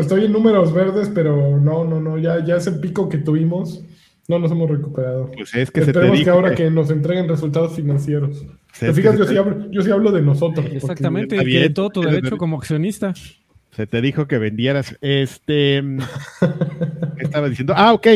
estoy 0.00 0.24
en 0.24 0.32
números 0.32 0.72
verdes, 0.72 1.10
pero 1.14 1.58
no, 1.58 1.84
no, 1.84 2.00
no. 2.00 2.18
Ya, 2.18 2.42
ya 2.44 2.56
ese 2.56 2.72
pico 2.72 3.08
que 3.08 3.18
tuvimos, 3.18 3.84
no 4.26 4.38
nos 4.38 4.50
hemos 4.50 4.70
recuperado. 4.70 5.30
Pues 5.32 5.54
es 5.54 5.70
que 5.70 5.80
Esperemos 5.80 6.22
que 6.22 6.30
ahora 6.30 6.54
que 6.54 6.70
nos 6.70 6.90
entreguen 6.90 7.28
resultados 7.28 7.74
financieros. 7.74 8.44
¿Te 8.78 8.92
fijas? 8.92 9.16
Yo 9.18 9.24
sí, 9.24 9.36
hablo, 9.36 9.70
yo 9.70 9.82
sí 9.82 9.90
hablo 9.90 10.12
de 10.12 10.22
nosotros. 10.22 10.66
Exactamente, 10.70 11.36
y 11.44 11.68
todo 11.70 11.90
tu 11.90 12.02
derecho 12.02 12.36
como 12.36 12.58
accionista. 12.58 13.14
Se 13.72 13.88
te 13.88 14.00
dijo 14.00 14.28
que 14.28 14.38
vendieras. 14.38 14.96
Este. 15.00 15.82
¿Qué 17.18 17.24
estaba 17.24 17.48
diciendo? 17.48 17.74
Ah, 17.76 17.92
ok. 17.92 18.06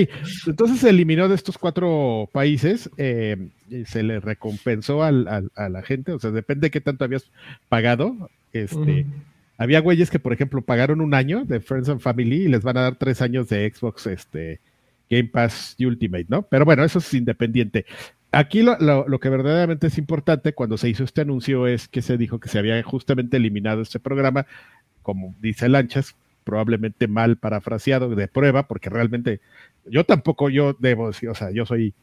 Entonces 0.46 0.78
se 0.78 0.90
eliminó 0.90 1.28
de 1.28 1.34
estos 1.34 1.58
cuatro 1.58 2.28
países. 2.32 2.88
Eh, 2.96 3.48
se 3.86 4.04
le 4.04 4.20
recompensó 4.20 5.02
a 5.02 5.10
la 5.10 5.82
gente. 5.82 6.12
O 6.12 6.18
sea, 6.20 6.30
depende 6.30 6.66
de 6.66 6.70
qué 6.70 6.80
tanto 6.80 7.04
habías 7.04 7.24
pagado. 7.68 8.30
Este. 8.52 9.06
Había 9.56 9.80
güeyes 9.80 10.08
que, 10.08 10.20
por 10.20 10.32
ejemplo, 10.32 10.62
pagaron 10.62 11.00
un 11.00 11.14
año 11.14 11.44
de 11.44 11.58
Friends 11.58 11.88
and 11.88 12.00
Family 12.00 12.44
y 12.44 12.48
les 12.48 12.62
van 12.62 12.76
a 12.76 12.82
dar 12.82 12.94
tres 12.94 13.20
años 13.20 13.48
de 13.48 13.68
Xbox 13.68 14.06
este, 14.06 14.60
Game 15.10 15.24
Pass 15.24 15.74
Ultimate, 15.80 16.26
¿no? 16.28 16.42
Pero 16.42 16.64
bueno, 16.64 16.84
eso 16.84 17.00
es 17.00 17.12
independiente. 17.12 17.84
Aquí 18.30 18.62
lo, 18.62 19.20
que 19.20 19.28
verdaderamente 19.30 19.86
es 19.86 19.96
importante 19.96 20.52
cuando 20.52 20.76
se 20.76 20.88
hizo 20.88 21.02
este 21.02 21.22
anuncio 21.22 21.66
es 21.66 21.88
que 21.88 22.02
se 22.02 22.18
dijo 22.18 22.38
que 22.38 22.50
se 22.50 22.58
había 22.58 22.82
justamente 22.82 23.38
eliminado 23.38 23.80
este 23.80 24.00
programa, 24.00 24.46
como 25.02 25.34
dice 25.40 25.68
Lanchas, 25.68 26.14
probablemente 26.44 27.08
mal 27.08 27.36
parafraseado 27.36 28.14
de 28.14 28.28
prueba, 28.28 28.68
porque 28.68 28.90
realmente 28.90 29.40
yo 29.86 30.04
tampoco 30.04 30.50
yo 30.50 30.76
debo 30.78 31.08
decir, 31.08 31.30
o 31.30 31.34
sea, 31.34 31.50
yo 31.52 31.64
soy, 31.64 31.94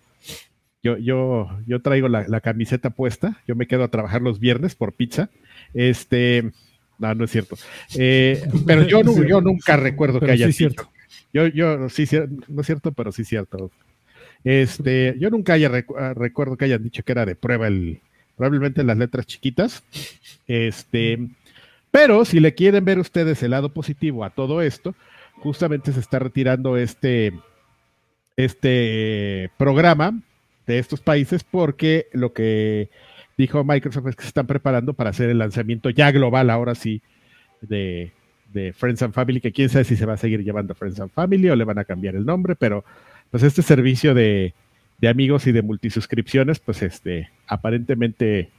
yo, 0.81 0.97
yo, 0.97 1.47
yo 1.67 1.81
traigo 1.83 2.07
la, 2.07 2.41
camiseta 2.41 2.89
puesta, 2.89 3.41
yo 3.47 3.55
me 3.55 3.67
quedo 3.67 3.83
a 3.83 3.89
trabajar 3.89 4.23
los 4.23 4.39
viernes 4.39 4.73
por 4.73 4.93
pizza, 4.93 5.29
este, 5.75 6.51
no, 6.97 7.13
no 7.13 7.25
es 7.25 7.31
cierto, 7.31 7.55
eh, 7.97 8.47
pero 8.65 8.81
yo, 8.87 9.01
yo 9.27 9.41
nunca 9.41 9.77
recuerdo 9.77 10.19
que 10.19 10.31
haya 10.31 10.51
sido. 10.51 10.73
Yo, 11.31 11.47
yo, 11.47 11.89
sí, 11.89 12.07
no 12.47 12.61
es 12.61 12.65
cierto, 12.65 12.93
pero 12.93 13.11
sí 13.11 13.23
es 13.23 13.27
cierto. 13.27 13.69
Este, 14.45 15.15
yo 15.19 15.31
nunca 15.31 15.53
haya 15.53 15.71
ah, 15.97 16.13
recuerdo 16.15 16.55
que 16.55 16.65
hayan 16.65 16.83
dicho 16.83 17.01
que 17.03 17.11
era 17.11 17.25
de 17.25 17.35
prueba 17.35 17.67
el, 17.67 17.99
probablemente 18.37 18.83
las 18.83 18.97
letras 18.97 19.25
chiquitas. 19.25 19.83
Este, 20.47 21.19
pero 21.89 22.23
si 22.25 22.39
le 22.39 22.53
quieren 22.53 22.85
ver 22.85 22.99
ustedes 22.99 23.41
el 23.41 23.51
lado 23.51 23.69
positivo 23.69 24.23
a 24.23 24.29
todo 24.29 24.61
esto, 24.61 24.93
justamente 25.39 25.91
se 25.91 25.99
está 25.99 26.19
retirando 26.19 26.77
este, 26.77 27.33
este 28.37 29.49
programa 29.57 30.21
de 30.67 30.77
estos 30.77 31.01
países 31.01 31.43
porque 31.43 32.07
lo 32.13 32.31
que 32.31 32.89
dijo 33.37 33.63
Microsoft 33.63 34.07
es 34.07 34.15
que 34.15 34.23
se 34.23 34.29
están 34.29 34.47
preparando 34.47 34.93
para 34.93 35.09
hacer 35.09 35.29
el 35.29 35.39
lanzamiento 35.39 35.89
ya 35.89 36.11
global, 36.11 36.51
ahora 36.51 36.75
sí, 36.75 37.01
de, 37.61 38.11
de 38.53 38.73
Friends 38.73 39.01
and 39.01 39.13
Family, 39.13 39.41
que 39.41 39.51
quién 39.51 39.69
sabe 39.69 39.85
si 39.85 39.95
se 39.95 40.05
va 40.05 40.13
a 40.13 40.17
seguir 40.17 40.43
llamando 40.43 40.75
Friends 40.75 40.99
and 40.99 41.11
Family 41.11 41.49
o 41.49 41.55
le 41.55 41.63
van 41.63 41.79
a 41.79 41.85
cambiar 41.85 42.15
el 42.15 42.25
nombre, 42.25 42.55
pero 42.55 42.85
pues 43.35 43.43
este 43.43 43.63
servicio 43.63 44.13
de, 44.13 44.53
amigos 45.05 45.45
y 45.45 45.51
de 45.51 45.61
multisuscripciones, 45.61 46.59
pues 46.59 46.81
este, 46.81 47.31
aparentemente 47.47 48.49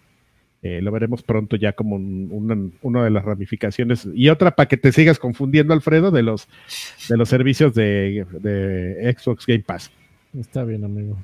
eh, 0.61 0.83
lo 0.83 0.93
veremos 0.93 1.23
pronto 1.23 1.57
ya 1.57 1.73
como 1.73 1.97
una, 1.97 3.05
de 3.05 3.11
las 3.11 3.25
ramificaciones. 3.25 4.07
Y 4.15 4.29
otra 4.29 4.55
para 4.55 4.69
que 4.69 4.77
te 4.77 4.93
sigas 4.93 5.19
confundiendo, 5.19 5.73
Alfredo, 5.73 6.11
de 6.11 6.23
los, 6.23 6.47
de 7.09 7.17
los 7.17 7.27
servicios 7.27 7.73
de, 7.73 9.17
Xbox 9.19 9.47
Game 9.47 9.63
Pass. 9.63 9.91
Está 10.39 10.63
bien, 10.65 10.85
amigo. 10.85 11.17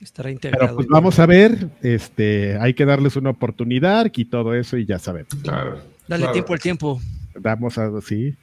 Estará 0.00 0.30
integrado. 0.30 0.66
Pero 0.66 0.76
pues 0.76 0.86
vamos 0.86 1.18
a 1.18 1.26
ver, 1.26 1.70
este, 1.82 2.56
hay 2.60 2.74
que 2.74 2.84
darles 2.84 3.16
una 3.16 3.30
oportunidad 3.30 4.12
y 4.14 4.26
todo 4.26 4.54
eso 4.54 4.76
y 4.76 4.86
ya 4.86 5.00
sabemos. 5.00 5.34
Claro. 5.42 5.80
Dale 6.06 6.28
tiempo 6.28 6.52
al 6.52 6.60
tiempo. 6.60 7.00
Damos 7.34 7.78
a, 7.78 8.00
sí. 8.00 8.36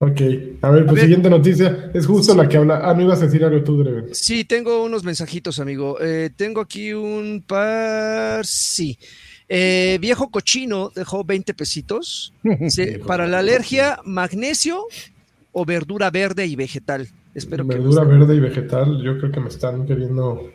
Ok, 0.00 0.20
a 0.62 0.70
ver, 0.70 0.86
pues 0.86 1.00
siguiente 1.00 1.28
noticia, 1.28 1.90
es 1.92 2.06
justo 2.06 2.32
la 2.32 2.48
que 2.48 2.56
habla. 2.56 2.82
Ah, 2.84 2.94
no 2.94 3.02
ibas 3.02 3.20
a 3.20 3.24
decir 3.24 3.44
algo 3.44 3.64
tú, 3.64 3.82
Dreven. 3.82 4.14
Sí, 4.14 4.44
tengo 4.44 4.84
unos 4.84 5.02
mensajitos, 5.02 5.58
amigo. 5.58 5.98
Eh, 6.00 6.30
tengo 6.36 6.60
aquí 6.60 6.92
un 6.92 7.42
par, 7.44 8.46
sí. 8.46 8.96
Eh, 9.48 9.98
viejo 10.00 10.30
cochino 10.30 10.92
dejó 10.94 11.24
20 11.24 11.52
pesitos. 11.52 12.32
para 13.08 13.26
la 13.26 13.40
alergia, 13.40 13.98
magnesio 14.04 14.84
o 15.50 15.64
verdura 15.64 16.10
verde 16.12 16.46
y 16.46 16.54
vegetal. 16.54 17.08
Espero 17.34 17.64
verdura 17.64 18.04
verde 18.04 18.36
y 18.36 18.40
vegetal, 18.40 19.02
yo 19.02 19.18
creo 19.18 19.32
que 19.32 19.40
me 19.40 19.48
están 19.48 19.84
queriendo 19.84 20.52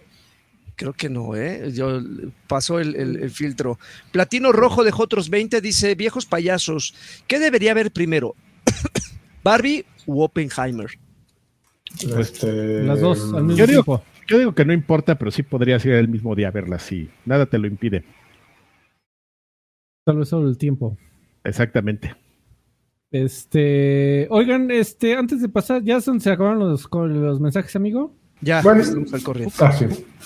Creo 0.76 0.94
que 0.94 1.10
no, 1.10 1.36
¿eh? 1.36 1.70
Yo 1.74 2.02
pasó 2.48 2.80
el, 2.80 2.96
el, 2.96 3.30
filtro. 3.30 3.78
Platino 4.12 4.52
Rojo 4.52 4.84
dejó 4.84 5.04
otros 5.04 5.30
20, 5.30 5.62
dice, 5.62 5.96
viejos 5.96 6.26
payasos, 6.26 6.96
¿qué 7.28 7.40
debería 7.40 7.72
haber 7.72 7.92
primero? 7.92 8.36
Barbie 9.44 9.86
u 10.06 10.22
Oppenheimer. 10.22 10.88
Este, 12.18 12.84
Las 12.84 13.02
dos 13.02 13.34
al 13.34 13.44
mismo 13.44 13.58
yo 13.58 13.68
tiempo. 13.68 13.98
Digo, 13.98 14.04
yo 14.28 14.40
digo 14.40 14.56
que 14.56 14.66
no 14.66 14.74
importa, 14.74 15.16
pero 15.18 15.32
sí 15.32 15.44
podría 15.44 15.80
ser 15.80 15.94
el 15.94 16.08
mismo 16.08 16.36
día 16.36 16.50
verlas, 16.52 16.84
sí. 16.84 17.10
Nada 17.26 17.46
te 17.46 17.58
lo 17.58 17.68
impide. 17.68 18.04
Tal 20.06 20.18
vez 20.18 20.30
solo 20.30 20.50
el 20.50 20.58
tiempo. 20.58 20.98
Exactamente. 21.44 22.16
Este, 23.12 24.28
oigan, 24.32 24.72
este, 24.72 25.16
antes 25.16 25.42
de 25.42 25.50
pasar, 25.50 25.84
ya 25.84 26.02
se 26.02 26.32
acabaron 26.32 26.60
los, 26.60 26.90
los 26.92 27.40
mensajes, 27.40 27.76
amigo. 27.76 28.16
Ya, 28.42 28.62
bueno, 28.62 28.82
estamos 28.82 29.14
al 29.14 29.24
corriente. 29.24 29.56
Ah, 29.60 29.74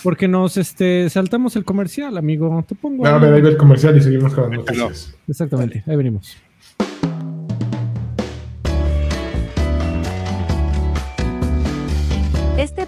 Porque 0.02 0.28
nos 0.28 0.58
este, 0.58 1.10
saltamos 1.10 1.56
el 1.56 1.66
comercial, 1.66 2.18
amigo. 2.18 2.64
Te 2.68 2.74
pongo. 2.74 3.06
a 3.06 3.20
ver, 3.20 3.34
ahí 3.34 3.42
ve 3.42 3.50
el 3.50 3.58
comercial 3.58 3.96
y 3.98 4.02
seguimos 4.02 4.34
con 4.34 4.52
noticias. 4.52 5.16
Exactamente, 5.28 5.84
ahí 5.86 5.96
venimos. 5.96 6.38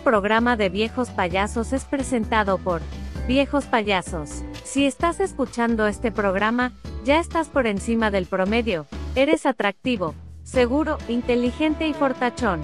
Programa 0.04 0.56
de 0.56 0.70
viejos 0.70 1.10
payasos 1.10 1.74
es 1.74 1.84
presentado 1.84 2.58
por 2.58 2.82
Viejos 3.28 3.66
Payasos. 3.66 4.44
Si 4.64 4.86
estás 4.86 5.20
escuchando 5.20 5.88
este 5.88 6.12
programa, 6.12 6.72
ya 7.04 7.20
estás 7.20 7.50
por 7.50 7.68
encima 7.68 8.10
del 8.10 8.26
promedio. 8.26 8.88
Eres 9.16 9.46
atractivo, 9.46 10.16
seguro, 10.44 10.98
inteligente 11.10 11.88
y 11.88 11.94
fortachón. 11.94 12.62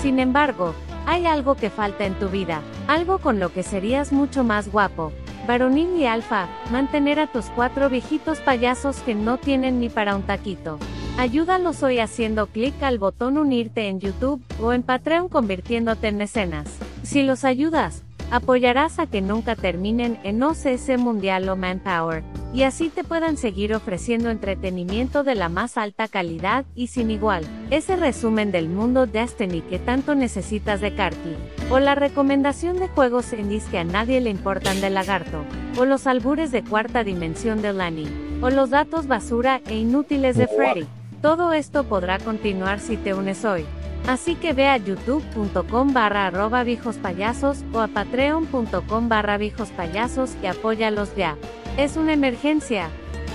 Sin 0.00 0.18
embargo, 0.18 0.74
hay 1.06 1.26
algo 1.26 1.56
que 1.56 1.70
falta 1.70 2.06
en 2.06 2.18
tu 2.18 2.30
vida, 2.30 2.62
algo 2.88 3.18
con 3.18 3.38
lo 3.38 3.52
que 3.52 3.62
serías 3.62 4.10
mucho 4.10 4.42
más 4.42 4.72
guapo. 4.72 5.12
Varonil 5.46 5.94
y 5.96 6.06
alfa, 6.06 6.48
mantener 6.72 7.20
a 7.20 7.26
tus 7.26 7.46
cuatro 7.46 7.90
viejitos 7.90 8.40
payasos 8.40 9.00
que 9.00 9.14
no 9.14 9.38
tienen 9.38 9.78
ni 9.78 9.88
para 9.88 10.16
un 10.16 10.22
taquito. 10.22 10.78
Ayúdalos 11.18 11.82
hoy 11.82 11.98
haciendo 11.98 12.46
clic 12.46 12.80
al 12.82 12.98
botón 12.98 13.38
unirte 13.38 13.88
en 13.88 13.98
YouTube 13.98 14.42
o 14.60 14.72
en 14.72 14.82
Patreon 14.82 15.28
convirtiéndote 15.28 16.08
en 16.08 16.16
mecenas. 16.16 16.78
Si 17.08 17.22
los 17.22 17.46
ayudas, 17.46 18.02
apoyarás 18.30 18.98
a 18.98 19.06
que 19.06 19.22
nunca 19.22 19.56
terminen 19.56 20.20
en 20.24 20.42
OCS 20.42 20.98
Mundial 20.98 21.48
o 21.48 21.56
Manpower, 21.56 22.22
y 22.52 22.64
así 22.64 22.90
te 22.90 23.02
puedan 23.02 23.38
seguir 23.38 23.74
ofreciendo 23.74 24.28
entretenimiento 24.28 25.24
de 25.24 25.34
la 25.34 25.48
más 25.48 25.78
alta 25.78 26.06
calidad 26.06 26.66
y 26.74 26.88
sin 26.88 27.10
igual. 27.10 27.46
Ese 27.70 27.96
resumen 27.96 28.52
del 28.52 28.68
mundo 28.68 29.06
Destiny 29.06 29.62
que 29.62 29.78
tanto 29.78 30.14
necesitas 30.14 30.82
de 30.82 30.94
Karki, 30.94 31.34
o 31.70 31.78
la 31.78 31.94
recomendación 31.94 32.78
de 32.78 32.88
juegos 32.88 33.32
indies 33.32 33.64
que 33.70 33.78
a 33.78 33.84
nadie 33.84 34.20
le 34.20 34.28
importan 34.28 34.82
de 34.82 34.90
Lagarto, 34.90 35.46
o 35.78 35.86
los 35.86 36.06
albures 36.06 36.52
de 36.52 36.62
cuarta 36.62 37.04
dimensión 37.04 37.62
de 37.62 37.72
Lani, 37.72 38.06
o 38.42 38.50
los 38.50 38.68
datos 38.68 39.06
basura 39.06 39.62
e 39.66 39.78
inútiles 39.78 40.36
de 40.36 40.46
Freddy. 40.46 40.86
Todo 41.22 41.54
esto 41.54 41.84
podrá 41.84 42.18
continuar 42.18 42.80
si 42.80 42.98
te 42.98 43.14
unes 43.14 43.46
hoy. 43.46 43.64
Así 44.06 44.34
que 44.34 44.52
ve 44.52 44.68
a 44.68 44.76
youtube.com 44.76 45.92
barra 45.92 46.26
arroba 46.26 46.64
payasos 47.02 47.64
o 47.72 47.80
a 47.80 47.88
patreon.com 47.88 49.08
barra 49.08 49.38
payasos 49.76 50.36
y 50.42 50.46
apóyalos 50.46 51.14
ya. 51.14 51.36
Es 51.76 51.96
una 51.96 52.12
emergencia. 52.12 52.88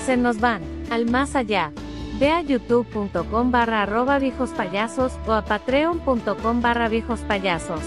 Se 0.06 0.18
nos 0.18 0.40
van, 0.40 0.62
al 0.90 1.10
más 1.10 1.36
allá. 1.36 1.72
Ve 2.20 2.32
a 2.32 2.42
youtube.com 2.42 3.52
barra 3.52 3.84
arroba 3.84 4.20
payasos 4.58 5.14
o 5.28 5.34
a 5.34 5.44
patreon.com 5.44 6.62
barra 6.62 6.90
payasos. 7.28 7.82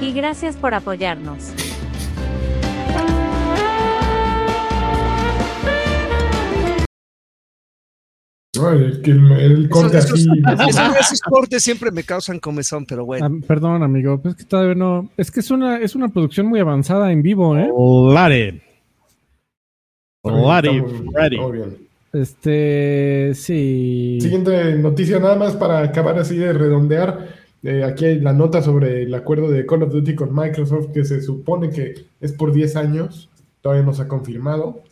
Y 0.00 0.12
gracias 0.12 0.56
por 0.56 0.74
apoyarnos. 0.74 1.52
El, 8.58 9.68
corte 9.68 9.98
así. 9.98 10.26
Esos, 11.00 11.20
cortes 11.20 11.62
siempre 11.62 11.90
me 11.90 12.04
causan 12.04 12.38
comezón, 12.38 12.86
pero 12.86 13.04
bueno. 13.04 13.26
Ah, 13.26 13.44
perdón, 13.46 13.82
amigo, 13.82 14.20
es 14.24 14.34
que 14.34 14.44
todavía 14.44 14.74
no. 14.74 15.10
Es 15.16 15.30
que 15.30 15.40
es 15.40 15.50
una, 15.50 15.78
es 15.78 15.94
una 15.94 16.08
producción 16.08 16.46
muy 16.46 16.60
avanzada 16.60 17.12
en 17.12 17.22
vivo, 17.22 17.56
¿eh? 17.56 17.68
Lare. 18.12 18.62
Lare, 20.24 20.82
Este, 22.12 23.32
sí. 23.34 24.18
Siguiente 24.20 24.74
noticia, 24.76 25.18
nada 25.18 25.36
más 25.36 25.54
para 25.56 25.80
acabar 25.80 26.18
así 26.18 26.36
de 26.36 26.52
redondear. 26.52 27.28
Eh, 27.62 27.82
aquí 27.84 28.04
hay 28.04 28.20
la 28.20 28.32
nota 28.32 28.62
sobre 28.62 29.02
el 29.02 29.14
acuerdo 29.14 29.50
de 29.50 29.66
Call 29.66 29.82
of 29.82 29.92
Duty 29.92 30.14
con 30.14 30.34
Microsoft 30.34 30.92
que 30.92 31.04
se 31.04 31.20
supone 31.20 31.70
que 31.70 32.06
es 32.20 32.32
por 32.32 32.52
10 32.52 32.76
años. 32.76 33.28
Todavía 33.60 33.84
no 33.84 33.92
se 33.92 34.02
ha 34.02 34.08
confirmado. 34.08 34.82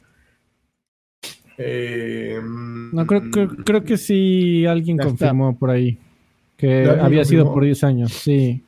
Eh, 1.59 2.41
no, 2.43 3.07
creo, 3.07 3.23
creo, 3.65 3.85
que 3.85 3.97
sí 3.97 4.67
alguien 4.67 4.99
confirmó 4.99 5.57
por 5.57 5.71
ahí 5.71 5.99
que 6.57 6.89
había 6.89 7.25
sido 7.25 7.53
por 7.53 7.65
10 7.65 7.85
años, 7.85 8.13
sí. 8.13 8.63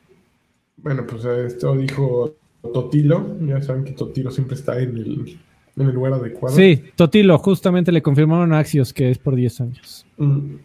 Bueno, 0.77 1.05
pues 1.07 1.25
esto 1.25 1.75
dijo 1.75 2.35
Totilo. 2.73 3.37
Ya 3.41 3.61
saben 3.61 3.83
que 3.83 3.91
Totilo 3.91 4.31
siempre 4.31 4.55
está 4.55 4.79
en 4.79 4.97
el, 4.97 5.39
en 5.75 5.87
el 5.87 5.93
lugar 5.93 6.13
adecuado. 6.13 6.55
Sí, 6.55 6.83
Totilo, 6.95 7.37
justamente 7.39 7.91
le 7.91 8.01
confirmaron 8.01 8.53
a 8.53 8.59
Axios 8.59 8.93
que 8.93 9.09
es 9.09 9.17
por 9.17 9.35
10 9.35 9.61
años. 9.61 10.05
Mm, 10.17 10.55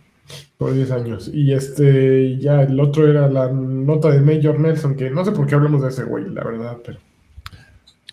por 0.58 0.74
10 0.74 0.90
años. 0.90 1.30
Y 1.32 1.52
este, 1.52 2.38
ya 2.38 2.62
el 2.62 2.78
otro 2.78 3.08
era 3.08 3.28
la 3.28 3.50
nota 3.50 4.10
de 4.10 4.20
Major 4.20 4.58
Nelson, 4.58 4.96
que 4.96 5.10
no 5.10 5.24
sé 5.24 5.32
por 5.32 5.46
qué 5.46 5.54
hablamos 5.54 5.82
de 5.82 5.88
ese 5.88 6.04
güey, 6.04 6.28
la 6.28 6.44
verdad, 6.44 6.78
pero. 6.84 6.98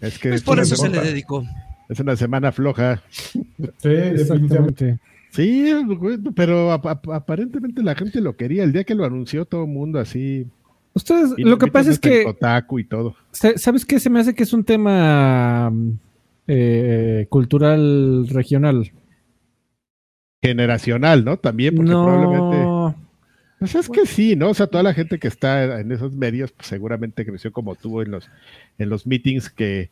Es 0.02 0.18
que 0.18 0.30
pues 0.30 0.44
por 0.44 0.60
eso 0.60 0.76
se 0.76 0.90
le 0.90 1.02
dedicó. 1.02 1.44
Es 1.90 2.00
una 2.00 2.16
semana 2.16 2.52
floja. 2.52 3.02
Sí, 3.10 3.42
definitivamente. 3.84 5.00
Sí, 5.32 5.72
pero 6.36 6.72
aparentemente 6.72 7.84
la 7.84 7.96
gente 7.96 8.22
lo 8.22 8.36
quería. 8.36 8.64
El 8.64 8.74
día 8.74 8.84
que 8.84 8.96
lo 8.96 9.06
anunció 9.06 9.46
todo 9.46 9.64
el 9.64 9.70
mundo 9.70 10.00
así. 10.00 10.48
Ustedes, 10.94 11.34
lo 11.38 11.58
que 11.58 11.68
pasa 11.68 11.92
es 11.92 12.00
que. 12.00 12.26
Otaku 12.26 12.80
y 12.80 12.84
todo. 12.84 13.16
¿Sabes 13.32 13.86
qué? 13.86 14.00
Se 14.00 14.10
me 14.10 14.20
hace 14.20 14.34
que 14.34 14.44
es 14.44 14.54
un 14.54 14.64
tema 14.64 15.72
eh, 16.48 17.28
cultural 17.30 18.28
regional. 18.30 18.92
Generacional, 20.42 21.26
¿no? 21.26 21.38
También, 21.38 21.76
porque 21.76 21.92
probablemente. 21.92 22.98
Pues 23.60 23.76
es 23.76 23.90
que 23.90 24.06
sí, 24.06 24.36
¿no? 24.36 24.50
O 24.50 24.54
sea, 24.54 24.68
toda 24.68 24.84
la 24.84 24.94
gente 24.94 25.20
que 25.20 25.28
está 25.28 25.82
en 25.82 25.92
esos 25.92 26.14
medios, 26.14 26.52
pues 26.54 26.68
seguramente 26.68 27.26
creció 27.26 27.52
como 27.52 27.76
tuvo 27.76 28.02
en 28.02 28.12
los, 28.12 28.30
en 28.78 28.90
los 28.90 29.06
meetings 29.06 29.50
que 29.50 29.90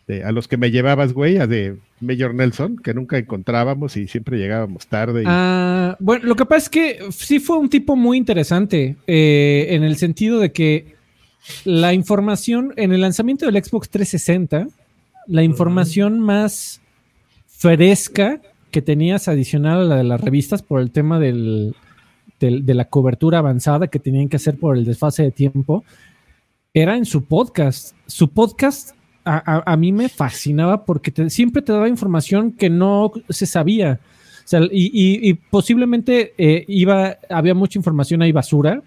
este, 0.00 0.24
a 0.24 0.32
los 0.32 0.48
que 0.48 0.56
me 0.56 0.70
llevabas, 0.70 1.12
güey, 1.12 1.38
a 1.38 1.46
de 1.46 1.76
Mayor 2.00 2.34
Nelson, 2.34 2.76
que 2.76 2.94
nunca 2.94 3.18
encontrábamos 3.18 3.96
y 3.96 4.08
siempre 4.08 4.38
llegábamos 4.38 4.86
tarde. 4.86 5.24
Ah, 5.26 5.96
bueno, 6.00 6.26
lo 6.26 6.36
que 6.36 6.46
pasa 6.46 6.64
es 6.64 6.68
que 6.68 6.98
sí 7.10 7.38
fue 7.38 7.58
un 7.58 7.68
tipo 7.68 7.96
muy 7.96 8.16
interesante, 8.16 8.96
eh, 9.06 9.66
en 9.70 9.82
el 9.82 9.96
sentido 9.96 10.40
de 10.40 10.52
que 10.52 10.94
la 11.64 11.92
información, 11.94 12.72
en 12.76 12.92
el 12.92 13.00
lanzamiento 13.00 13.46
del 13.46 13.62
Xbox 13.62 13.90
360, 13.90 14.68
la 15.26 15.42
información 15.42 16.20
más 16.20 16.80
fresca 17.46 18.40
que 18.70 18.82
tenías 18.82 19.28
adicional 19.28 19.80
a 19.80 19.84
la 19.84 19.96
de 19.96 20.04
las 20.04 20.20
revistas 20.20 20.62
por 20.62 20.80
el 20.80 20.90
tema 20.90 21.18
del, 21.18 21.74
de 22.38 22.74
la 22.74 22.86
cobertura 22.86 23.38
avanzada 23.38 23.88
que 23.88 23.98
tenían 23.98 24.28
que 24.28 24.36
hacer 24.36 24.58
por 24.58 24.76
el 24.76 24.84
desfase 24.84 25.22
de 25.22 25.30
tiempo, 25.30 25.84
era 26.72 26.96
en 26.96 27.04
su 27.04 27.24
podcast. 27.24 27.94
Su 28.06 28.28
podcast 28.28 28.94
a, 29.24 29.76
mí 29.76 29.92
me 29.92 30.08
fascinaba 30.08 30.84
porque 30.84 31.12
siempre 31.30 31.62
te 31.62 31.72
daba 31.72 31.88
información 31.88 32.52
que 32.52 32.70
no 32.70 33.12
se 33.28 33.46
sabía. 33.46 34.00
y, 34.72 35.34
posiblemente 35.34 36.34
eh, 36.38 36.64
iba, 36.68 37.18
había 37.28 37.54
mucha 37.54 37.78
información 37.78 38.22
ahí 38.22 38.32
basura, 38.32 38.82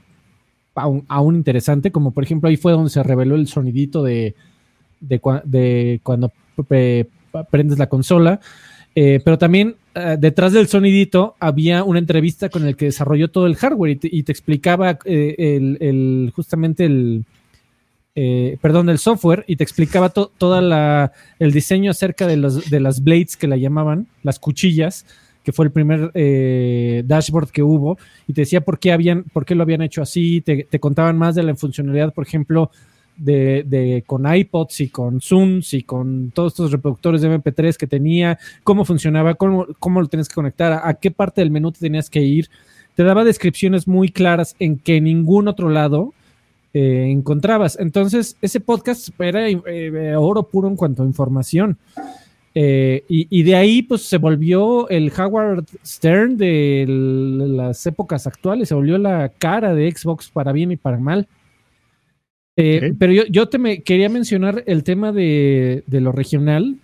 aún, 0.76 1.36
interesante, 1.36 1.92
como 1.92 2.12
por 2.12 2.24
ejemplo 2.24 2.50
ahí 2.50 2.58
fue 2.58 2.72
donde 2.72 2.90
se 2.90 3.04
reveló 3.04 3.36
el 3.36 3.48
sonidito 3.48 4.04
de, 4.04 4.36
de, 5.00 6.00
cuando 6.04 6.32
prendes 7.50 7.78
la 7.78 7.88
consola. 7.88 8.40
Eh, 8.96 9.22
pero 9.26 9.40
también 9.40 9.76
eh, 9.96 10.18
detrás 10.20 10.54
del 10.54 10.68
sonidito 10.68 11.36
había 11.40 11.84
una 11.84 11.98
entrevista 11.98 12.50
con 12.50 12.68
el 12.68 12.76
que 12.76 12.86
desarrolló 12.86 13.30
todo 13.32 13.48
el 13.48 13.56
hardware 13.56 13.98
y 14.04 14.22
te, 14.22 14.32
explicaba 14.32 15.00
el, 15.04 16.32
justamente 16.36 16.86
el, 16.86 17.26
eh, 18.16 18.58
perdón, 18.62 18.90
el 18.90 19.00
software 19.00 19.44
y 19.48 19.56
te 19.56 19.64
explicaba 19.64 20.10
todo 20.10 20.60
el 21.40 21.52
diseño 21.52 21.92
acerca 21.92 22.28
de, 22.28 22.38
de 22.70 22.80
las 22.80 23.04
blades 23.04 23.36
que 23.38 23.48
la 23.48 23.58
llamaban, 23.58 24.08
las 24.22 24.40
cuchillas, 24.40 25.06
que 25.44 25.52
fue 25.52 25.66
el 25.66 25.72
primer 25.72 26.12
eh, 26.14 27.04
dashboard 27.06 27.50
que 27.50 27.64
hubo, 27.64 27.98
y 28.28 28.34
te 28.34 28.42
decía 28.42 28.62
por 28.62 28.80
qué, 28.80 28.92
habían, 28.92 29.24
por 29.24 29.46
qué 29.46 29.56
lo 29.56 29.64
habían 29.64 29.82
hecho 29.82 30.02
así, 30.02 30.42
te, 30.42 30.68
contaban 30.80 31.18
más 31.18 31.36
de 31.36 31.44
la 31.44 31.56
funcionalidad, 31.56 32.14
por 32.14 32.26
ejemplo, 32.26 32.72
de, 33.18 34.04
con 34.08 34.34
iPods 34.34 34.82
y 34.82 34.90
con 34.90 35.22
Zooms 35.22 35.74
y 35.74 35.84
con 35.84 36.32
todos 36.32 36.54
estos 36.54 36.72
reproductores 36.72 37.22
de 37.22 37.30
MP3 37.30 37.76
que 37.76 37.88
tenía, 37.88 38.40
cómo 38.64 38.86
funcionaba, 38.86 39.36
cómo, 39.36 39.68
cómo 39.80 40.02
lo 40.02 40.08
tenías 40.08 40.30
que 40.30 40.36
conectar, 40.36 40.82
a, 40.84 40.94
qué 40.96 41.12
parte 41.12 41.42
del 41.42 41.52
menú 41.52 41.72
te 41.72 41.80
tenías 41.80 42.10
que 42.10 42.22
ir. 42.22 42.50
Te 42.96 43.04
daba 43.04 43.24
descripciones 43.24 43.88
muy 43.88 44.10
claras 44.10 44.56
en 44.60 44.78
que 44.78 45.02
ningún 45.02 45.48
otro 45.48 45.70
lado 45.70 46.14
eh, 46.76 47.06
encontrabas. 47.12 47.78
Entonces, 47.80 48.36
ese 48.42 48.60
podcast 48.60 49.10
era 49.20 49.48
eh, 49.48 50.16
oro 50.18 50.50
puro 50.50 50.68
en 50.68 50.76
cuanto 50.76 51.04
a 51.04 51.06
información. 51.06 51.78
Eh, 52.56 53.04
y, 53.08 53.44
de 53.44 53.56
ahí, 53.56 53.84
pues 53.84 54.02
se 54.04 54.18
volvió 54.18 54.90
el 54.90 55.12
Howard 55.16 55.66
Stern 55.86 56.36
de 56.38 56.86
las 56.88 57.86
épocas 57.86 58.26
actuales, 58.26 58.70
se 58.70 58.76
volvió 58.76 58.98
la 58.98 59.30
cara 59.30 59.76
de 59.76 59.92
Xbox 59.92 60.30
para 60.30 60.52
bien 60.52 60.72
y 60.72 60.76
para 60.76 60.98
mal. 60.98 61.28
Pero 62.56 63.12
yo, 63.30 63.50
te 63.50 63.58
me 63.60 63.84
quería 63.84 64.10
mencionar 64.10 64.64
el 64.66 64.84
tema 64.84 65.12
de, 65.12 65.84
lo 65.88 66.12
regional. 66.12 66.78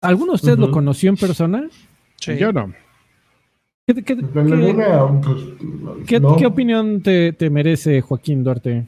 ¿Alguno 0.00 0.32
de 0.32 0.36
ustedes 0.36 0.58
lo 0.58 0.70
conoció 0.70 1.10
en 1.10 1.16
persona? 1.16 1.68
Yo 2.18 2.50
no. 2.52 2.72
¿Qué, 6.06 6.46
opinión 6.46 7.02
te, 7.02 7.50
merece 7.50 8.00
Joaquín 8.00 8.44
Duarte? 8.44 8.86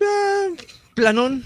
Ah, 0.00 0.46
planón. 0.94 1.42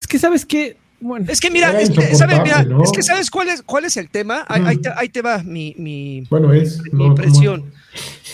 Es 0.00 0.08
que 0.08 0.18
sabes 0.18 0.44
que 0.44 0.76
bueno, 1.00 1.26
es 1.30 1.40
que 1.40 1.50
mira, 1.50 1.80
es 1.80 1.88
que, 1.88 2.14
¿sabes, 2.14 2.38
es 2.84 2.92
que 2.92 3.02
sabes 3.02 3.30
cuál 3.30 3.48
es, 3.48 3.62
cuál 3.62 3.86
es 3.86 3.96
el 3.96 4.10
tema. 4.10 4.44
Ahí, 4.48 5.08
te, 5.08 5.22
va 5.22 5.42
mi, 5.42 5.74
mi, 5.78 6.26
bueno, 6.28 6.52
es, 6.52 6.82
mi 6.92 7.06
impresión. 7.06 7.72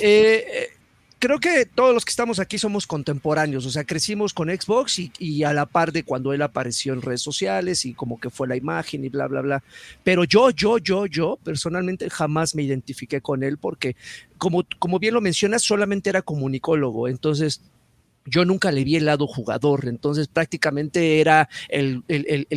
Eh, 0.01 0.45
eh, 0.53 0.76
creo 1.27 1.41
que 1.41 1.67
todos 1.67 1.93
los 1.93 2.05
que 2.05 2.11
estamos 2.11 2.39
aquí 2.39 2.57
somos 2.57 2.87
contemporáneos, 2.87 3.67
o 3.67 3.71
sea, 3.71 3.83
crecimos 3.83 4.33
con 4.33 4.49
Xbox 4.49 5.01
y, 5.19 5.43
a 5.43 5.53
la 5.53 5.67
par 5.67 5.91
de 5.91 6.05
cuando 6.05 6.33
él 6.33 6.41
apareció 6.41 6.93
en 6.93 7.03
redes 7.03 7.21
sociales 7.21 7.85
y 7.85 7.95
como 7.95 8.21
que 8.21 8.31
fue 8.31 8.47
la 8.47 8.55
imagen 8.55 9.05
y 9.05 9.09
bla, 9.09 9.27
bla, 9.27 9.41
bla. 9.41 9.65
Pero 10.05 10.23
yo, 10.23 10.51
yo, 10.51 10.79
yo, 10.79 11.07
yo 11.07 11.37
personalmente 11.43 12.09
jamás 12.11 12.55
me 12.55 12.63
identifiqué 12.63 13.21
con 13.21 13.43
él 13.43 13.59
porque, 13.59 13.97
como, 14.39 14.65
como 14.79 15.01
bien 15.01 15.15
lo 15.15 15.21
mencionas, 15.21 15.63
solamente 15.63 16.11
era 16.11 16.23
comunicólogo, 16.23 17.09
entonces 17.09 17.61
yo 18.25 18.45
nunca 18.45 18.71
le 18.71 18.85
vi 18.85 18.95
el 18.95 19.07
lado 19.07 19.27
jugador, 19.27 19.89
entonces 19.89 20.29
prácticamente 20.29 21.21
era 21.21 21.49
el, 21.69 22.05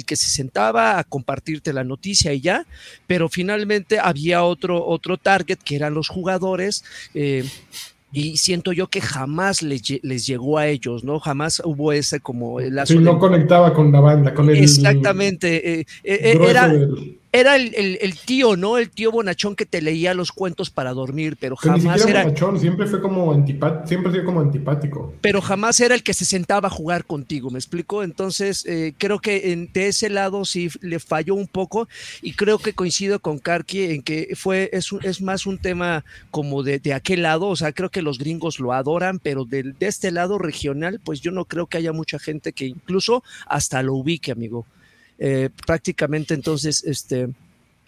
que 0.06 0.16
se 0.16 0.30
sentaba 0.30 1.00
a 1.00 1.04
compartirte 1.04 1.74
la 1.74 1.84
noticia 1.84 2.34
y 2.34 2.42
ya, 2.42 2.68
pero 3.08 3.30
finalmente 3.30 3.98
había 4.00 4.44
otro, 4.44 4.86
otro 4.86 5.18
target 5.18 5.58
que 5.58 5.76
eran 5.76 5.96
los 5.96 6.08
jugadores. 6.08 6.84
Eh, 7.16 7.44
y 8.12 8.38
siento 8.38 8.72
yo 8.72 8.88
que 8.88 9.02
jamás 9.02 9.62
les, 9.62 9.82
les, 10.04 10.26
llegó 10.26 10.58
a 10.58 10.68
ellos, 10.68 11.04
¿no? 11.04 11.20
Jamás 11.20 11.62
hubo 11.64 11.92
ese 11.92 12.20
como 12.20 12.60
el 12.60 12.80
Sí, 12.86 12.98
no 12.98 13.20
conectaba 13.20 13.74
con 13.74 13.92
la 13.92 14.00
banda, 14.00 14.34
con 14.34 14.50
el... 14.50 14.58
Exactamente, 14.58 15.80
eh, 15.80 15.86
eh, 16.04 16.38
era 16.42 16.74
era 17.32 17.56
el, 17.56 17.76
el, 17.76 18.18
tío, 18.18 18.58
¿no? 18.58 18.78
El 18.78 18.90
tío 18.90 19.12
bonachón 19.12 19.56
que 19.56 19.66
te 19.66 19.82
leía 19.82 20.16
los 20.16 20.32
cuentos 20.32 20.72
para 20.72 20.94
dormir, 20.94 21.38
pero 21.40 21.56
jamás 21.56 22.06
era. 22.06 22.24
Bonachón, 22.24 22.60
siempre 22.60 22.88
fue 22.88 23.02
como 23.02 23.32
antipático, 23.32 23.88
siempre 23.88 24.12
fue 24.12 24.24
como 24.24 24.40
antipático. 24.40 25.14
Pero 25.22 25.40
jamás 25.42 25.80
era 25.80 25.94
el 25.94 26.02
que 26.02 26.16
se 26.16 26.26
sentaba 26.26 26.68
a 26.68 26.72
jugar 26.72 27.06
contigo, 27.06 27.52
¿me 27.52 27.60
explico? 27.60 28.04
Entonces, 28.04 28.66
eh, 28.66 28.94
creo 28.98 29.20
que 29.20 29.52
en, 29.52 29.72
de 29.72 29.90
ese 29.90 30.10
lado 30.10 30.44
sí 30.44 30.70
le 30.82 31.00
falló 31.00 31.36
un 31.36 31.48
poco, 31.48 31.88
y 32.22 32.34
creo 32.34 32.58
que 32.58 32.74
coincido 32.74 33.20
con 33.20 33.38
Karki 33.38 33.84
en 33.84 34.02
que 34.02 34.34
fue, 34.36 34.70
es, 34.74 34.90
es 35.04 35.22
más 35.22 35.46
un 35.46 35.60
tema 35.60 36.04
como 36.32 36.64
de, 36.64 36.80
de, 36.80 36.94
aquel 36.94 37.22
lado, 37.22 37.48
o 37.48 37.56
sea, 37.56 37.74
creo 37.74 37.90
que 37.90 38.02
los 38.02 38.18
gringos 38.18 38.60
lo 38.60 38.74
adoran, 38.74 39.20
pero 39.20 39.46
de, 39.46 39.64
de 39.64 39.88
este 39.88 40.12
lado 40.12 40.40
regional, 40.40 41.00
pues 41.04 41.22
yo 41.22 41.32
no 41.32 41.46
creo 41.46 41.68
que 41.68 41.78
haya 41.78 41.94
mucha 41.94 42.18
gente 42.18 42.54
que 42.54 42.66
incluso 42.66 43.24
hasta 43.46 43.84
lo 43.84 43.94
ubique, 43.94 44.32
amigo. 44.32 44.66
Eh, 45.20 45.50
prácticamente 45.66 46.34
entonces, 46.34 46.84
este, 46.86 47.28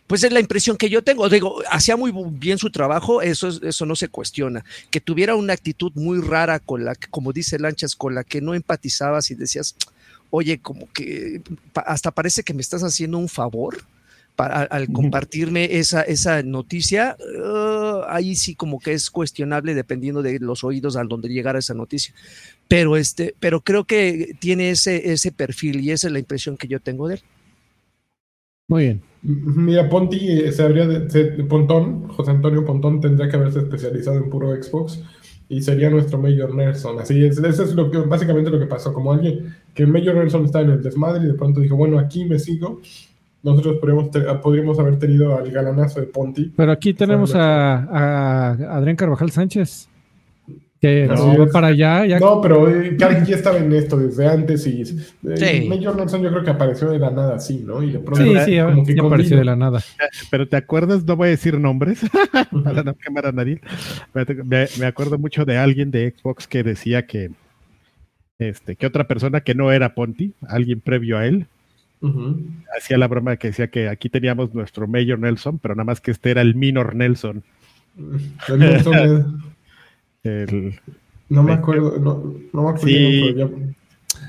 pues 0.05 0.25
es 0.25 0.33
la 0.33 0.41
impresión 0.41 0.75
que 0.75 0.89
yo 0.89 1.01
tengo. 1.01 1.29
Digo, 1.29 1.61
hacía 1.71 1.95
muy 1.95 2.11
bien 2.31 2.57
su 2.57 2.69
trabajo, 2.69 3.21
eso, 3.21 3.47
eso 3.47 3.85
no 3.85 3.95
se 3.95 4.09
cuestiona. 4.09 4.65
Que 4.89 4.99
tuviera 4.99 5.35
una 5.35 5.53
actitud 5.53 5.93
muy 5.95 6.19
rara 6.19 6.59
con 6.59 6.83
la 6.83 6.95
que, 6.95 7.07
como 7.07 7.31
dice 7.31 7.57
Lanchas, 7.57 7.95
con 7.95 8.13
la 8.13 8.25
que 8.25 8.41
no 8.41 8.53
empatizabas 8.53 9.31
y 9.31 9.35
decías, 9.35 9.75
oye, 10.29 10.59
como 10.59 10.91
que 10.91 11.41
hasta 11.73 12.11
parece 12.11 12.43
que 12.43 12.53
me 12.53 12.61
estás 12.61 12.83
haciendo 12.83 13.17
un 13.17 13.29
favor. 13.29 13.77
Para, 14.35 14.61
al 14.61 14.87
compartirme 14.91 15.77
esa, 15.77 16.01
esa 16.01 16.41
noticia, 16.41 17.17
uh, 17.19 18.03
ahí 18.07 18.35
sí 18.35 18.55
como 18.55 18.79
que 18.79 18.93
es 18.93 19.11
cuestionable 19.11 19.75
dependiendo 19.75 20.23
de 20.23 20.39
los 20.39 20.63
oídos 20.63 20.95
al 20.95 21.09
donde 21.09 21.29
llegara 21.29 21.59
esa 21.59 21.73
noticia 21.73 22.13
pero, 22.71 22.95
este, 22.95 23.35
pero 23.37 23.59
creo 23.59 23.83
que 23.83 24.33
tiene 24.39 24.69
ese, 24.69 25.11
ese 25.11 25.33
perfil 25.33 25.81
y 25.81 25.91
esa 25.91 26.07
es 26.07 26.13
la 26.13 26.19
impresión 26.19 26.55
que 26.55 26.69
yo 26.69 26.79
tengo 26.79 27.09
de 27.09 27.15
él. 27.15 27.21
Muy 28.69 28.83
bien. 28.83 29.01
Mira, 29.23 29.89
Ponti 29.89 30.39
eh, 30.39 30.53
se 30.53 30.63
habría 30.63 30.87
de, 30.87 31.43
Pontón, 31.43 32.07
José 32.07 32.31
Antonio 32.31 32.63
Pontón 32.63 33.01
tendría 33.01 33.27
que 33.27 33.35
haberse 33.35 33.59
especializado 33.59 34.19
en 34.19 34.29
puro 34.29 34.55
Xbox 34.55 35.03
y 35.49 35.61
sería 35.61 35.89
nuestro 35.89 36.17
Mayor 36.17 36.55
Nelson. 36.55 36.97
Así 37.01 37.25
es, 37.25 37.39
eso 37.39 37.63
es 37.63 37.73
lo 37.73 37.91
que, 37.91 37.97
básicamente 37.97 38.49
lo 38.49 38.57
que 38.57 38.67
pasó. 38.67 38.93
Como 38.93 39.11
alguien 39.11 39.53
que 39.73 39.85
Mayor 39.85 40.15
Nelson 40.15 40.45
está 40.45 40.61
en 40.61 40.69
el 40.69 40.81
desmadre 40.81 41.25
y 41.25 41.27
de 41.27 41.33
pronto 41.33 41.59
dijo, 41.59 41.75
bueno, 41.75 41.99
aquí 41.99 42.23
me 42.23 42.39
sigo. 42.39 42.79
Nosotros 43.43 43.77
podríamos, 43.79 44.09
podríamos 44.41 44.79
haber 44.79 44.99
tenido 44.99 45.35
al 45.35 45.49
galanazo 45.51 45.99
de 45.99 46.07
Ponti. 46.07 46.51
Pero 46.55 46.71
aquí 46.71 46.93
tenemos 46.93 47.33
a, 47.35 47.75
a 47.75 48.77
Adrián 48.77 48.95
Carvajal 48.95 49.31
Sánchez. 49.31 49.89
Que 50.81 51.07
no, 51.07 51.47
para 51.53 51.67
allá. 51.67 52.07
Ya... 52.07 52.19
No, 52.19 52.41
pero 52.41 52.67
eh, 52.67 52.97
ya 52.97 53.07
estaba 53.35 53.59
en 53.59 53.71
esto 53.71 53.97
desde 53.97 54.27
antes 54.27 54.65
y 54.65 54.81
eh, 54.81 55.67
Major 55.69 55.95
Nelson 55.95 56.23
yo 56.23 56.31
creo 56.31 56.43
que 56.43 56.49
apareció 56.49 56.89
de 56.89 56.97
la 56.97 57.11
nada 57.11 57.35
así, 57.35 57.63
¿no? 57.63 57.83
Y 57.83 57.91
de 57.91 57.99
pronto 57.99 58.23
sí, 58.23 58.33
sí, 58.45 58.57
como 58.59 58.83
que 58.83 58.99
apareció 58.99 59.37
de 59.37 59.45
la 59.45 59.55
nada. 59.55 59.79
Pero 60.31 60.47
te 60.47 60.55
acuerdas, 60.57 61.05
no 61.05 61.15
voy 61.15 61.27
a 61.27 61.31
decir 61.31 61.59
nombres 61.59 62.01
para 62.63 62.81
no 62.81 62.95
quemar 62.95 63.27
a 63.27 63.31
nadie. 63.31 63.61
Me, 64.43 64.65
me, 64.79 64.85
acuerdo 64.87 65.19
mucho 65.19 65.45
de 65.45 65.55
alguien 65.55 65.91
de 65.91 66.15
Xbox 66.17 66.47
que 66.47 66.63
decía 66.63 67.05
que 67.05 67.29
este, 68.39 68.75
que 68.75 68.87
otra 68.87 69.07
persona 69.07 69.41
que 69.41 69.53
no 69.53 69.71
era 69.71 69.93
Ponti, 69.93 70.33
alguien 70.47 70.81
previo 70.81 71.19
a 71.19 71.27
él, 71.27 71.45
hacía 72.77 72.97
la 72.97 73.07
broma 73.07 73.37
que 73.37 73.47
decía 73.49 73.69
que 73.69 73.89
aquí 73.89 74.09
teníamos 74.09 74.53
nuestro 74.53 74.87
Major 74.87 75.19
Nelson, 75.19 75.59
pero 75.59 75.75
nada 75.75 75.85
más 75.85 76.01
que 76.01 76.11
este 76.11 76.31
era 76.31 76.41
el 76.41 76.55
Minor 76.55 76.95
Nelson. 76.95 77.43
El 78.47 78.59
Nelson 78.59 79.43
es... 80.23 80.49
No 81.29 81.43
me 81.43 81.53
acuerdo, 81.53 81.97
no, 81.97 82.35
no 82.51 82.63
me 82.63 82.69
acuerdo. 82.71 82.87
Sí. 82.87 83.33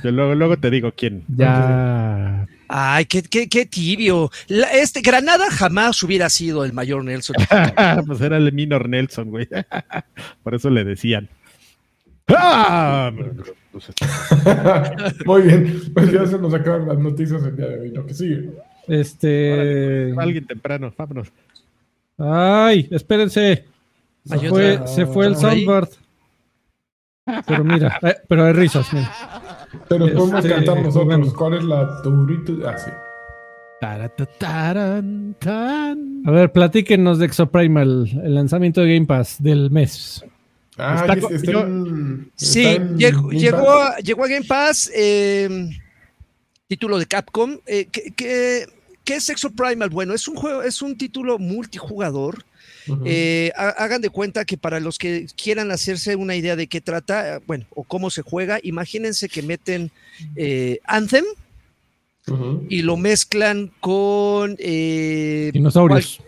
Yo 0.04 0.12
luego, 0.12 0.36
luego 0.36 0.56
te 0.56 0.70
digo 0.70 0.92
quién. 0.96 1.24
Ya. 1.26 2.46
Ay, 2.68 3.06
qué, 3.06 3.22
qué, 3.22 3.48
qué 3.48 3.66
tibio. 3.66 4.30
este 4.48 5.00
Granada 5.00 5.50
jamás 5.50 6.00
hubiera 6.04 6.28
sido 6.28 6.64
el 6.64 6.72
mayor 6.72 7.04
Nelson. 7.04 7.36
pues 8.06 8.20
era 8.20 8.36
el 8.36 8.52
minor 8.52 8.88
Nelson, 8.88 9.30
güey. 9.30 9.48
Por 10.44 10.54
eso 10.54 10.70
le 10.70 10.84
decían. 10.84 11.28
¡Ah! 12.28 13.12
Muy 15.26 15.42
bien, 15.42 15.82
pues 15.94 16.12
ya 16.12 16.26
se 16.26 16.38
nos 16.38 16.54
acaban 16.54 16.88
las 16.88 16.98
noticias 16.98 17.42
el 17.42 17.56
día 17.56 17.66
de 17.66 17.80
hoy, 17.80 17.90
lo 17.90 18.06
que 18.06 18.14
sigue. 18.14 18.50
Este. 18.88 20.14
alguien 20.18 20.46
temprano, 20.46 20.92
vámonos. 20.96 21.28
Ay, 22.18 22.88
espérense. 22.90 23.64
Se 24.24 24.48
fue, 24.48 24.80
se 24.86 25.06
fue 25.06 25.26
el 25.26 25.36
soundboard. 25.36 25.88
Pero 27.46 27.64
mira, 27.64 27.98
eh, 28.02 28.16
pero 28.28 28.46
hay 28.46 28.52
risas, 28.52 28.92
mira. 28.92 29.10
Pero 29.88 30.06
podemos 30.06 30.44
este, 30.44 30.50
cantar 30.50 30.82
nosotros. 30.82 31.34
¿Cuál 31.34 31.54
es 31.54 31.64
la 31.64 32.02
turito? 32.02 32.52
Ah, 32.66 32.76
sí. 32.76 32.90
A 33.84 33.98
ver, 36.30 36.52
platíquenos 36.52 37.18
de 37.18 37.26
Exoprimal, 37.26 38.08
el 38.22 38.34
lanzamiento 38.34 38.82
de 38.82 38.94
Game 38.94 39.06
Pass 39.06 39.42
del 39.42 39.72
mes. 39.72 40.24
Ah, 40.82 41.14
está, 41.14 41.34
está 41.34 41.50
en, 41.60 42.30
sí, 42.36 42.78
llegó, 42.96 43.30
llegó, 43.30 43.70
a, 43.70 43.96
llegó, 43.98 44.24
a, 44.24 44.28
Game 44.28 44.46
Pass, 44.46 44.90
eh, 44.94 45.70
título 46.68 46.98
de 46.98 47.06
Capcom. 47.06 47.58
Eh, 47.66 47.86
¿qué, 47.90 48.12
qué, 48.16 48.66
qué 49.04 49.16
es 49.16 49.28
Exoprimal? 49.28 49.90
Bueno, 49.90 50.14
es 50.14 50.26
un 50.28 50.36
juego, 50.36 50.62
es 50.62 50.82
un 50.82 50.96
título 50.96 51.38
multijugador. 51.38 52.44
Eh, 53.04 53.52
hagan 53.56 54.00
de 54.00 54.10
cuenta 54.10 54.44
que 54.44 54.56
para 54.56 54.80
los 54.80 54.98
que 54.98 55.26
quieran 55.36 55.70
hacerse 55.70 56.16
una 56.16 56.34
idea 56.34 56.56
de 56.56 56.66
qué 56.66 56.80
trata, 56.80 57.40
bueno, 57.46 57.66
o 57.74 57.84
cómo 57.84 58.10
se 58.10 58.22
juega, 58.22 58.58
imagínense 58.62 59.28
que 59.28 59.42
meten 59.42 59.90
eh, 60.36 60.80
Anthem 60.84 61.24
y 62.68 62.82
lo 62.82 62.96
mezclan 62.96 63.70
con 63.80 64.56
eh, 64.58 65.52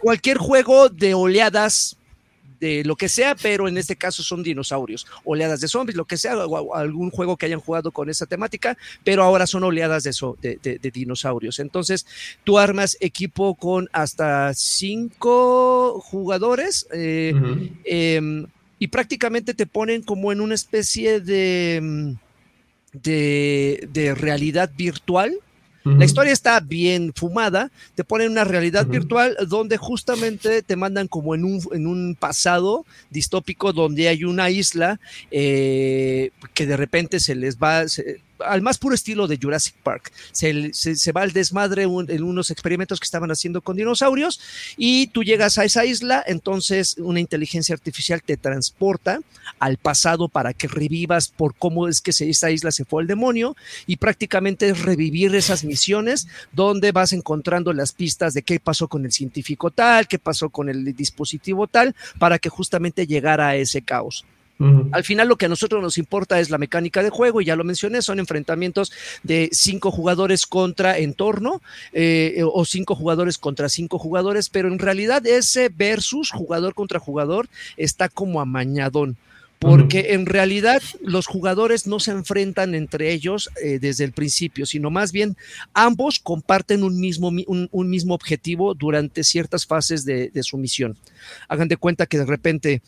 cualquier 0.00 0.38
juego 0.38 0.88
de 0.88 1.14
oleadas 1.14 1.96
de 2.60 2.84
lo 2.84 2.96
que 2.96 3.08
sea, 3.08 3.34
pero 3.34 3.68
en 3.68 3.76
este 3.76 3.96
caso 3.96 4.22
son 4.22 4.42
dinosaurios, 4.42 5.06
oleadas 5.24 5.60
de 5.60 5.68
zombies, 5.68 5.96
lo 5.96 6.04
que 6.04 6.16
sea, 6.16 6.36
o 6.46 6.74
algún 6.74 7.10
juego 7.10 7.36
que 7.36 7.46
hayan 7.46 7.60
jugado 7.60 7.90
con 7.92 8.08
esa 8.10 8.26
temática, 8.26 8.76
pero 9.02 9.22
ahora 9.22 9.46
son 9.46 9.64
oleadas 9.64 10.04
de, 10.04 10.58
de, 10.62 10.90
dinosaurios. 10.90 11.58
Entonces, 11.58 12.06
tú 12.44 12.58
armas 12.58 12.96
equipo 13.00 13.54
con 13.54 13.88
hasta 13.92 14.52
cinco 14.54 16.00
jugadores 16.00 16.86
eh, 16.92 17.34
em, 17.84 18.46
y 18.78 18.88
prácticamente 18.88 19.54
te 19.54 19.66
ponen 19.66 20.02
como 20.02 20.32
en 20.32 20.40
una 20.40 20.54
especie 20.54 21.20
de, 21.20 22.16
de 22.92 24.14
realidad 24.16 24.70
virtual 24.76 25.38
la 25.84 26.06
historia 26.06 26.32
está 26.32 26.60
bien 26.60 27.12
fumada, 27.14 27.70
te 27.94 28.04
ponen 28.04 28.30
una 28.30 28.44
realidad 28.44 28.86
virtual 28.86 29.36
donde 29.48 29.76
justamente 29.76 30.62
te 30.62 30.76
mandan 30.76 31.08
como 31.08 31.34
en 31.34 31.44
un, 31.44 31.60
en 31.72 31.86
un 31.86 32.16
pasado 32.18 32.86
distópico 33.10 33.74
donde 33.74 34.08
hay 34.08 34.24
una 34.24 34.48
isla 34.48 34.98
eh, 35.30 36.30
que 36.54 36.66
de 36.66 36.78
repente 36.78 37.20
se 37.20 37.34
les 37.34 37.58
va, 37.58 37.84
al 38.44 38.62
más 38.62 38.78
puro 38.78 38.94
estilo 38.94 39.26
de 39.26 39.38
Jurassic 39.40 39.74
Park. 39.82 40.12
Se, 40.32 40.72
se, 40.72 41.12
va 41.12 41.22
al 41.22 41.32
desmadre 41.32 41.84
en 41.84 42.22
unos 42.22 42.50
experimentos 42.50 43.00
que 43.00 43.04
estaban 43.04 43.30
haciendo 43.30 43.60
con 43.60 43.76
dinosaurios 43.76 44.40
y 44.76 45.08
tú 45.08 45.22
llegas 45.22 45.58
a 45.58 45.64
esa 45.64 45.84
isla, 45.84 46.22
entonces 46.26 46.96
una 46.98 47.20
inteligencia 47.20 47.74
artificial 47.74 48.22
te 48.22 48.36
transporta 48.36 49.20
al 49.58 49.76
pasado 49.76 50.28
para 50.28 50.52
que 50.52 50.68
revivas 50.68 51.28
por 51.28 51.54
cómo 51.54 51.88
es 51.88 52.00
que 52.00 52.10
esa 52.10 52.50
isla 52.50 52.70
se 52.70 52.84
fue 52.84 53.02
al 53.02 53.08
demonio 53.08 53.56
y 53.86 53.96
prácticamente 53.96 54.68
es 54.68 54.82
revivir 54.82 55.34
esas 55.34 55.64
misiones 55.64 56.26
donde 56.52 56.92
vas 56.92 57.12
encontrando 57.12 57.72
las 57.72 57.92
pistas 57.92 58.34
de 58.34 58.42
qué 58.42 58.60
pasó 58.60 58.88
con 58.88 59.04
el 59.04 59.12
científico 59.12 59.70
tal, 59.70 60.08
qué 60.08 60.18
pasó 60.18 60.50
con 60.50 60.68
el 60.68 60.94
dispositivo 60.94 61.66
tal, 61.66 61.94
para 62.18 62.38
que 62.38 62.48
justamente 62.48 63.06
llegara 63.06 63.48
a 63.48 63.56
ese 63.56 63.82
caos. 63.82 64.24
Al 64.92 65.02
final 65.02 65.28
lo 65.28 65.36
que 65.36 65.46
a 65.46 65.48
nosotros 65.48 65.82
nos 65.82 65.98
importa 65.98 66.38
es 66.38 66.48
la 66.48 66.58
mecánica 66.58 67.02
de 67.02 67.10
juego 67.10 67.40
y 67.40 67.44
ya 67.44 67.56
lo 67.56 67.64
mencioné, 67.64 68.02
son 68.02 68.20
enfrentamientos 68.20 68.92
de 69.24 69.48
cinco 69.52 69.90
jugadores 69.90 70.46
contra 70.46 70.96
entorno 70.98 71.60
eh, 71.92 72.40
o 72.44 72.64
cinco 72.64 72.94
jugadores 72.94 73.36
contra 73.36 73.68
cinco 73.68 73.98
jugadores, 73.98 74.48
pero 74.48 74.68
en 74.68 74.78
realidad 74.78 75.26
ese 75.26 75.70
versus 75.70 76.30
jugador 76.30 76.74
contra 76.74 77.00
jugador 77.00 77.48
está 77.76 78.08
como 78.08 78.40
amañadón 78.40 79.16
porque 79.64 80.12
en 80.12 80.26
realidad 80.26 80.82
los 81.00 81.26
jugadores 81.26 81.86
no 81.86 81.98
se 81.98 82.10
enfrentan 82.10 82.74
entre 82.74 83.12
ellos 83.12 83.50
eh, 83.62 83.78
desde 83.78 84.04
el 84.04 84.12
principio, 84.12 84.66
sino 84.66 84.90
más 84.90 85.10
bien 85.10 85.36
ambos 85.72 86.18
comparten 86.18 86.82
un 86.82 87.00
mismo, 87.00 87.28
un, 87.28 87.88
mismo 87.88 88.14
objetivo 88.14 88.74
durante 88.74 89.24
ciertas 89.24 89.64
fases 89.64 90.04
de, 90.04 90.28
de, 90.28 90.42
su 90.42 90.58
misión. 90.58 90.98
Hagan 91.48 91.68
de 91.68 91.78
cuenta 91.78 92.04
que 92.04 92.18
de 92.18 92.26
repente 92.26 92.82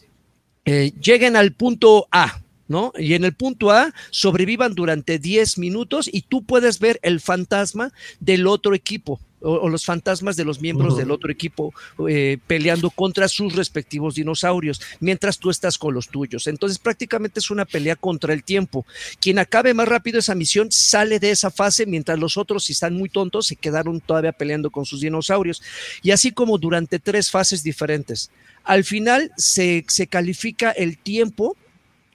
eh, 0.67 0.93
lleguen 1.01 1.37
al 1.37 1.53
punto 1.53 2.09
A 2.11 2.41
¿no? 2.69 2.93
Y 2.99 3.15
en 3.15 3.25
el 3.25 3.35
punto 3.35 3.71
A 3.71 3.93
sobrevivan 4.11 4.75
durante 4.75 5.19
10 5.19 5.59
minutos 5.59 6.09
y 6.13 6.23
tú 6.23 6.45
puedes 6.45 6.79
ver 6.79 6.99
el 7.03 7.21
fantasma 7.21 7.93
del 8.21 8.47
otro 8.47 8.75
equipo 8.75 9.21
o, 9.41 9.69
los 9.69 9.85
fantasmas 9.85 10.37
de 10.37 10.45
los 10.45 10.61
miembros 10.61 10.97
del 10.97 11.11
otro 11.11 11.31
equipo 11.31 11.73
eh, 12.09 12.39
peleando 12.47 12.91
contra 12.91 13.29
sus 13.29 13.55
respectivos 13.55 14.15
dinosaurios, 14.15 14.81
mientras 15.01 15.39
tú 15.39 15.51
estás 15.51 15.79
con 15.79 15.95
los 15.95 16.09
tuyos. 16.09 16.47
Entonces 16.47 16.79
prácticamente 16.79 17.41
es 17.41 17.51
una 17.51 17.65
pelea 17.65 17.97
contra 17.97 18.33
el 18.33 18.43
tiempo. 18.43 18.87
Quien 19.21 19.39
acabe 19.39 19.75
más 19.75 19.89
rápido 19.89 20.19
esa 20.19 20.35
misión 20.35 20.73
sale 20.73 21.19
de 21.21 21.31
esa 21.31 21.51
fase, 21.51 21.87
mientras 21.87 22.19
los 22.19 22.37
otros, 22.37 22.65
si 22.65 22.73
están 22.73 22.95
muy 22.95 23.09
tontos, 23.09 23.47
se 23.47 23.57
quedaron 23.57 24.01
todavía 24.01 24.33
peleando 24.33 24.71
con 24.71 24.85
sus 24.85 25.01
dinosaurios. 25.01 25.63
Y 26.03 26.11
así 26.11 26.33
como 26.33 26.59
durante 26.59 26.99
tres 26.99 27.31
fases 27.31 27.63
diferentes. 27.63 28.31
Al 28.65 28.83
final 28.83 29.31
se, 29.37 29.85
se 29.87 30.09
califica 30.09 30.73
el 30.73 30.99
tiempo 30.99 31.57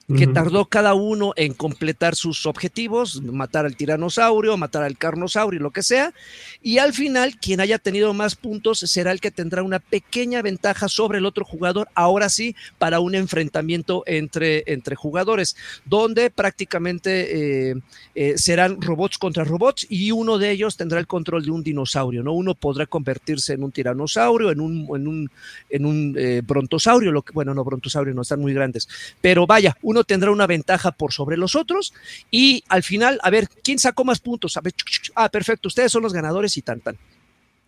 que 0.08 0.26
tardó 0.26 0.66
cada 0.66 0.94
uno 0.94 1.32
en 1.36 1.54
completar 1.54 2.16
sus 2.16 2.46
objetivos, 2.46 3.22
matar 3.22 3.64
al 3.64 3.76
tiranosaurio, 3.76 4.56
matar 4.56 4.82
al 4.82 4.98
carnosaurio, 4.98 5.60
lo 5.60 5.70
que 5.70 5.82
sea, 5.82 6.12
y 6.60 6.78
al 6.78 6.92
final 6.92 7.36
quien 7.38 7.60
haya 7.60 7.78
tenido 7.78 8.12
más 8.12 8.34
puntos 8.34 8.80
será 8.80 9.12
el 9.12 9.20
que 9.20 9.30
tendrá 9.30 9.62
una 9.62 9.78
pequeña 9.78 10.42
ventaja 10.42 10.88
sobre 10.88 11.18
el 11.18 11.26
otro 11.26 11.44
jugador, 11.44 11.88
ahora 11.94 12.28
sí, 12.28 12.54
para 12.78 13.00
un 13.00 13.14
enfrentamiento 13.14 14.02
entre, 14.06 14.64
entre 14.66 14.96
jugadores, 14.96 15.56
donde 15.84 16.30
prácticamente 16.30 17.70
eh, 17.70 17.74
eh, 18.14 18.34
serán 18.36 18.80
robots 18.80 19.18
contra 19.18 19.44
robots 19.44 19.86
y 19.88 20.10
uno 20.10 20.38
de 20.38 20.50
ellos 20.50 20.76
tendrá 20.76 20.98
el 20.98 21.06
control 21.06 21.44
de 21.44 21.50
un 21.50 21.62
dinosaurio, 21.62 22.22
¿no? 22.22 22.32
Uno 22.32 22.54
podrá 22.54 22.86
convertirse 22.86 23.54
en 23.54 23.64
un 23.64 23.72
tiranosaurio, 23.72 24.50
en 24.50 24.60
un, 24.60 24.88
en 24.94 25.06
un, 25.06 25.30
en 25.70 25.86
un 25.86 26.14
eh, 26.18 26.42
brontosaurio, 26.44 27.12
lo 27.12 27.22
que, 27.22 27.32
bueno, 27.32 27.54
no, 27.54 27.64
brontosaurio 27.64 28.14
no 28.14 28.22
están 28.22 28.40
muy 28.40 28.52
grandes, 28.52 28.88
pero 29.20 29.46
vaya, 29.46 29.76
uno 29.92 30.04
tendrá 30.04 30.30
una 30.30 30.46
ventaja 30.46 30.90
por 30.90 31.12
sobre 31.12 31.36
los 31.36 31.54
otros 31.54 31.94
y 32.30 32.64
al 32.68 32.82
final, 32.82 33.20
a 33.22 33.30
ver, 33.30 33.48
¿quién 33.62 33.78
sacó 33.78 34.04
más 34.04 34.18
puntos? 34.18 34.56
A 34.56 34.60
ver, 34.60 34.74
ah, 35.14 35.28
perfecto, 35.28 35.68
ustedes 35.68 35.92
son 35.92 36.02
los 36.02 36.12
ganadores 36.12 36.56
y 36.56 36.62
tan, 36.62 36.80
tan. 36.80 36.98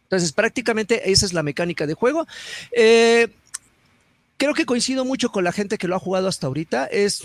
Entonces, 0.04 0.32
prácticamente 0.32 1.10
esa 1.10 1.26
es 1.26 1.32
la 1.32 1.42
mecánica 1.42 1.86
de 1.86 1.94
juego. 1.94 2.26
Eh, 2.72 3.28
creo 4.36 4.54
que 4.54 4.66
coincido 4.66 5.04
mucho 5.04 5.30
con 5.30 5.44
la 5.44 5.52
gente 5.52 5.78
que 5.78 5.88
lo 5.88 5.96
ha 5.96 5.98
jugado 5.98 6.28
hasta 6.28 6.46
ahorita. 6.46 6.86
Es, 6.86 7.22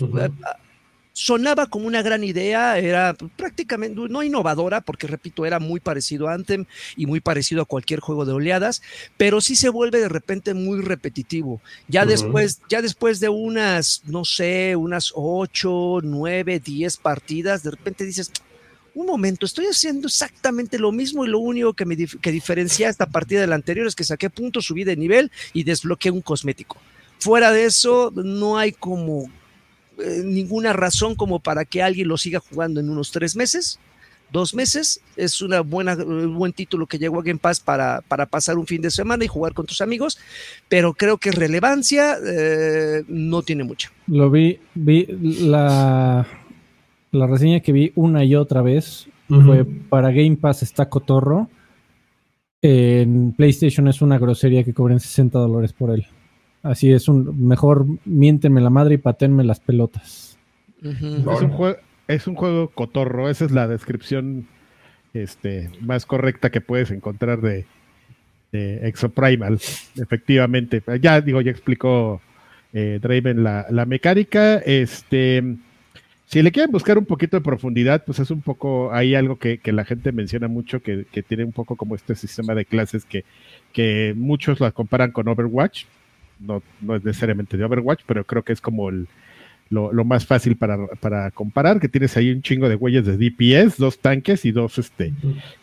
sonaba 1.20 1.66
como 1.66 1.86
una 1.86 2.00
gran 2.00 2.24
idea, 2.24 2.78
era 2.78 3.14
prácticamente 3.36 4.00
no 4.08 4.22
innovadora, 4.22 4.80
porque 4.80 5.06
repito, 5.06 5.44
era 5.44 5.58
muy 5.58 5.78
parecido 5.78 6.28
a 6.28 6.32
Anthem 6.32 6.64
y 6.96 7.04
muy 7.04 7.20
parecido 7.20 7.60
a 7.60 7.66
cualquier 7.66 8.00
juego 8.00 8.24
de 8.24 8.32
oleadas, 8.32 8.80
pero 9.18 9.42
sí 9.42 9.54
se 9.54 9.68
vuelve 9.68 10.00
de 10.00 10.08
repente 10.08 10.54
muy 10.54 10.80
repetitivo. 10.80 11.60
Ya 11.88 12.06
después, 12.06 12.62
ya 12.70 12.80
después 12.80 13.20
de 13.20 13.28
unas, 13.28 14.00
no 14.06 14.24
sé, 14.24 14.74
unas 14.76 15.12
ocho, 15.14 15.98
nueve, 16.02 16.58
diez 16.58 16.96
partidas, 16.96 17.62
de 17.64 17.72
repente 17.72 18.06
dices, 18.06 18.32
un 18.94 19.04
momento, 19.04 19.44
estoy 19.44 19.66
haciendo 19.66 20.08
exactamente 20.08 20.78
lo 20.78 20.90
mismo 20.90 21.26
y 21.26 21.28
lo 21.28 21.38
único 21.38 21.74
que 21.74 21.84
me 21.84 21.98
que 21.98 22.32
diferencia 22.32 22.88
esta 22.88 23.04
partida 23.04 23.42
de 23.42 23.46
la 23.46 23.56
anterior 23.56 23.86
es 23.86 23.94
que 23.94 24.04
saqué 24.04 24.30
puntos, 24.30 24.64
subí 24.64 24.84
de 24.84 24.96
nivel 24.96 25.30
y 25.52 25.64
desbloqueé 25.64 26.10
un 26.10 26.22
cosmético. 26.22 26.78
Fuera 27.18 27.52
de 27.52 27.66
eso, 27.66 28.10
no 28.16 28.56
hay 28.56 28.72
como 28.72 29.30
eh, 30.02 30.22
ninguna 30.24 30.72
razón 30.72 31.14
como 31.14 31.40
para 31.40 31.64
que 31.64 31.82
alguien 31.82 32.08
lo 32.08 32.16
siga 32.16 32.40
jugando 32.40 32.80
en 32.80 32.90
unos 32.90 33.10
tres 33.10 33.36
meses, 33.36 33.78
dos 34.32 34.54
meses. 34.54 35.00
Es 35.16 35.42
una 35.42 35.60
buena, 35.60 35.94
un 35.94 36.34
buen 36.36 36.52
título 36.52 36.86
que 36.86 36.98
llegó 36.98 37.20
a 37.20 37.22
Game 37.22 37.38
Pass 37.38 37.60
para, 37.60 38.02
para 38.08 38.26
pasar 38.26 38.58
un 38.58 38.66
fin 38.66 38.82
de 38.82 38.90
semana 38.90 39.24
y 39.24 39.28
jugar 39.28 39.54
con 39.54 39.66
tus 39.66 39.80
amigos, 39.80 40.18
pero 40.68 40.94
creo 40.94 41.18
que 41.18 41.32
relevancia 41.32 42.16
eh, 42.24 43.04
no 43.08 43.42
tiene 43.42 43.64
mucha. 43.64 43.90
Lo 44.06 44.30
vi, 44.30 44.58
vi 44.74 45.06
la, 45.40 46.26
la 47.12 47.26
reseña 47.26 47.60
que 47.60 47.72
vi 47.72 47.92
una 47.94 48.24
y 48.24 48.34
otra 48.34 48.62
vez 48.62 49.08
fue 49.28 49.64
para 49.64 50.10
Game 50.10 50.36
Pass 50.36 50.62
está 50.62 50.88
cotorro. 50.88 51.48
En 52.62 53.32
PlayStation 53.32 53.88
es 53.88 54.02
una 54.02 54.18
grosería 54.18 54.64
que 54.64 54.74
cobren 54.74 54.98
60 55.00 55.38
dólares 55.38 55.72
por 55.72 55.90
él. 55.90 56.06
Así 56.62 56.92
es, 56.92 57.08
un 57.08 57.48
mejor 57.48 57.86
miéntenme 58.04 58.60
la 58.60 58.70
madre 58.70 58.94
y 58.94 58.98
patenme 58.98 59.44
las 59.44 59.60
pelotas. 59.60 60.38
es, 60.82 61.00
un 61.02 61.50
juego, 61.50 61.76
es 62.06 62.26
un 62.26 62.34
juego 62.34 62.68
cotorro, 62.68 63.30
esa 63.30 63.46
es 63.46 63.50
la 63.50 63.66
descripción 63.66 64.46
este, 65.14 65.70
más 65.80 66.06
correcta 66.06 66.50
que 66.50 66.60
puedes 66.60 66.90
encontrar 66.90 67.40
de, 67.40 67.66
Exoprimal, 68.52 69.60
efectivamente. 69.96 70.82
Ya 71.00 71.20
digo, 71.20 71.40
ya 71.40 71.52
explicó 71.52 72.20
eh, 72.72 72.98
Draven 73.00 73.44
la, 73.44 73.66
la, 73.70 73.86
mecánica. 73.86 74.56
Este, 74.56 75.56
si 76.26 76.42
le 76.42 76.50
quieren 76.50 76.72
buscar 76.72 76.98
un 76.98 77.06
poquito 77.06 77.36
de 77.36 77.42
profundidad, 77.42 78.04
pues 78.04 78.18
es 78.18 78.30
un 78.32 78.42
poco, 78.42 78.92
hay 78.92 79.14
algo 79.14 79.38
que, 79.38 79.60
la 79.66 79.84
gente 79.84 80.10
menciona 80.10 80.48
mucho, 80.48 80.82
que, 80.82 81.06
tiene 81.26 81.44
un 81.44 81.52
poco 81.52 81.76
como 81.76 81.94
este 81.94 82.16
sistema 82.16 82.54
de 82.56 82.64
clases 82.64 83.04
que, 83.04 83.24
que 83.72 84.14
muchos 84.16 84.58
la 84.58 84.72
comparan 84.72 85.12
con 85.12 85.28
Overwatch 85.28 85.84
no, 86.40 86.62
no 86.80 86.96
es 86.96 87.04
necesariamente 87.04 87.56
de 87.56 87.64
Overwatch, 87.64 88.02
pero 88.06 88.24
creo 88.24 88.42
que 88.42 88.52
es 88.52 88.60
como 88.60 88.88
el, 88.88 89.06
lo, 89.70 90.04
más 90.04 90.26
fácil 90.26 90.56
para, 90.56 91.30
comparar, 91.30 91.78
que 91.78 91.88
tienes 91.88 92.16
ahí 92.16 92.32
un 92.32 92.42
chingo 92.42 92.68
de 92.68 92.74
huellas 92.74 93.06
de 93.06 93.16
DPS, 93.16 93.78
dos 93.78 94.00
tanques 94.00 94.44
y 94.44 94.50
dos 94.50 94.78
este, 94.78 95.12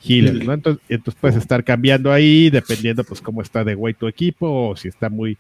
healers, 0.02 0.46
¿no? 0.46 0.54
Entonces, 0.54 0.82
entonces 0.88 1.20
puedes 1.20 1.38
estar 1.38 1.64
cambiando 1.64 2.14
ahí, 2.14 2.50
dependiendo 2.50 3.04
pues 3.04 3.20
cómo 3.20 3.42
está 3.42 3.66
de 3.66 3.76
güey 3.76 3.94
tu 3.94 4.08
equipo, 4.08 4.70
o 4.70 4.76
si 4.78 4.88
está 4.88 5.10
muy 5.10 5.38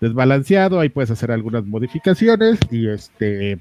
desbalanceado, 0.00 0.80
ahí 0.80 0.88
puedes 0.88 1.10
hacer 1.10 1.30
algunas 1.30 1.64
modificaciones 1.64 2.58
y 2.70 2.88
este... 2.88 3.58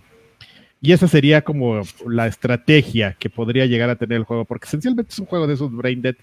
Y 0.82 0.92
esa 0.92 1.08
sería 1.08 1.42
como 1.42 1.82
la 2.08 2.28
estrategia 2.28 3.16
que 3.18 3.30
podría 3.30 3.66
llegar 3.66 3.90
a 3.90 3.96
tener 3.96 4.18
el 4.18 4.24
juego, 4.24 4.46
porque 4.46 4.68
esencialmente 4.68 5.12
es 5.12 5.20
un 5.20 5.26
juego 5.26 5.48
de 5.48 5.56
esos 5.56 5.72
brain 5.76 6.02
dead 6.02 6.16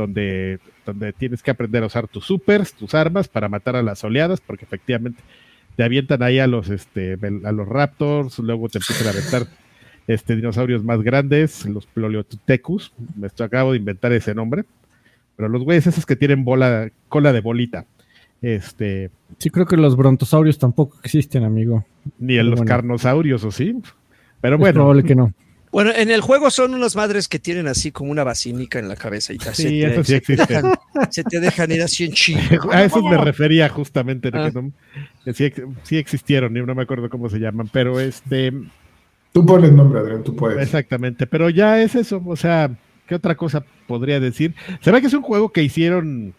donde, 0.00 0.58
donde 0.86 1.12
tienes 1.12 1.42
que 1.42 1.50
aprender 1.50 1.82
a 1.82 1.86
usar 1.86 2.08
tus 2.08 2.24
supers, 2.24 2.72
tus 2.72 2.94
armas 2.94 3.28
para 3.28 3.48
matar 3.48 3.76
a 3.76 3.82
las 3.82 4.02
oleadas, 4.02 4.40
porque 4.40 4.64
efectivamente 4.64 5.22
te 5.76 5.84
avientan 5.84 6.22
ahí 6.22 6.38
a 6.38 6.46
los, 6.46 6.68
este, 6.68 7.18
a 7.44 7.52
los 7.52 7.68
raptors, 7.68 8.38
luego 8.38 8.68
te 8.68 8.78
empiezan 8.78 9.06
a 9.06 9.10
aventar 9.10 9.46
este, 10.06 10.36
dinosaurios 10.36 10.82
más 10.82 11.02
grandes, 11.02 11.66
los 11.66 11.86
Ploliotutecus, 11.86 12.92
me 13.16 13.26
estoy, 13.26 13.46
acabo 13.46 13.72
de 13.72 13.78
inventar 13.78 14.12
ese 14.12 14.34
nombre, 14.34 14.64
pero 15.36 15.48
los 15.48 15.62
güeyes 15.62 15.86
esos 15.86 16.06
que 16.06 16.16
tienen 16.16 16.44
bola, 16.44 16.90
cola 17.08 17.32
de 17.32 17.40
bolita. 17.40 17.86
Este, 18.42 19.10
sí, 19.38 19.50
creo 19.50 19.66
que 19.66 19.76
los 19.76 19.96
brontosaurios 19.96 20.58
tampoco 20.58 20.98
existen, 21.02 21.44
amigo. 21.44 21.84
Ni 22.18 22.38
en 22.38 22.50
los 22.50 22.62
carnosaurios, 22.62 23.44
¿o 23.44 23.50
sí? 23.50 23.76
Pero 24.40 24.58
bueno. 24.58 24.74
probable 24.74 25.04
que 25.04 25.14
no. 25.14 25.32
Bueno, 25.72 25.92
en 25.94 26.10
el 26.10 26.20
juego 26.20 26.50
son 26.50 26.74
unas 26.74 26.96
madres 26.96 27.28
que 27.28 27.38
tienen 27.38 27.68
así 27.68 27.92
como 27.92 28.10
una 28.10 28.24
basílica 28.24 28.78
en 28.78 28.88
la 28.88 28.96
cabeza 28.96 29.32
y 29.32 29.38
casi 29.38 29.68
sí, 29.68 29.82
eso 29.82 30.02
sí 30.02 30.14
existe. 30.14 30.60
se 31.10 31.24
te 31.24 31.40
dejan 31.40 31.70
ir 31.70 31.82
así 31.82 32.04
en 32.04 32.12
chingo. 32.14 32.72
A 32.72 32.84
eso 32.84 33.02
me 33.02 33.16
refería 33.16 33.68
justamente, 33.68 34.30
ah. 34.32 34.50
sí, 35.32 35.96
existieron, 35.96 36.52
no 36.52 36.74
me 36.74 36.82
acuerdo 36.82 37.08
cómo 37.08 37.28
se 37.28 37.38
llaman, 37.38 37.68
pero 37.72 38.00
este... 38.00 38.52
Tú 39.32 39.46
pones 39.46 39.70
nombre, 39.72 40.00
Adrián, 40.00 40.24
tú 40.24 40.34
puedes. 40.34 40.60
Exactamente, 40.60 41.26
pero 41.26 41.50
ya 41.50 41.80
es 41.80 41.94
eso, 41.94 42.20
o 42.26 42.36
sea, 42.36 42.70
¿qué 43.06 43.14
otra 43.14 43.36
cosa 43.36 43.64
podría 43.86 44.18
decir? 44.18 44.54
Se 44.80 44.90
ve 44.90 45.00
que 45.00 45.06
es 45.06 45.14
un 45.14 45.22
juego 45.22 45.52
que 45.52 45.62
hicieron 45.62 46.34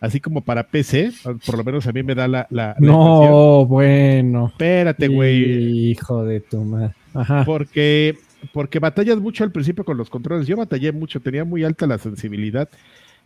así 0.00 0.18
como 0.18 0.40
para 0.40 0.64
PC, 0.64 1.12
por 1.46 1.56
lo 1.56 1.62
menos 1.62 1.86
a 1.86 1.92
mí 1.92 2.02
me 2.02 2.16
da 2.16 2.26
la... 2.26 2.48
la, 2.50 2.74
no, 2.80 3.64
bueno. 3.64 4.48
Espérate, 4.48 5.06
güey. 5.06 5.90
Hijo 5.90 6.24
de 6.24 6.40
tu 6.40 6.64
madre. 6.64 6.94
Ajá. 7.14 7.44
Porque 7.46 8.18
porque 8.52 8.78
batallas 8.78 9.18
mucho 9.18 9.44
al 9.44 9.52
principio 9.52 9.84
con 9.84 9.96
los 9.96 10.10
controles. 10.10 10.46
Yo 10.46 10.56
batallé 10.56 10.92
mucho, 10.92 11.20
tenía 11.20 11.44
muy 11.44 11.64
alta 11.64 11.86
la 11.86 11.98
sensibilidad. 11.98 12.68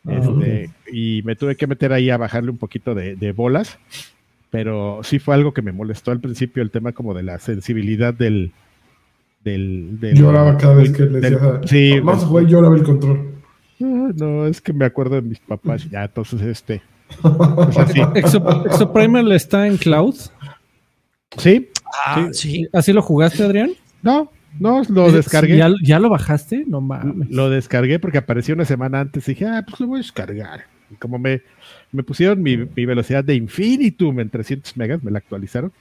Este, 0.08 0.70
y 0.92 1.22
me 1.24 1.34
tuve 1.34 1.56
que 1.56 1.66
meter 1.66 1.92
ahí 1.92 2.10
a 2.10 2.16
bajarle 2.16 2.50
un 2.50 2.58
poquito 2.58 2.94
de, 2.94 3.32
bolas. 3.32 3.78
Pero 4.50 5.00
sí 5.02 5.18
fue 5.18 5.34
algo 5.34 5.52
que 5.52 5.62
me 5.62 5.72
molestó 5.72 6.12
al 6.12 6.20
principio, 6.20 6.62
el 6.62 6.70
tema 6.70 6.92
como 6.92 7.14
de 7.14 7.22
la 7.22 7.38
sensibilidad 7.38 8.14
del. 8.14 8.52
del, 9.42 9.98
lloraba 10.14 10.56
cada 10.56 10.74
vez 10.74 10.92
que 10.92 11.04
le 11.04 11.20
decía. 11.20 11.60
Sí, 11.64 12.00
más 12.02 12.24
güey, 12.24 12.46
lloraba 12.46 12.76
el 12.76 12.84
control. 12.84 13.32
Ah, 13.82 14.10
no, 14.14 14.46
es 14.46 14.60
que 14.60 14.72
me 14.72 14.84
acuerdo 14.84 15.16
de 15.16 15.22
mis 15.22 15.40
papás. 15.40 15.88
Ya, 15.90 16.04
entonces 16.04 16.40
este. 16.42 16.80
¿Exoprimal 18.14 19.30
está 19.32 19.66
en 19.66 19.76
cloud? 19.76 20.14
Sí. 21.36 21.68
Ah, 22.06 22.28
sí. 22.32 22.66
¿Así 22.72 22.92
lo 22.92 23.02
jugaste, 23.02 23.42
Adrián? 23.44 23.72
No, 24.02 24.30
no, 24.58 24.82
lo 24.88 25.12
descargué. 25.12 25.62
¿Ya, 25.82 25.98
lo 25.98 26.08
bajaste? 26.08 26.64
No 26.66 26.80
mames. 26.80 27.30
Lo 27.30 27.50
descargué 27.50 27.98
porque 27.98 28.18
apareció 28.18 28.54
una 28.54 28.64
semana 28.64 29.00
antes 29.00 29.28
y 29.28 29.32
dije, 29.32 29.46
ah, 29.46 29.64
pues 29.66 29.80
lo 29.80 29.86
voy 29.88 29.98
a 29.98 30.02
descargar. 30.02 30.64
Y 30.90 30.94
como 30.96 31.18
me, 31.18 31.42
me 31.92 32.02
pusieron 32.02 32.42
mi, 32.42 32.56
velocidad 32.56 33.24
de 33.24 33.34
Infinitum 33.34 34.20
en 34.20 34.30
300 34.30 34.76
megas, 34.76 35.02
me 35.02 35.10
la 35.10 35.18
actualizaron. 35.18 35.72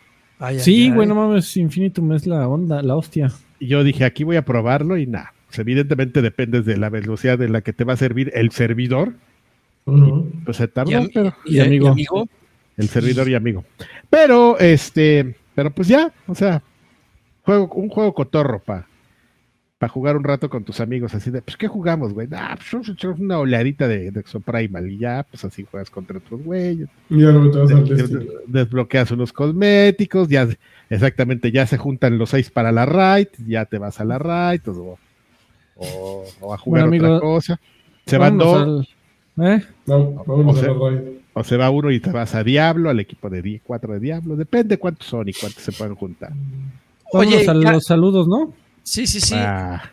sí, 0.57 0.91
güey, 0.91 1.07
no 1.07 1.15
mames, 1.15 1.55
Infinitum 1.57 2.13
es 2.13 2.26
la 2.26 2.47
onda, 2.47 2.82
la 2.82 2.95
hostia. 2.95 3.32
Y 3.59 3.67
yo 3.67 3.84
dije, 3.84 4.05
aquí 4.05 4.23
voy 4.23 4.36
a 4.36 4.45
probarlo 4.45 4.97
y 4.97 5.07
nada. 5.07 5.34
Pues 5.47 5.59
evidentemente 5.59 6.21
depende 6.21 6.61
de 6.61 6.78
la 6.78 6.89
velocidad 6.89 7.41
en 7.41 7.53
la 7.53 7.61
que 7.61 7.73
te 7.73 7.84
va 7.84 7.93
a 7.93 7.97
servir 7.97 8.32
el 8.34 8.51
servidor. 8.51 9.13
pues 9.86 10.57
se 10.57 10.67
tardó, 10.67 11.07
pero. 11.13 11.34
Y, 11.45 11.59
amigo. 11.59 11.89
amigo. 11.89 12.28
El 12.78 12.89
servidor 12.89 13.30
y 13.30 13.36
amigo. 13.36 13.63
Pero, 14.09 14.59
este, 14.59 15.36
pero 15.53 15.71
pues 15.71 15.88
ya, 15.88 16.11
o 16.28 16.36
sea, 16.36 16.61
juego, 17.45 17.69
un 17.75 17.89
juego 17.89 18.13
cotorro, 18.13 18.59
pa 18.59 18.87
para 19.77 19.91
jugar 19.91 20.15
un 20.15 20.23
rato 20.23 20.49
con 20.49 20.63
tus 20.63 20.79
amigos, 20.79 21.13
así 21.15 21.31
de, 21.31 21.41
pues, 21.41 21.57
¿qué 21.57 21.67
jugamos, 21.67 22.13
güey? 22.13 22.27
Ah, 22.31 22.55
pues 22.55 22.71
vamos 22.71 22.89
a 22.89 22.91
echar 22.93 23.11
una 23.11 23.39
oleadita 23.39 23.87
de, 23.87 24.09
de 24.09 24.19
Exoprimal 24.21 24.89
y 24.89 24.99
ya, 24.99 25.25
pues 25.29 25.43
así 25.43 25.65
juegas 25.69 25.89
contra 25.89 26.17
otros 26.17 26.41
güeyes. 26.43 26.87
Ya 27.09 27.31
no 27.31 27.51
te 27.51 27.57
vas 27.57 27.71
a 27.71 28.19
desbloqueas 28.47 29.11
unos 29.11 29.33
cosméticos, 29.33 30.29
ya, 30.29 30.47
exactamente, 30.89 31.51
ya 31.51 31.67
se 31.67 31.77
juntan 31.77 32.17
los 32.17 32.29
seis 32.29 32.49
para 32.49 32.71
la 32.71 32.85
raid, 32.85 33.27
ya 33.45 33.65
te 33.65 33.77
vas 33.77 33.99
a 33.99 34.05
la 34.05 34.17
raid, 34.17 34.61
o, 34.69 34.97
o, 35.75 36.53
a 36.53 36.57
jugar 36.57 36.87
otra 36.87 37.19
cosa. 37.19 37.59
Se 38.05 38.17
van 38.17 38.37
dos. 38.37 38.87
¿eh? 39.39 39.61
o, 39.87 41.43
se, 41.43 41.57
va 41.57 41.69
uno 41.69 41.91
y 41.91 41.99
te 41.99 42.11
vas 42.11 42.33
a 42.33 42.45
Diablo, 42.45 42.89
al 42.89 43.01
equipo 43.01 43.29
de 43.29 43.59
cuatro 43.61 43.93
de 43.93 43.99
Diablo, 43.99 44.37
depende 44.37 44.77
cuántos 44.77 45.07
son 45.07 45.27
y 45.27 45.33
cuántos 45.33 45.61
se 45.61 45.73
pueden 45.73 45.95
juntar. 45.95 46.31
Oye, 47.18 47.47
a 47.47 47.53
los 47.53 47.86
saludos, 47.86 48.28
¿no? 48.28 48.53
Sí, 48.84 49.07
sí, 49.07 49.20
sí. 49.20 49.36
Ah. 49.38 49.91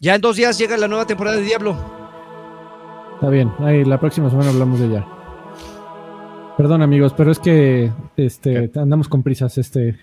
Ya 0.00 0.14
en 0.14 0.20
dos 0.20 0.36
días 0.36 0.58
llega 0.58 0.76
la 0.76 0.88
nueva 0.88 1.06
temporada 1.06 1.36
de 1.36 1.42
Diablo. 1.42 1.76
Está 3.14 3.30
bien, 3.30 3.50
ahí 3.60 3.84
la 3.84 3.98
próxima 3.98 4.28
semana 4.28 4.50
hablamos 4.50 4.78
de 4.80 4.86
ella. 4.86 5.06
Perdón 6.56 6.82
amigos, 6.82 7.14
pero 7.16 7.32
es 7.32 7.38
que 7.38 7.90
este 8.16 8.70
andamos 8.76 9.08
con 9.08 9.22
prisas 9.22 9.58
este 9.58 9.98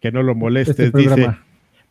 que 0.00 0.12
no 0.12 0.22
lo 0.22 0.34
molestes, 0.34 0.78
este 0.78 0.98
dice. 0.98 1.36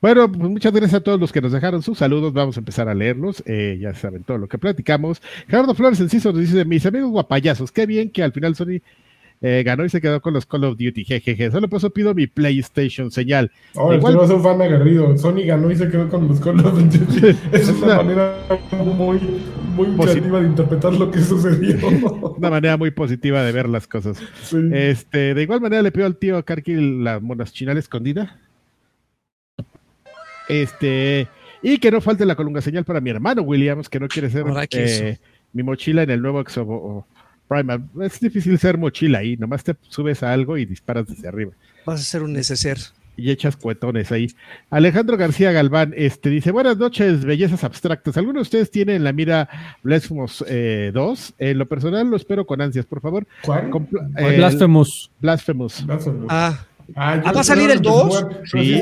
Bueno, 0.02 0.30
pues 0.32 0.50
muchas 0.50 0.74
gracias 0.74 0.96
a 0.96 1.04
todos 1.04 1.20
los 1.20 1.32
que 1.32 1.42
nos 1.42 1.52
dejaron 1.52 1.82
sus 1.82 1.98
saludos. 1.98 2.34
Vamos 2.34 2.58
a 2.58 2.60
empezar 2.60 2.90
a 2.90 2.94
leerlos. 2.94 3.44
Eh, 3.46 3.78
ya 3.82 3.94
saben 3.94 4.24
todo 4.24 4.38
lo 4.38 4.48
que 4.48 4.58
platicamos. 4.58 5.22
Gerardo 5.48 5.74
Flores 5.76 6.00
Enciso 6.00 6.32
nos 6.32 6.42
dice: 6.42 6.66
Mis 6.66 6.86
amigos 6.86 7.10
guapayazos, 7.12 7.72
qué 7.72 7.86
bien 7.86 8.10
que 8.10 8.24
al 8.24 8.32
final 8.32 8.56
Sony 8.56 8.82
eh, 9.46 9.62
ganó 9.66 9.84
y 9.84 9.90
se 9.90 10.00
quedó 10.00 10.22
con 10.22 10.34
los 10.34 10.46
Call 10.46 10.64
of 10.64 10.78
Duty. 10.78 11.04
Jejeje. 11.04 11.52
Solo 11.52 11.68
por 11.68 11.78
eso 11.78 11.90
pido 11.90 12.16
mi 12.16 12.28
PlayStation 12.28 13.12
señal. 13.12 13.52
Ahora, 13.76 13.98
Igual... 13.98 14.16
no 14.16 14.24
es 14.24 14.30
un 14.30 14.42
fan 14.42 14.62
agarrido. 14.62 15.18
Sony 15.18 15.44
ganó 15.46 15.70
y 15.70 15.76
se 15.76 15.90
quedó 15.90 16.08
con 16.08 16.30
los 16.30 16.40
Call 16.40 16.62
of 16.62 16.80
Duty. 16.82 17.38
es 17.52 17.68
una 17.68 17.98
manera 17.98 18.38
muy, 18.72 19.20
muy 19.76 19.88
creativa 19.98 20.40
de 20.40 20.48
interpretar 20.48 20.94
lo 20.94 21.12
que 21.12 21.20
sucedió. 21.20 21.78
una 22.38 22.50
manera 22.50 22.78
muy 22.78 22.92
positiva 22.92 23.44
de 23.44 23.52
ver 23.52 23.68
las 23.68 23.86
cosas. 23.86 24.18
Este, 24.72 25.34
de 25.34 25.44
igual 25.44 25.60
manera 25.60 25.82
le 25.82 25.92
pido 25.92 26.06
al 26.06 26.16
tío 26.16 26.44
Karki 26.46 26.76
la 27.04 27.20
monachinal 27.20 27.78
escondida. 27.78 28.40
Este, 30.48 31.28
y 31.62 31.80
que 31.80 31.92
no 31.92 32.00
falte 32.00 32.26
la 32.26 32.36
colunga 32.36 32.62
señal 32.62 32.86
para 32.86 33.02
mi 33.02 33.10
hermano 33.10 33.42
Williams, 33.42 33.90
que 33.90 34.00
no 34.00 34.08
quiere 34.08 34.30
ser 34.30 34.46
eh, 34.72 35.20
mi 35.52 35.64
mochila 35.64 36.04
en 36.04 36.12
el 36.12 36.22
nuevo 36.22 36.40
Exo 36.40 37.06
es 38.02 38.20
difícil 38.20 38.58
ser 38.58 38.78
mochila 38.78 39.20
ahí, 39.20 39.38
nomás 39.38 39.64
te 39.64 39.76
subes 39.90 40.24
a 40.24 40.34
algo 40.34 40.58
y 40.58 40.66
disparas 40.66 41.08
desde 41.08 41.28
arriba. 41.28 41.52
Vas 41.86 42.02
a 42.02 42.04
ser 42.04 42.24
un 42.24 42.34
neceser. 42.34 42.78
Y 43.16 43.30
echas 43.30 43.56
cuetones 43.56 44.12
ahí. 44.12 44.28
Alejandro 44.72 45.18
García 45.18 45.52
Galván 45.52 45.94
este, 45.96 46.32
dice: 46.32 46.50
Buenas 46.50 46.78
noches, 46.78 47.24
bellezas 47.24 47.64
abstractas. 47.64 48.18
¿Alguno 48.18 48.40
de 48.40 48.42
ustedes 48.42 48.72
tiene 48.72 48.96
en 48.96 49.04
la 49.04 49.14
mira 49.14 49.50
Blasphemous 49.84 50.44
eh, 50.48 50.90
2? 50.92 51.36
En 51.38 51.60
lo 51.60 51.68
personal 51.68 52.10
lo 52.10 52.16
espero 52.16 52.48
con 52.48 52.60
ansias, 52.60 52.88
por 52.88 53.02
favor. 53.02 53.28
¿Cuál? 53.44 53.70
Eh, 54.18 54.38
Blasphemous. 54.38 55.12
Blasphemous. 55.20 55.86
Ah. 56.28 56.66
Ah, 56.96 57.22
¿Ah 57.24 57.32
va 57.32 57.42
a 57.42 57.44
salir 57.44 57.70
el 57.72 57.82
2? 57.82 58.26
Sí, 58.46 58.82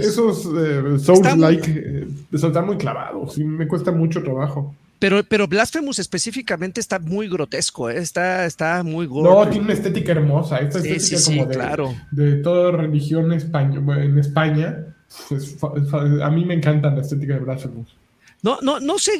esos 0.00 0.46
eh, 0.46 0.98
Souls-like 0.98 1.70
eh, 1.70 2.08
están 2.32 2.66
muy 2.66 2.76
clavados 2.76 3.38
y 3.38 3.44
me 3.44 3.66
cuesta 3.66 3.92
mucho 3.92 4.22
trabajo. 4.22 4.74
Pero, 4.98 5.22
pero 5.24 5.46
Blasphemous 5.46 5.98
específicamente 5.98 6.80
está 6.80 6.98
muy 6.98 7.28
grotesco, 7.28 7.88
¿eh? 7.88 7.98
está, 7.98 8.46
está 8.46 8.82
muy 8.82 9.06
gordo. 9.06 9.44
No, 9.44 9.48
tiene 9.48 9.66
una 9.66 9.74
estética 9.74 10.12
hermosa. 10.12 10.58
Esta 10.58 10.78
estética 10.78 11.24
como 11.24 11.46
de, 11.46 11.54
claro. 11.54 11.94
de 12.10 12.36
toda 12.36 12.72
religión 12.72 13.32
en 13.32 14.18
España. 14.18 14.94
Pues, 15.28 15.56
a 15.62 16.30
mí 16.30 16.44
me 16.44 16.54
encanta 16.54 16.90
la 16.90 17.00
estética 17.00 17.34
de 17.34 17.40
Blasphemous. 17.40 17.96
No, 18.42 18.60
no, 18.62 18.78
no 18.78 18.98
sé, 18.98 19.12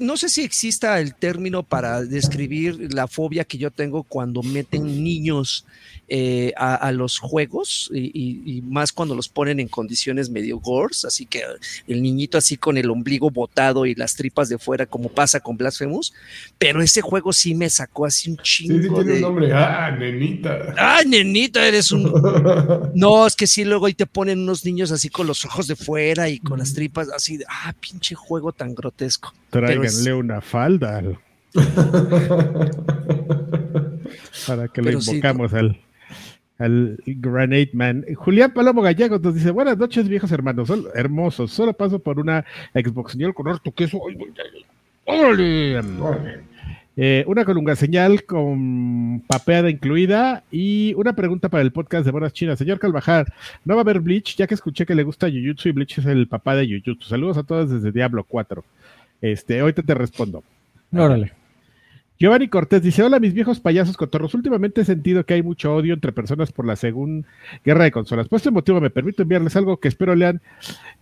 no 0.00 0.16
sé 0.16 0.28
si 0.28 0.42
exista 0.42 1.00
el 1.00 1.14
término 1.14 1.62
para 1.62 2.02
describir 2.02 2.92
la 2.92 3.06
fobia 3.06 3.44
que 3.44 3.56
yo 3.56 3.70
tengo 3.70 4.02
cuando 4.02 4.42
meten 4.42 5.02
niños 5.02 5.64
eh, 6.08 6.52
a, 6.56 6.92
los 6.92 7.18
juegos 7.18 7.90
y, 7.92 8.62
más 8.68 8.92
cuando 8.92 9.16
los 9.16 9.28
ponen 9.28 9.58
en 9.58 9.66
condiciones 9.66 10.30
medio 10.30 10.60
gores, 10.60 11.04
así 11.04 11.26
que 11.26 11.42
el 11.88 12.00
niñito 12.00 12.38
así 12.38 12.56
con 12.56 12.76
el 12.76 12.90
ombligo 12.90 13.28
botado 13.30 13.86
y 13.86 13.94
las 13.96 14.14
tripas 14.14 14.48
de 14.48 14.58
fuera, 14.58 14.86
como 14.86 15.08
pasa 15.08 15.40
con 15.40 15.56
Blasphemous, 15.56 16.12
pero 16.58 16.80
ese 16.80 17.00
juego 17.00 17.32
sí 17.32 17.56
me 17.56 17.68
sacó 17.70 18.06
así 18.06 18.30
un 18.30 18.36
chingo. 18.36 18.74
Sí, 18.74 18.88
tiene 18.88 19.14
un 19.14 19.20
nombre, 19.20 19.52
ah, 19.52 19.90
nenita. 19.98 20.74
Ah, 20.78 21.00
nenita, 21.04 21.66
eres 21.66 21.90
un. 21.90 22.04
no, 22.94 23.26
es 23.26 23.34
que 23.34 23.48
sí, 23.48 23.64
luego 23.64 23.86
ahí 23.86 23.94
te 23.94 24.06
ponen 24.06 24.38
unos 24.38 24.64
niños 24.64 24.92
así 24.92 25.08
con 25.08 25.26
los 25.26 25.44
ojos 25.44 25.66
de 25.66 25.74
fuera 25.74 26.28
y 26.28 26.38
con 26.38 26.60
las 26.60 26.72
tripas 26.72 27.08
así, 27.08 27.40
ah, 27.48 27.74
pinche 27.80 28.14
juego 28.14 28.52
tan 28.52 28.65
grotesco. 28.74 29.32
Tráiganle 29.50 30.14
una 30.14 30.40
falda. 30.40 31.02
Para 34.46 34.68
que 34.68 34.82
le 34.82 34.92
invocamos 34.92 35.52
al 35.54 35.80
al 36.58 36.98
Granate 37.06 37.70
Man. 37.72 38.04
Julián 38.14 38.52
Palomo 38.52 38.82
Gallegos 38.82 39.20
nos 39.20 39.34
dice: 39.34 39.50
Buenas 39.50 39.76
noches, 39.78 40.08
viejos 40.08 40.32
hermanos, 40.32 40.70
hermosos. 40.94 41.52
Solo 41.52 41.72
paso 41.72 41.98
por 41.98 42.18
una 42.18 42.44
Xbox 42.74 43.12
señal 43.12 43.34
con 43.34 43.48
harto 43.48 43.72
queso. 43.72 44.00
Eh, 46.98 47.24
una 47.26 47.44
colunga 47.44 47.76
señal 47.76 48.24
con 48.24 49.22
papeada 49.26 49.68
incluida 49.68 50.44
y 50.50 50.94
una 50.94 51.14
pregunta 51.14 51.50
para 51.50 51.62
el 51.62 51.70
podcast 51.70 52.06
de 52.06 52.10
Buenas 52.10 52.32
Chinas. 52.32 52.58
Señor 52.58 52.78
Calvajar, 52.78 53.26
¿no 53.66 53.74
va 53.74 53.80
a 53.80 53.84
haber 53.84 54.00
Bleach? 54.00 54.34
Ya 54.36 54.46
que 54.46 54.54
escuché 54.54 54.86
que 54.86 54.94
le 54.94 55.02
gusta 55.02 55.28
Jujutsu 55.28 55.68
y 55.68 55.72
Bleach 55.72 55.98
es 55.98 56.06
el 56.06 56.26
papá 56.26 56.56
de 56.56 56.66
Jujutsu. 56.66 57.06
Saludos 57.06 57.36
a 57.36 57.42
todos 57.42 57.70
desde 57.70 57.92
Diablo 57.92 58.24
4. 58.24 58.64
Este, 59.20 59.60
ahorita 59.60 59.82
te 59.82 59.94
respondo. 59.94 60.42
Órale. 60.90 61.32
Giovanni 62.18 62.48
Cortés 62.48 62.82
dice: 62.82 63.02
Hola, 63.02 63.20
mis 63.20 63.34
viejos 63.34 63.60
payasos 63.60 63.98
cotorros. 63.98 64.32
Últimamente 64.32 64.80
he 64.80 64.84
sentido 64.86 65.26
que 65.26 65.34
hay 65.34 65.42
mucho 65.42 65.74
odio 65.74 65.92
entre 65.92 66.12
personas 66.12 66.50
por 66.50 66.64
la 66.64 66.76
segunda 66.76 67.28
guerra 67.62 67.84
de 67.84 67.90
consolas. 67.90 68.26
Por 68.26 68.38
este 68.38 68.50
motivo, 68.50 68.80
me 68.80 68.88
permito 68.88 69.22
enviarles 69.22 69.54
algo 69.54 69.76
que 69.76 69.88
espero 69.88 70.14
lean. 70.14 70.40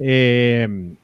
Eh, 0.01 0.97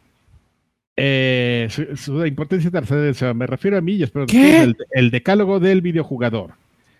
eh, 1.00 1.68
su, 1.96 2.26
importancia 2.26 2.70
tercera. 2.70 3.34
Me 3.34 3.46
refiero 3.46 3.78
a 3.78 3.80
mí 3.80 3.94
y 3.94 4.02
espero 4.02 4.26
que 4.26 4.62
el, 4.62 4.76
el, 4.92 5.10
decálogo 5.10 5.60
del 5.60 5.80
videojugador. 5.80 6.50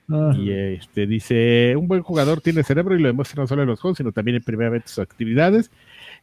Ah. 0.09 0.33
Y 0.37 0.51
este 0.51 1.07
dice: 1.07 1.75
Un 1.77 1.87
buen 1.87 2.03
jugador 2.03 2.41
tiene 2.41 2.63
cerebro 2.63 2.97
y 2.97 3.01
lo 3.01 3.09
demuestra 3.09 3.43
no 3.43 3.47
solo 3.47 3.63
en 3.63 3.69
los 3.69 3.81
juegos, 3.81 3.99
sino 3.99 4.13
también 4.13 4.37
en 4.37 4.43
primeramente 4.43 4.89
sus 4.89 5.01
actividades. 5.01 5.71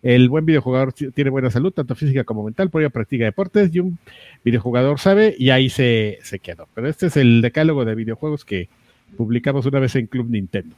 El 0.04 0.30
buen 0.30 0.46
videojugador 0.46 0.94
tiene 0.94 1.30
buena 1.30 1.50
salud, 1.50 1.72
tanto 1.72 1.96
física 1.96 2.24
como 2.24 2.44
mental, 2.44 2.70
por 2.70 2.82
ello 2.82 2.92
practica 2.92 3.26
deportes 3.26 3.74
y 3.74 3.80
un 3.80 3.98
videojugador 4.44 5.00
sabe 5.00 5.36
y 5.38 5.50
ahí 5.50 5.70
se, 5.70 6.20
se 6.22 6.40
quedó. 6.40 6.68
Pero 6.76 6.88
este 6.88 7.08
es 7.08 7.18
el 7.18 7.42
decálogo 7.42 7.84
de 7.84 7.96
videojuegos 7.96 8.46
que 8.46 8.70
publicamos 9.16 9.66
una 9.66 9.80
vez 9.80 9.96
en 9.96 10.08
Club 10.08 10.30
Nintendo. 10.30 10.76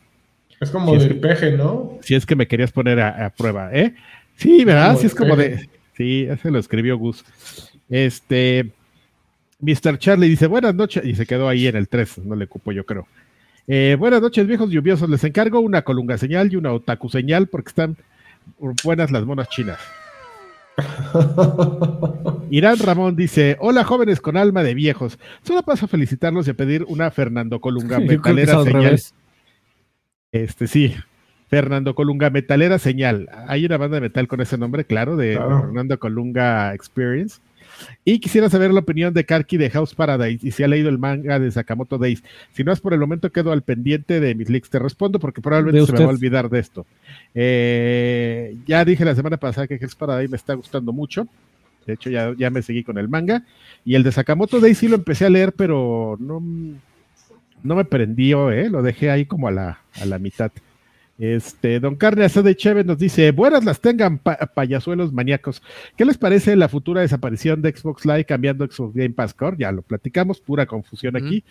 Es 0.62 0.72
como 0.72 0.96
de 0.96 1.16
peje, 1.16 1.54
¿no? 1.54 1.98
Si 2.02 2.16
es 2.16 2.26
que 2.26 2.36
me 2.36 2.48
querías 2.48 2.72
poner 2.72 3.00
a, 3.00 3.30
prueba, 3.30 3.72
¿eh? 3.74 3.94
Sí, 4.36 4.64
¿verdad? 4.66 4.98
Sí, 4.98 5.08
es 5.08 5.16
como 5.16 5.36
de... 5.36 5.70
Sí, 6.00 6.26
ese 6.30 6.50
lo 6.50 6.60
escribió 6.60 6.98
Gus. 6.98 7.26
Este... 7.90 8.72
Mr. 9.60 9.98
Charlie 9.98 10.30
dice, 10.30 10.48
buenas 10.48 10.74
noches, 10.74 11.04
y 11.04 11.16
se 11.16 11.26
quedó 11.26 11.50
ahí 11.50 11.68
en 11.68 11.76
el 11.76 11.90
3, 11.90 12.20
no 12.20 12.38
le 12.38 12.48
cupo 12.48 12.72
yo 12.72 12.86
creo. 12.86 13.06
Eh, 13.68 13.98
buenas 14.00 14.22
noches, 14.22 14.48
viejos 14.48 14.70
lluviosos. 14.70 15.10
Les 15.10 15.22
encargo 15.26 15.60
una 15.60 15.82
colunga 15.82 16.18
señal 16.18 16.54
y 16.54 16.56
una 16.56 16.72
otaku 16.72 17.10
señal 17.10 17.48
porque 17.48 17.68
están 17.68 17.98
buenas 18.86 19.12
las 19.12 19.26
monas 19.26 19.50
chinas. 19.50 19.78
Irán 22.50 22.80
Ramón 22.80 23.18
dice: 23.18 23.58
Hola 23.60 23.84
jóvenes 23.84 24.22
con 24.22 24.38
alma 24.38 24.64
de 24.64 24.74
viejos. 24.74 25.20
Solo 25.44 25.62
paso 25.64 25.86
a 25.86 25.90
felicitarlos 25.90 26.48
y 26.48 26.52
a 26.52 26.54
pedir 26.54 26.86
una 26.88 27.12
Fernando 27.12 27.60
Colunga 27.60 28.00
metalera 28.00 28.64
señal. 28.64 29.00
Este 30.32 30.68
sí, 30.68 30.96
Fernando 31.50 31.96
Colunga 31.96 32.30
metalera 32.30 32.78
señal. 32.78 33.28
Hay 33.48 33.66
una 33.66 33.78
banda 33.78 33.96
de 33.96 34.02
metal 34.02 34.28
con 34.28 34.40
ese 34.40 34.58
nombre, 34.58 34.86
claro, 34.86 35.18
de 35.18 35.34
Fernando 35.34 35.98
Colunga 35.98 36.74
Experience. 36.74 37.40
Y 38.04 38.20
quisiera 38.20 38.50
saber 38.50 38.72
la 38.72 38.82
opinión 38.82 39.14
de 39.14 39.26
Karki 39.26 39.58
de 39.58 39.70
House 39.70 39.96
Paradise 39.96 40.46
y 40.46 40.52
si 40.52 40.64
ha 40.64 40.68
leído 40.68 40.90
el 40.90 40.98
manga 40.98 41.40
de 41.40 41.50
Sakamoto 41.50 41.98
Days. 41.98 42.24
Si 42.54 42.64
no 42.64 42.72
es 42.72 42.82
por 42.82 42.94
el 42.94 43.00
momento, 43.00 43.32
quedo 43.32 43.52
al 43.52 43.62
pendiente 43.62 44.20
de 44.20 44.36
mis 44.36 44.50
leaks. 44.50 44.70
Te 44.70 44.80
respondo 44.80 45.20
porque 45.20 45.42
probablemente 45.42 45.86
se 45.86 45.94
me 45.94 46.00
va 46.00 46.06
a 46.06 46.10
olvidar 46.10 46.50
de 46.50 46.60
esto. 46.60 46.86
Eh, 47.34 48.58
ya 48.68 48.84
dije 48.86 49.06
la 49.06 49.16
semana 49.16 49.38
pasada 49.38 49.68
que 49.68 49.80
House 49.80 49.96
Paradise 49.96 50.30
me 50.30 50.38
está 50.38 50.54
gustando 50.54 50.92
mucho. 50.92 51.28
De 51.88 51.94
hecho, 51.94 52.10
ya, 52.10 52.34
ya 52.38 52.50
me 52.50 52.62
seguí 52.62 52.84
con 52.84 52.98
el 52.98 53.10
manga. 53.10 53.44
Y 53.86 53.96
el 53.96 54.04
de 54.04 54.12
Sakamoto 54.12 54.60
Days 54.60 54.78
sí 54.78 54.88
lo 54.88 54.96
empecé 54.96 55.26
a 55.26 55.30
leer, 55.30 55.54
pero 55.54 56.18
no, 56.20 56.44
no 57.64 57.76
me 57.76 57.86
prendió, 57.86 58.52
¿eh? 58.52 58.70
lo 58.70 58.84
dejé 58.84 59.10
ahí 59.10 59.26
como 59.26 59.48
a 59.48 59.52
la, 59.52 59.80
a 60.00 60.06
la 60.06 60.20
mitad. 60.20 60.52
Este, 61.20 61.82
don 61.82 61.98
Carne 61.98 62.30
de 62.30 62.56
Chévez 62.56 62.86
nos 62.86 62.98
dice, 62.98 63.32
buenas 63.32 63.66
las 63.66 63.82
tengan 63.82 64.20
payasuelos 64.20 65.12
maníacos. 65.12 65.62
¿Qué 65.98 66.06
les 66.06 66.18
parece 66.18 66.56
la 66.56 66.70
futura 66.70 67.02
desaparición 67.02 67.62
de 67.62 67.76
Xbox 67.76 68.06
Live 68.06 68.24
cambiando 68.24 68.66
Xbox 68.66 68.96
Game 68.96 69.10
Pass 69.10 69.34
Core? 69.34 69.58
Ya 69.60 69.74
lo 69.74 69.82
platicamos, 69.82 70.40
pura 70.40 70.66
confusión 70.66 71.18
aquí. 71.18 71.44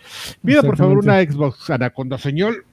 Pido 0.43 0.63
por 0.63 0.75
favor 0.75 0.97
una 0.97 1.21
Xbox 1.21 1.69
Anaconda, 1.69 2.17
señor. 2.17 2.65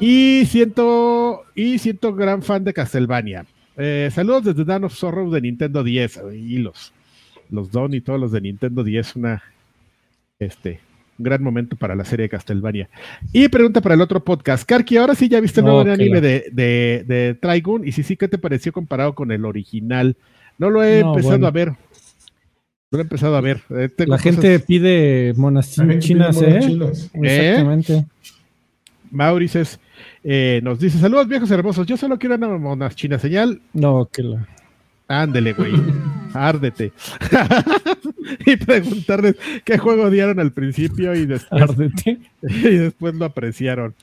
Y 0.00 0.46
siento, 0.46 1.44
y 1.54 1.78
siento 1.78 2.12
gran 2.12 2.42
fan 2.42 2.64
de 2.64 2.72
Castlevania. 2.72 3.46
Eh, 3.76 4.10
saludos 4.12 4.44
desde 4.44 4.64
Dan 4.64 4.82
of 4.82 4.94
Sorrow 4.94 5.30
de 5.30 5.42
Nintendo 5.42 5.84
10. 5.84 6.22
Y 6.34 6.58
los, 6.58 6.92
los 7.50 7.70
Don 7.70 7.94
y 7.94 8.00
todos 8.00 8.18
los 8.18 8.32
de 8.32 8.40
Nintendo 8.40 8.82
10, 8.82 9.14
una, 9.14 9.44
este, 10.40 10.80
gran 11.22 11.42
momento 11.42 11.76
para 11.76 11.94
la 11.94 12.04
serie 12.04 12.24
de 12.24 12.30
Castlevania. 12.30 12.88
Y 13.32 13.48
pregunta 13.48 13.80
para 13.80 13.94
el 13.94 14.00
otro 14.00 14.22
podcast. 14.24 14.64
Karki, 14.64 14.96
ahora 14.96 15.14
sí 15.14 15.28
ya 15.28 15.40
viste 15.40 15.60
el 15.60 15.66
nuevo 15.66 15.80
anime 15.80 16.20
de, 16.20 16.46
de, 16.52 17.04
de 17.06 17.34
Trigun. 17.40 17.86
Y 17.86 17.92
sí, 17.92 18.02
sí, 18.02 18.16
¿qué 18.16 18.28
te 18.28 18.38
pareció 18.38 18.72
comparado 18.72 19.14
con 19.14 19.32
el 19.32 19.44
original? 19.44 20.16
No 20.58 20.70
lo 20.70 20.84
he 20.84 21.00
empezado 21.00 21.46
a 21.46 21.50
ver. 21.50 21.68
No 21.68 21.76
lo 22.96 22.98
he 22.98 23.02
empezado 23.02 23.36
a 23.36 23.40
ver. 23.40 23.62
Eh, 23.70 23.88
la 24.06 24.18
gente 24.18 24.58
pide 24.60 25.32
monas 25.36 25.76
chinas, 26.00 26.42
¿eh? 26.42 26.58
Exactamente. 27.14 28.06
Maurices 29.10 29.80
eh, 30.22 30.60
nos 30.62 30.78
dice: 30.78 30.98
Saludos, 30.98 31.28
viejos 31.28 31.50
hermosos. 31.50 31.86
Yo 31.86 31.96
solo 31.96 32.18
quiero 32.18 32.34
una 32.34 32.58
monas 32.58 32.94
china 32.96 33.18
señal. 33.18 33.60
No, 33.72 34.08
que 34.12 34.22
la. 34.22 34.46
Ándele, 35.08 35.54
güey. 35.54 35.72
Árdete. 36.34 36.92
y 38.46 38.56
preguntarles 38.56 39.36
qué 39.64 39.78
juego 39.78 40.04
odiaron 40.04 40.40
al 40.40 40.52
principio 40.52 41.14
y 41.14 41.26
después. 41.26 41.70
Y 42.42 42.76
después 42.76 43.14
lo 43.14 43.26
apreciaron. 43.26 43.94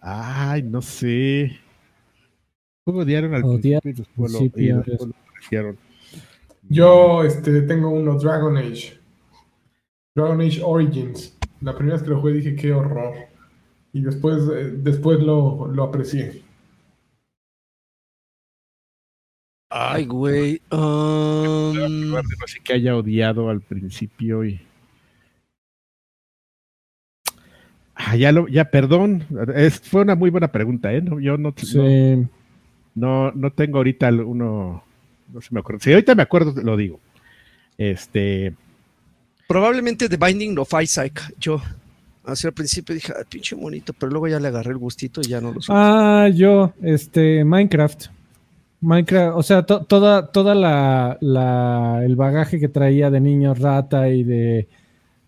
Ay, 0.00 0.62
no 0.62 0.82
sé. 0.82 1.52
¿Qué 1.52 2.82
juego 2.84 3.00
odiaron 3.00 3.34
al 3.34 3.42
principio 3.42 3.90
y 3.90 3.92
después, 3.92 4.32
lo, 4.32 4.38
apreciaron? 4.40 5.76
Yo 6.68 7.24
este, 7.24 7.62
tengo 7.62 7.90
uno, 7.90 8.18
Dragon 8.18 8.56
Age. 8.56 8.98
Dragon 10.14 10.40
Age 10.40 10.60
Origins. 10.62 11.36
La 11.60 11.74
primera 11.74 11.96
vez 11.96 12.02
que 12.02 12.10
lo 12.10 12.20
jugué 12.20 12.34
dije 12.34 12.56
qué 12.56 12.72
horror. 12.72 13.14
Y 13.92 14.02
después, 14.02 14.42
eh, 14.54 14.72
después 14.76 15.20
lo, 15.20 15.68
lo 15.68 15.84
aprecié. 15.84 16.42
Ay, 19.70 20.06
güey. 20.06 20.62
Um... 20.70 22.10
No 22.10 22.22
sé 22.46 22.60
que 22.64 22.74
haya 22.74 22.96
odiado 22.96 23.50
al 23.50 23.60
principio 23.60 24.44
y. 24.44 24.60
Ah, 27.94 28.16
ya, 28.16 28.32
lo, 28.32 28.48
ya, 28.48 28.70
perdón. 28.70 29.24
Es, 29.54 29.80
fue 29.80 30.02
una 30.02 30.14
muy 30.14 30.30
buena 30.30 30.48
pregunta, 30.48 30.92
¿eh? 30.92 31.02
yo 31.20 31.36
no, 31.36 31.52
no, 32.94 33.32
no, 33.32 33.52
tengo 33.52 33.78
ahorita 33.78 34.08
uno. 34.08 34.84
No 35.32 35.40
se 35.42 35.48
me 35.52 35.60
acuerdo. 35.60 35.80
Si 35.80 35.92
ahorita 35.92 36.14
me 36.14 36.22
acuerdo, 36.22 36.54
lo 36.62 36.76
digo. 36.76 37.00
Este. 37.76 38.54
Probablemente 39.46 40.08
The 40.08 40.16
Binding 40.16 40.58
of 40.58 40.72
Isaac. 40.80 41.34
Yo, 41.38 41.60
hacia 42.24 42.48
el 42.48 42.54
principio 42.54 42.94
dije, 42.94 43.12
ah, 43.12 43.24
pinche 43.28 43.54
bonito, 43.54 43.92
pero 43.92 44.10
luego 44.10 44.28
ya 44.28 44.40
le 44.40 44.48
agarré 44.48 44.70
el 44.70 44.78
gustito 44.78 45.20
y 45.20 45.28
ya 45.28 45.40
no 45.40 45.52
lo 45.52 45.60
supe. 45.60 45.76
Ah, 45.76 46.28
yo, 46.32 46.72
este, 46.80 47.44
Minecraft. 47.44 48.17
Minecraft, 48.80 49.36
o 49.36 49.42
sea, 49.42 49.62
toda, 49.62 50.30
toda 50.30 50.54
la, 50.54 52.00
el 52.04 52.16
bagaje 52.16 52.60
que 52.60 52.68
traía 52.68 53.10
de 53.10 53.20
niños 53.20 53.58
rata 53.58 54.08
y 54.08 54.22
de, 54.22 54.68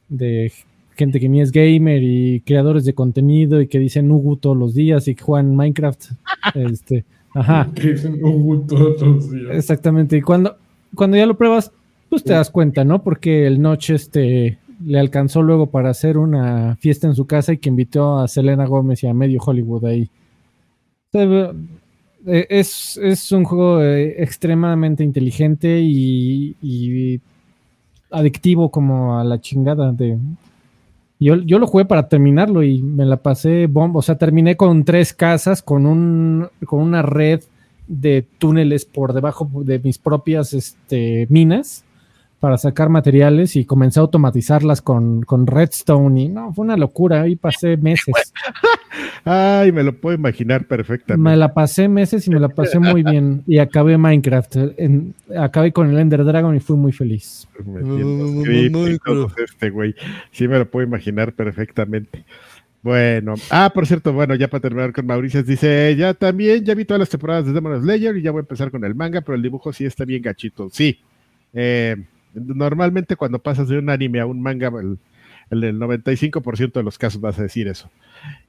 de 0.08 0.52
gente 0.94 1.18
que 1.18 1.28
ni 1.28 1.40
es 1.40 1.50
gamer 1.50 2.02
y 2.02 2.42
creadores 2.42 2.84
de 2.84 2.94
contenido 2.94 3.60
y 3.60 3.66
que 3.66 3.78
dicen 3.78 4.10
Ugu 4.10 4.36
todos 4.36 4.56
los 4.56 4.74
días 4.74 5.08
y 5.08 5.14
que 5.14 5.22
juegan 5.22 5.56
Minecraft. 5.56 6.12
este, 6.54 7.04
ajá. 7.34 7.68
Que 7.74 7.92
dicen 7.92 8.22
Ugu 8.22 8.66
todos 8.66 9.02
los 9.02 9.30
días. 9.30 9.56
Exactamente. 9.56 10.16
Y 10.16 10.22
cuando, 10.22 10.56
cuando 10.94 11.16
ya 11.16 11.26
lo 11.26 11.36
pruebas, 11.36 11.72
pues 12.08 12.22
te 12.22 12.32
das 12.32 12.50
cuenta, 12.50 12.84
¿no? 12.84 13.02
Porque 13.02 13.46
el 13.46 13.60
noche 13.60 13.94
este 13.94 14.58
le 14.84 14.98
alcanzó 14.98 15.42
luego 15.42 15.66
para 15.70 15.90
hacer 15.90 16.18
una 16.18 16.76
fiesta 16.76 17.06
en 17.06 17.14
su 17.14 17.26
casa 17.26 17.52
y 17.52 17.58
que 17.58 17.68
invitó 17.68 18.18
a 18.18 18.28
Selena 18.28 18.66
Gómez 18.66 19.02
y 19.02 19.06
a 19.06 19.14
medio 19.14 19.40
Hollywood 19.44 19.84
ahí. 19.84 20.10
Eh, 22.26 22.46
es, 22.50 23.32
un 23.32 23.44
juego 23.44 23.82
eh, 23.82 24.22
extremadamente 24.22 25.02
inteligente 25.02 25.80
y, 25.80 27.20
adictivo 28.10 28.70
como 28.70 29.18
a 29.18 29.24
la 29.24 29.40
chingada 29.40 29.92
de... 29.92 30.18
Yo, 31.20 31.36
yo 31.36 31.58
lo 31.58 31.66
jugué 31.66 31.84
para 31.84 32.08
terminarlo 32.08 32.62
y 32.62 32.82
me 32.82 33.04
la 33.04 33.18
pasé 33.18 33.66
bomba. 33.66 33.98
O 33.98 34.02
sea, 34.02 34.16
terminé 34.16 34.56
con 34.56 34.84
tres 34.84 35.12
casas, 35.12 35.62
con, 35.62 35.86
un, 35.86 36.48
con 36.66 36.80
una 36.80 37.02
red 37.02 37.42
de 37.86 38.24
túneles 38.38 38.84
por 38.84 39.12
debajo 39.12 39.48
de 39.64 39.78
mis 39.80 39.98
propias 39.98 40.54
este, 40.54 41.26
minas 41.28 41.84
para 42.40 42.56
sacar 42.56 42.88
materiales 42.88 43.54
y 43.54 43.66
comencé 43.66 44.00
a 44.00 44.02
automatizarlas 44.02 44.80
con, 44.80 45.22
con 45.22 45.46
Redstone 45.46 46.22
y 46.22 46.28
no, 46.30 46.54
fue 46.54 46.64
una 46.64 46.76
locura, 46.76 47.20
ahí 47.20 47.36
pasé 47.36 47.76
meses. 47.76 48.14
Ay, 49.24 49.70
me 49.72 49.82
lo 49.82 49.94
puedo 49.94 50.16
imaginar 50.16 50.64
perfectamente. 50.64 51.22
Me 51.22 51.36
la 51.36 51.52
pasé 51.52 51.86
meses 51.86 52.26
y 52.26 52.30
me 52.30 52.40
la 52.40 52.48
pasé 52.48 52.78
muy 52.78 53.02
bien 53.02 53.42
y 53.46 53.58
acabé 53.58 53.98
Minecraft, 53.98 54.56
acabé 55.38 55.72
con 55.72 55.90
el 55.90 55.98
Ender 55.98 56.24
Dragon 56.24 56.56
y 56.56 56.60
fui 56.60 56.76
muy 56.76 56.92
feliz. 56.92 57.46
este 59.44 59.70
güey, 59.70 59.94
sí 60.32 60.48
me 60.48 60.58
lo 60.58 60.70
puedo 60.70 60.86
imaginar 60.86 61.34
perfectamente. 61.34 62.24
Bueno, 62.82 63.34
ah, 63.50 63.70
por 63.74 63.86
cierto, 63.86 64.14
bueno, 64.14 64.34
ya 64.34 64.48
para 64.48 64.62
terminar 64.62 64.94
con 64.94 65.04
Mauricio, 65.04 65.42
dice, 65.42 65.94
ya 65.98 66.14
también, 66.14 66.64
ya 66.64 66.74
vi 66.74 66.86
todas 66.86 67.00
las 67.00 67.10
temporadas 67.10 67.44
de 67.44 67.52
Demon 67.52 67.82
Slayer 67.82 68.16
y 68.16 68.22
ya 68.22 68.30
voy 68.30 68.38
a 68.38 68.40
empezar 68.40 68.70
con 68.70 68.82
el 68.86 68.94
manga, 68.94 69.20
pero 69.20 69.36
el 69.36 69.42
dibujo 69.42 69.70
sí 69.74 69.84
está 69.84 70.06
bien 70.06 70.22
gachito. 70.22 70.70
Sí, 70.70 70.98
eh, 71.52 71.96
Normalmente 72.34 73.16
cuando 73.16 73.38
pasas 73.38 73.68
de 73.68 73.78
un 73.78 73.90
anime 73.90 74.20
a 74.20 74.26
un 74.26 74.40
manga, 74.42 74.68
el, 74.68 74.98
el, 75.50 75.78
95% 75.78 76.72
de 76.72 76.82
los 76.82 76.98
casos 76.98 77.20
vas 77.20 77.38
a 77.38 77.42
decir 77.42 77.68
eso. 77.68 77.90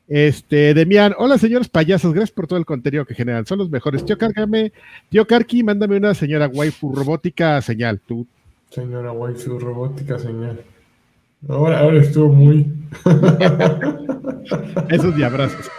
Este, 0.07 0.73
Demian, 0.73 1.15
hola 1.17 1.37
señores 1.37 1.69
payasos, 1.69 2.13
gracias 2.13 2.31
por 2.31 2.47
todo 2.47 2.59
el 2.59 2.65
contenido 2.65 3.05
que 3.05 3.15
generan, 3.15 3.45
son 3.45 3.59
los 3.59 3.69
mejores. 3.69 4.05
Tío 4.05 4.17
Cárgame, 4.17 4.73
tío 5.09 5.25
Karki, 5.25 5.63
mándame 5.63 5.97
una 5.97 6.13
señora 6.13 6.47
waifu 6.47 6.93
robótica 6.93 7.61
señal, 7.61 7.99
tú. 7.99 8.27
Señora 8.69 9.11
waifu 9.11 9.57
robótica 9.59 10.19
señal. 10.19 10.61
Ahora, 11.47 11.79
ahora 11.79 12.01
estuvo 12.01 12.31
muy. 12.31 12.71
Esos 14.89 15.15
de 15.15 15.25
abrazos. 15.25 15.71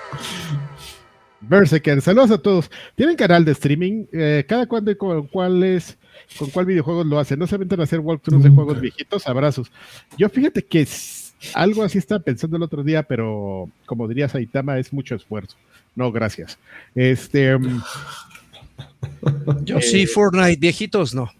Berserker, 1.40 2.00
saludos 2.00 2.30
a 2.30 2.38
todos. 2.38 2.70
¿Tienen 2.94 3.16
canal 3.16 3.44
de 3.44 3.52
streaming? 3.52 4.06
Eh, 4.12 4.44
¿Cada 4.48 4.66
cuándo 4.66 4.90
y 4.90 4.96
con 4.96 5.26
cuáles? 5.26 5.98
¿Con 6.38 6.50
cuál 6.50 6.66
videojuegos 6.66 7.06
lo 7.06 7.18
hacen? 7.18 7.38
¿No 7.38 7.46
se 7.46 7.58
meten 7.58 7.80
a 7.80 7.84
hacer 7.84 8.00
walkthroughs 8.00 8.44
de 8.44 8.50
juegos 8.50 8.80
viejitos? 8.80 9.26
Abrazos. 9.26 9.70
Yo 10.16 10.28
fíjate 10.28 10.64
que 10.64 10.86
algo 11.54 11.82
así 11.82 11.98
estaba 11.98 12.22
pensando 12.22 12.56
el 12.56 12.62
otro 12.62 12.82
día, 12.82 13.02
pero 13.02 13.68
como 13.86 14.08
diría 14.08 14.28
Saitama, 14.28 14.78
es 14.78 14.92
mucho 14.92 15.14
esfuerzo. 15.14 15.56
No, 15.94 16.12
gracias. 16.12 16.58
Este. 16.94 17.56
Mm, 17.58 17.82
Yo 19.64 19.80
sí, 19.80 20.02
eh, 20.02 20.06
Fortnite, 20.06 20.58
viejitos 20.58 21.14
no. 21.14 21.30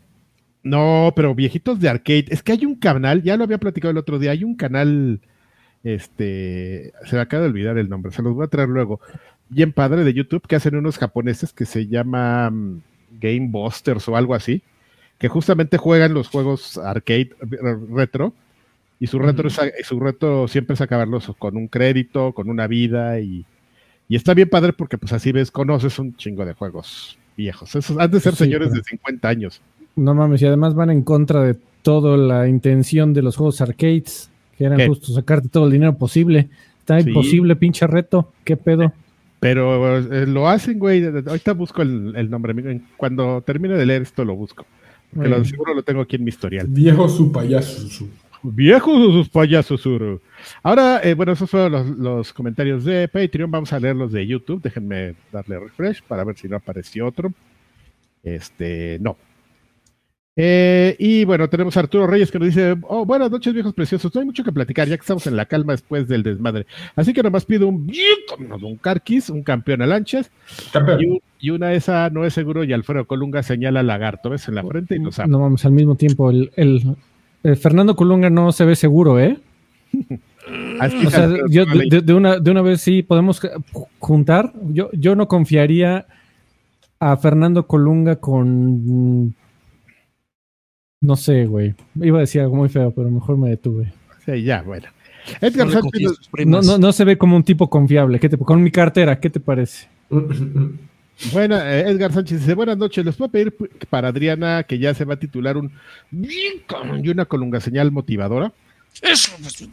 No, 0.63 1.13
pero 1.17 1.35
viejitos 1.35 1.81
de 1.81 1.89
arcade. 1.89 2.27
Es 2.29 2.43
que 2.43 2.53
hay 2.53 2.65
un 2.65 2.77
canal, 2.77 3.23
ya 3.23 3.37
lo 3.37 3.45
había 3.45 3.59
platicado 3.59 3.91
el 3.91 3.99
otro 3.99 4.19
día, 4.19 4.31
hay 4.31 4.45
un 4.45 4.55
canal, 4.55 5.21
este, 5.83 6.93
se 7.05 7.17
me 7.17 7.23
acaba 7.23 7.43
de 7.43 7.49
olvidar 7.49 7.79
el 7.79 7.89
nombre, 7.89 8.13
se 8.13 8.23
los 8.23 8.35
voy 8.35 8.45
a 8.45 8.49
traer 8.49 8.69
luego. 8.69 9.01
Bien 9.49 9.73
padre 9.73 10.05
de 10.05 10.15
YouTube 10.15 10.47
que 10.47 10.57
hacen 10.57 10.77
unos 10.77 10.99
japoneses 10.99 11.53
que 11.53 11.67
se 11.67 11.89
llama 11.89 12.53
Game 13.23 13.49
Busters 13.49 14.09
o 14.09 14.17
algo 14.17 14.35
así 14.35 14.63
que 15.23 15.29
justamente 15.29 15.79
juegan 15.79 16.15
los 16.15 16.27
juegos 16.27 16.79
arcade 16.79 17.31
retro 17.95 18.33
y 18.99 19.07
su 19.07 19.21
reto, 19.21 19.45
su 19.85 20.01
reto 20.01 20.49
siempre 20.49 20.75
es 20.75 20.81
acabarlos 20.81 21.31
con 21.39 21.57
un 21.57 21.69
crédito, 21.69 22.33
con 22.33 22.51
una 22.51 22.67
vida 22.67 23.21
y, 23.21 23.47
está 24.09 24.35
bien 24.35 24.49
padre 24.49 24.73
porque 24.73 24.99
pues 24.99 25.13
así 25.13 25.31
ves, 25.31 25.53
conoces 25.53 26.01
un 26.01 26.17
chingo 26.17 26.45
de 26.45 26.55
juegos 26.55 27.17
viejos. 27.37 27.73
Esos 27.77 27.97
han 27.99 28.11
de 28.11 28.19
ser 28.19 28.35
señores 28.35 28.73
de 28.73 28.83
50 28.83 29.29
años. 29.29 29.61
No 29.95 30.13
mames, 30.13 30.43
y 30.43 30.47
además 30.47 30.75
van 30.75 30.91
en 30.91 31.03
contra 31.03 31.45
de 31.45 31.57
toda 31.83 32.17
la 32.17 32.49
intención 32.49 33.15
de 33.15 33.23
los 33.23 33.37
juegos 33.37 33.61
arcades, 33.61 34.29
que 34.59 34.65
eran 34.65 34.89
justo 34.89 35.13
sacarte 35.13 35.49
todo 35.49 35.67
el 35.67 35.73
dinero 35.73 35.97
posible. 35.97 36.49
Está 36.81 36.99
imposible, 36.99 37.55
pinche 37.55 37.87
reto, 37.87 38.33
qué 38.43 38.57
pedo. 38.57 38.93
Pero 39.43 39.99
eh, 39.99 40.25
lo 40.25 40.49
hacen, 40.49 40.79
güey. 40.79 41.05
Ahorita 41.05 41.53
busco 41.53 41.83
el, 41.83 42.15
el 42.15 42.31
nombre. 42.31 42.81
Cuando 42.97 43.43
termine 43.45 43.75
de 43.75 43.85
leer 43.85 44.03
esto, 44.03 44.25
lo 44.25 44.37
busco. 44.37 44.65
Que 45.21 45.29
lo, 45.29 45.45
seguro 45.45 45.75
lo 45.75 45.83
tengo 45.83 46.01
aquí 46.01 46.15
en 46.15 46.23
mi 46.23 46.29
historial. 46.29 46.69
Viejo 46.69 47.09
su 47.09 47.33
payaso. 47.33 48.07
Viejo 48.45 48.95
sus 49.11 49.29
payasos. 49.29 49.83
Ahora, 50.63 51.01
eh, 51.03 51.15
bueno, 51.15 51.33
esos 51.33 51.51
fueron 51.51 51.73
los, 51.73 51.87
los, 51.89 52.33
comentarios 52.33 52.85
de 52.85 53.09
Patreon. 53.09 53.51
Vamos 53.51 53.73
a 53.73 53.81
leer 53.81 53.97
los 53.97 54.13
de 54.13 54.25
YouTube. 54.25 54.63
Déjenme 54.63 55.17
darle 55.33 55.59
refresh 55.59 56.05
para 56.05 56.23
ver 56.23 56.39
si 56.39 56.47
no 56.47 56.59
apareció 56.59 57.09
otro. 57.09 57.33
Este, 58.23 58.99
no, 59.01 59.17
eh, 60.35 60.97
y 60.99 61.25
bueno, 61.25 61.49
tenemos 61.49 61.77
a 61.77 61.81
Arturo 61.81 62.07
Reyes 62.07 62.31
que 62.31 62.39
nos 62.39 62.49
dice, 62.49 62.75
oh, 62.83 63.05
buenas 63.05 63.31
noches 63.31 63.53
viejos 63.53 63.75
preciosos, 63.75 64.15
no 64.15 64.21
hay 64.21 64.27
mucho 64.27 64.43
que 64.43 64.53
platicar 64.53 64.89
ya 64.89 64.97
que 64.97 65.03
estamos 65.03 65.27
en 65.27 65.37
la 65.37 65.47
calma 65.47 65.73
después 65.73 66.09
del 66.09 66.23
desmadre. 66.23 66.67
Así 66.97 67.13
que 67.13 67.23
nomás 67.23 67.45
pido 67.45 67.69
un 67.69 67.93
un 68.63 68.77
carquis, 68.77 69.29
un 69.29 69.43
campeón 69.43 69.83
a 69.83 69.87
lanchas 69.87 70.31
y, 71.41 71.51
una 71.51 71.73
esa 71.73 72.09
no 72.11 72.25
es 72.25 72.33
seguro 72.33 72.65
y 72.65 72.73
Alfredo 72.73 73.07
Colunga 73.07 73.43
señala 73.43 73.83
lagarto, 73.83 74.31
ves 74.31 74.49
en 74.49 74.55
la 74.55 74.65
frente 74.65 74.97
y 74.97 75.01
nos 75.01 75.19
No 75.27 75.41
vamos 75.41 75.65
al 75.65 75.73
mismo 75.73 75.97
tiempo, 75.97 76.31
el, 76.31 76.51
el, 76.57 77.57
Fernando 77.57 77.97
Colunga 77.97 78.31
no 78.31 78.53
se 78.53 78.65
ve 78.65 78.77
seguro, 78.77 79.21
¿eh? 79.21 79.39
O 80.81 81.11
sea, 81.11 81.29
yo, 81.49 81.65
de, 81.67 82.15
una, 82.15 82.39
de 82.39 82.51
una 82.51 82.63
vez 82.63 82.81
sí 82.81 83.03
podemos 83.03 83.41
juntar. 84.01 84.53
Yo, 84.73 84.91
yo 84.93 85.15
no 85.15 85.29
confiaría 85.29 86.07
a 86.99 87.17
Fernando 87.17 87.67
Colunga 87.67 88.17
con. 88.17 89.35
No 91.03 91.17
sé, 91.17 91.45
güey. 91.47 91.75
Iba 91.97 92.19
a 92.19 92.21
decir 92.21 92.41
algo 92.41 92.57
muy 92.57 92.69
feo, 92.69 92.93
pero 92.93 93.11
mejor 93.11 93.37
me 93.37 93.51
detuve. 93.51 93.93
Sí, 94.25 94.43
ya, 94.43 94.63
bueno. 94.63 94.87
Edgar 95.41 95.67
no, 95.67 95.73
Sánchez, 95.73 96.03
no, 96.47 96.63
no, 96.63 96.79
no, 96.79 96.93
se 96.93 97.05
ve 97.05 97.19
como 97.19 97.37
un 97.37 97.43
tipo 97.43 97.69
confiable. 97.69 98.19
¿Qué 98.19 98.29
te, 98.29 98.39
con 98.39 98.63
mi 98.63 98.71
cartera, 98.71 99.21
¿qué 99.21 99.29
te 99.29 99.41
parece? 99.41 99.89
Bueno, 101.33 101.61
eh, 101.61 101.89
Edgar 101.89 102.13
Sánchez 102.13 102.41
dice, 102.41 102.55
buenas 102.55 102.79
noches, 102.79 103.05
les 103.05 103.17
puedo 103.17 103.31
pedir 103.31 103.55
para 103.91 104.09
Adriana 104.09 104.65
que 104.65 104.79
ya 104.79 104.95
se 104.95 105.05
va 105.05 105.15
a 105.15 105.19
titular 105.19 105.57
un 105.57 105.73
y 106.11 107.09
una 107.09 107.25
colunga 107.27 107.61
señal 107.61 107.93
motivadora. 107.93 108.53
Eso, 109.03 109.33
pues, 109.41 109.69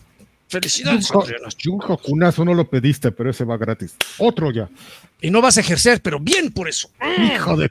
felicidades, 0.50 1.12
Adriana. 1.12 1.48
Junazo 2.04 2.44
no 2.44 2.54
lo 2.54 2.70
pediste, 2.70 3.12
pero 3.12 3.30
ese 3.30 3.46
va 3.46 3.58
gratis. 3.58 3.96
Otro 4.18 4.52
ya. 4.52 4.70
Y 5.22 5.32
no 5.32 5.42
vas 5.42 5.58
a 5.58 5.62
ejercer, 5.62 6.02
pero 6.02 6.20
bien 6.20 6.52
por 6.52 6.68
eso. 6.68 6.90
Hijo 7.18 7.58
de... 7.58 7.70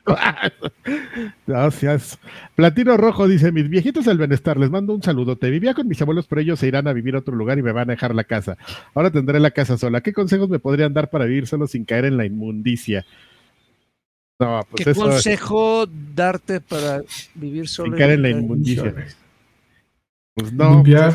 Gracias. 1.46 2.18
Platino 2.54 2.96
Rojo 2.96 3.26
dice, 3.26 3.52
mis 3.52 3.68
viejitos 3.68 4.04
del 4.04 4.18
bienestar, 4.18 4.58
les 4.58 4.70
mando 4.70 4.94
un 4.94 5.02
saludo. 5.02 5.36
Te 5.36 5.50
vivía 5.50 5.74
con 5.74 5.88
mis 5.88 6.00
abuelos, 6.00 6.26
pero 6.26 6.40
ellos 6.40 6.58
se 6.58 6.68
irán 6.68 6.88
a 6.88 6.92
vivir 6.92 7.14
a 7.14 7.20
otro 7.20 7.34
lugar 7.34 7.58
y 7.58 7.62
me 7.62 7.72
van 7.72 7.88
a 7.90 7.94
dejar 7.94 8.14
la 8.14 8.24
casa. 8.24 8.58
Ahora 8.94 9.10
tendré 9.10 9.40
la 9.40 9.50
casa 9.50 9.78
sola. 9.78 10.00
¿Qué 10.00 10.12
consejos 10.12 10.48
me 10.48 10.58
podrían 10.58 10.92
dar 10.92 11.10
para 11.10 11.24
vivir 11.24 11.46
solo 11.46 11.66
sin 11.66 11.84
caer 11.84 12.04
en 12.04 12.16
la 12.16 12.26
inmundicia? 12.26 13.06
No, 14.38 14.60
pues 14.70 14.84
¿Qué 14.84 14.94
consejo 14.94 15.86
darte 16.14 16.60
para 16.60 17.02
vivir 17.34 17.66
solo? 17.66 17.90
Sin 17.90 17.98
caer 17.98 18.10
en 18.12 18.22
la 18.22 18.30
inmundicia. 18.30 18.94
Pues 20.38 20.52
no, 20.52 20.84
pues 20.84 21.14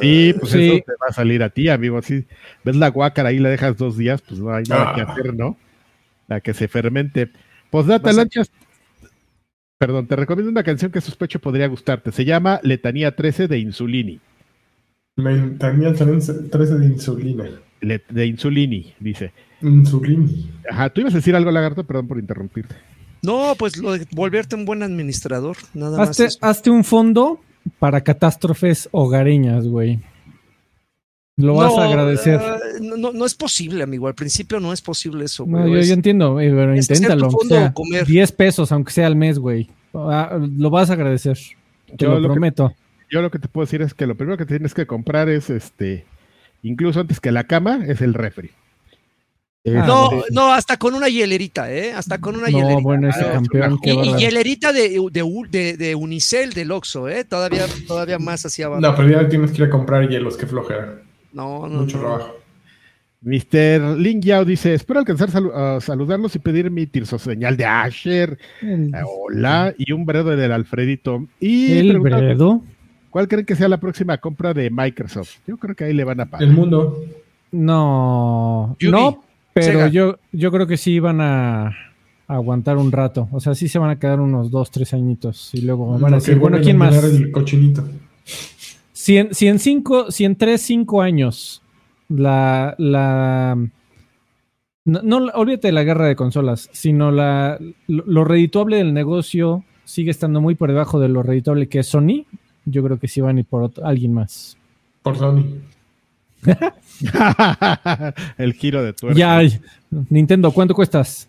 sí, 0.00 0.34
pues 0.38 0.52
eso 0.52 0.84
te 0.84 0.92
va 1.00 1.06
a 1.10 1.12
salir 1.12 1.44
a 1.44 1.50
ti, 1.50 1.68
amigo. 1.68 2.02
Si 2.02 2.26
ves 2.64 2.74
la 2.74 2.88
guácara 2.88 3.28
ahí, 3.28 3.38
la 3.38 3.50
dejas 3.50 3.76
dos 3.76 3.96
días, 3.96 4.20
pues 4.20 4.40
no 4.40 4.52
hay 4.52 4.64
nada 4.64 4.94
que 4.94 5.00
ah. 5.02 5.04
hacer, 5.04 5.34
¿no? 5.34 5.56
La 6.26 6.40
que 6.40 6.54
se 6.54 6.66
fermente. 6.66 7.30
Pues 7.70 7.86
date 7.86 8.12
lanchas. 8.12 8.50
Perdón, 9.78 10.08
te 10.08 10.16
recomiendo 10.16 10.50
una 10.50 10.64
canción 10.64 10.90
que 10.90 11.00
sospecho 11.00 11.38
podría 11.38 11.68
gustarte. 11.68 12.10
Se 12.10 12.24
llama 12.24 12.58
Letanía 12.64 13.14
13 13.14 13.46
de 13.46 13.60
Insulini. 13.60 14.18
Letanía 15.14 15.94
13 15.94 16.32
de 16.50 16.86
Insulina. 16.86 17.44
de 17.80 18.26
Insulini, 18.26 18.92
dice. 18.98 19.32
Insulini. 19.62 20.50
Ajá, 20.68 20.90
tú 20.90 21.02
ibas 21.02 21.14
a 21.14 21.18
decir 21.18 21.36
algo, 21.36 21.52
Lagarto, 21.52 21.84
perdón 21.84 22.08
por 22.08 22.18
interrumpirte. 22.18 22.74
No, 23.22 23.54
pues 23.56 23.76
lo 23.76 23.92
de 23.92 24.04
volverte 24.10 24.56
un 24.56 24.64
buen 24.64 24.82
administrador, 24.82 25.56
nada 25.74 26.02
hazte, 26.02 26.24
más. 26.24 26.38
Hazte 26.40 26.70
un 26.70 26.82
fondo 26.82 27.40
para 27.78 28.02
catástrofes 28.02 28.88
hogareñas, 28.92 29.66
güey. 29.66 30.00
Lo 31.36 31.54
vas 31.54 31.76
a 31.78 31.84
agradecer. 31.84 32.40
Uh, 32.40 32.98
no, 32.98 33.12
no, 33.12 33.24
es 33.24 33.34
posible, 33.34 33.84
amigo. 33.84 34.08
Al 34.08 34.14
principio 34.14 34.58
no 34.58 34.72
es 34.72 34.82
posible 34.82 35.24
eso, 35.24 35.44
güey. 35.44 35.70
No, 35.70 35.80
yo, 35.80 35.94
entiendo, 35.94 36.36
pero 36.36 36.74
inténtalo. 36.74 37.30
Sea, 37.30 37.72
10 38.04 38.32
pesos, 38.32 38.72
aunque 38.72 38.92
sea 38.92 39.06
al 39.06 39.14
mes, 39.14 39.38
güey. 39.38 39.70
Ah, 39.94 40.36
lo 40.38 40.70
vas 40.70 40.90
a 40.90 40.94
agradecer. 40.94 41.38
Te 41.96 42.06
lo, 42.06 42.20
prometo. 42.20 42.74
yo 43.10 43.22
lo 43.22 43.30
que 43.30 43.38
te 43.38 43.48
puedo 43.48 43.64
decir 43.64 43.82
es 43.82 43.94
que 43.94 44.06
lo 44.06 44.16
primero 44.16 44.36
que 44.36 44.46
tienes 44.46 44.74
que 44.74 44.86
comprar 44.86 45.28
es 45.28 45.48
este, 45.48 46.04
incluso 46.62 47.00
antes 47.00 47.20
que 47.20 47.32
la 47.32 47.44
cama, 47.44 47.84
es 47.86 48.02
el 48.02 48.14
refri. 48.14 48.50
Ah, 49.76 49.84
no, 49.86 50.10
no, 50.30 50.52
hasta 50.52 50.76
con 50.76 50.94
una 50.94 51.08
hielerita, 51.08 51.72
¿eh? 51.72 51.92
Hasta 51.92 52.18
con 52.18 52.36
una 52.36 52.48
no, 52.48 52.80
bueno, 52.80 53.08
ese 53.08 53.24
campeón. 53.24 53.78
Y, 53.82 53.90
y, 53.90 54.14
hielerita 54.16 54.72
de, 54.72 55.00
de, 55.10 55.76
de, 55.76 55.94
Unicel, 55.94 56.52
del 56.52 56.70
Oxxo, 56.72 57.08
¿eh? 57.08 57.24
Todavía, 57.24 57.66
todavía 57.86 58.18
más 58.18 58.44
hacia 58.46 58.66
abajo. 58.66 58.80
No, 58.80 58.94
pero 58.94 59.10
ya 59.10 59.28
tienes 59.28 59.50
que 59.50 59.62
ir 59.62 59.68
a 59.68 59.70
comprar 59.70 60.08
hielos, 60.08 60.36
qué 60.36 60.46
flojera. 60.46 61.02
No, 61.32 61.68
no. 61.68 61.80
Mucho 61.80 61.98
trabajo. 61.98 62.36
Mr. 63.20 63.98
Ling 63.98 64.22
Yao 64.22 64.44
dice: 64.44 64.74
Espero 64.74 65.00
alcanzar 65.00 65.30
a 65.54 65.80
saludarlos 65.80 66.36
y 66.36 66.38
pedir 66.38 66.70
mi 66.70 66.86
tirso 66.86 67.18
señal 67.18 67.56
de 67.56 67.64
Asher. 67.64 68.38
Eh, 68.62 68.90
hola, 69.04 69.74
y 69.76 69.92
un 69.92 70.06
bredo 70.06 70.36
del 70.36 70.52
Alfredito. 70.52 71.26
Y 71.40 71.78
¿El 71.78 71.98
bredo? 71.98 72.62
¿Cuál 73.10 73.26
creen 73.26 73.46
que 73.46 73.56
sea 73.56 73.68
la 73.68 73.80
próxima 73.80 74.18
compra 74.18 74.54
de 74.54 74.70
Microsoft? 74.70 75.38
Yo 75.46 75.56
creo 75.56 75.74
que 75.74 75.84
ahí 75.84 75.94
le 75.94 76.04
van 76.04 76.20
a 76.20 76.26
pagar. 76.26 76.46
El 76.46 76.54
mundo. 76.54 77.02
No, 77.50 78.76
no, 78.80 79.24
pero 79.60 79.86
yo, 79.88 80.18
yo 80.32 80.50
creo 80.50 80.66
que 80.66 80.76
sí 80.76 80.98
van 81.00 81.20
a, 81.20 81.76
aguantar 82.26 82.76
un 82.76 82.92
rato. 82.92 83.28
O 83.32 83.40
sea, 83.40 83.54
sí 83.54 83.68
se 83.68 83.78
van 83.78 83.90
a 83.90 83.98
quedar 83.98 84.20
unos 84.20 84.50
dos, 84.50 84.70
tres 84.70 84.92
añitos. 84.92 85.50
Y 85.54 85.62
luego 85.62 85.98
van 85.98 86.12
a 86.12 86.16
decir, 86.16 86.38
bueno, 86.38 86.58
¿quién 86.60 86.76
más? 86.76 87.02
El 87.02 87.32
cochinito. 87.32 87.84
Si 88.92 89.16
en, 89.16 89.34
si 89.34 89.46
en 89.48 89.58
cinco, 89.58 90.10
si 90.10 90.24
en 90.24 90.36
tres, 90.36 90.60
cinco 90.60 91.00
años 91.00 91.62
la, 92.08 92.74
la 92.78 93.56
no, 94.84 95.16
olvídate 95.34 95.68
de 95.68 95.72
la 95.72 95.84
guerra 95.84 96.06
de 96.06 96.16
consolas, 96.16 96.68
sino 96.72 97.10
la, 97.10 97.58
lo, 97.86 98.24
redituable 98.24 98.76
del 98.76 98.94
negocio 98.94 99.64
sigue 99.84 100.10
estando 100.10 100.40
muy 100.40 100.54
por 100.54 100.68
debajo 100.70 100.98
de 101.00 101.08
lo 101.08 101.22
redituable 101.22 101.68
que 101.68 101.80
es 101.80 101.86
Sony. 101.86 102.24
Yo 102.64 102.82
creo 102.82 102.98
que 102.98 103.08
sí 103.08 103.20
van 103.20 103.36
a 103.36 103.40
ir 103.40 103.46
por 103.46 103.70
alguien 103.82 104.12
más. 104.14 104.56
Por 105.02 105.16
Sony. 105.16 105.44
el 108.38 108.52
giro 108.54 108.82
de 108.82 108.92
tuerca. 108.92 109.18
Ya, 109.18 109.40
Nintendo, 110.08 110.50
¿cuánto 110.52 110.74
cuestas? 110.74 111.28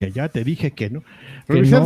Que 0.00 0.10
ya 0.10 0.28
te 0.28 0.44
dije 0.44 0.72
que 0.72 0.90
no. 0.90 1.02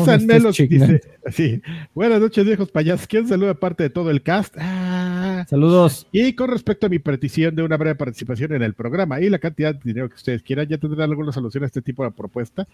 San 0.05 0.25
Melos 0.27 0.57
dice 0.57 1.01
sí, 1.31 1.61
buenas 1.95 2.21
noches 2.21 2.45
viejos 2.45 2.71
payasos. 2.71 3.07
¿Quién 3.07 3.27
saluda 3.27 3.55
parte 3.55 3.83
de 3.83 3.91
todo 3.91 4.11
el 4.11 4.23
cast? 4.23 4.57
Ah. 4.59 5.45
Saludos. 5.49 6.07
Y 6.13 6.33
con 6.35 6.51
respecto 6.51 6.87
a 6.87 6.89
mi 6.89 6.99
petición 6.99 7.55
de 7.55 7.63
una 7.63 7.77
breve 7.77 7.97
participación 7.97 8.53
en 8.53 8.63
el 8.63 8.75
programa 8.75 9.21
y 9.21 9.29
la 9.29 9.39
cantidad 9.39 9.75
de 9.75 9.81
dinero 9.83 10.09
que 10.09 10.17
ustedes 10.17 10.43
quieran, 10.43 10.69
ya 10.69 10.79
tendrán 10.79 11.11
alguna 11.11 11.33
solución 11.33 11.65
a 11.65 11.67
este 11.67 11.83
tipo 11.83 12.05
de 12.05 12.11
propuesta. 12.11 12.67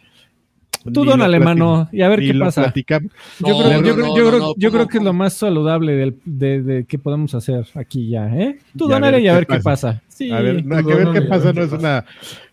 Tú 0.93 1.05
don 1.05 1.22
alemano 1.22 1.89
y 1.93 2.03
a 2.03 2.09
ver 2.09 2.20
qué 2.20 2.35
pasa. 2.35 2.72
Yo 3.39 4.70
creo, 4.70 4.89
que 4.89 4.99
es 4.99 5.05
lo 5.05 5.12
más 5.12 5.35
saludable 5.35 6.14
de, 6.24 6.85
que 6.89 6.99
podemos 6.99 7.35
hacer 7.35 7.66
aquí 7.74 8.11
ya, 8.11 8.28
¿eh? 8.28 8.59
Tú 8.76 8.89
donale 8.89 9.20
y 9.20 9.28
a 9.28 9.35
ver 9.35 9.47
qué 9.47 9.61
pasa. 9.61 10.03
Sí, 10.09 10.30
a 10.30 10.41
ver, 10.41 10.62
ver 10.62 11.12
qué 11.12 11.22
pasa 11.22 11.53
no 11.53 11.62
es 11.62 11.72
una 11.72 12.05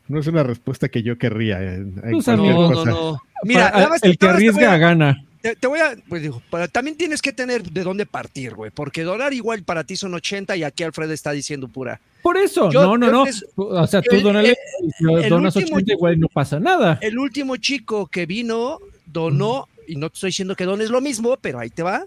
no 0.07 0.19
es 0.19 0.27
una 0.27 0.43
respuesta 0.43 0.89
que 0.89 1.03
yo 1.03 1.17
querría. 1.17 1.61
En, 1.61 2.01
pues, 2.11 2.27
no, 2.27 2.85
no, 2.85 3.17
Mira, 3.43 3.89
el 4.01 4.17
que 4.17 4.27
arriesga 4.27 4.77
gana. 4.77 5.23
Te, 5.41 5.67
voy 5.67 5.79
a, 5.79 5.95
pues 6.07 6.21
digo, 6.21 6.41
también 6.71 6.95
tienes 6.95 7.21
que 7.21 7.33
tener 7.33 7.63
de 7.63 7.83
dónde 7.83 8.05
partir, 8.05 8.53
güey, 8.53 8.69
porque 8.69 9.03
donar 9.03 9.33
igual 9.33 9.63
para 9.63 9.83
ti 9.83 9.95
son 9.95 10.13
80 10.13 10.55
y 10.55 10.63
aquí 10.63 10.83
Alfred 10.83 11.09
está 11.09 11.31
diciendo 11.31 11.67
pura. 11.67 11.99
Por 12.21 12.37
eso, 12.37 12.71
no, 12.71 12.95
no, 12.95 13.09
no. 13.09 13.25
o 13.55 13.87
sea, 13.87 14.03
tú 14.03 14.21
donale, 14.21 14.55
donas 15.27 15.55
80 15.55 15.93
igual 15.93 16.19
no 16.19 16.27
pasa 16.27 16.59
nada. 16.59 16.99
El 17.01 17.17
último 17.17 17.57
chico 17.57 18.05
que 18.05 18.27
vino 18.27 18.79
donó, 19.05 19.67
y 19.87 19.95
no 19.95 20.09
te 20.09 20.15
estoy 20.15 20.27
diciendo 20.29 20.55
que 20.55 20.65
dones 20.65 20.91
lo 20.91 21.01
mismo, 21.01 21.35
pero 21.41 21.59
ahí 21.59 21.71
te 21.71 21.81
va. 21.81 22.05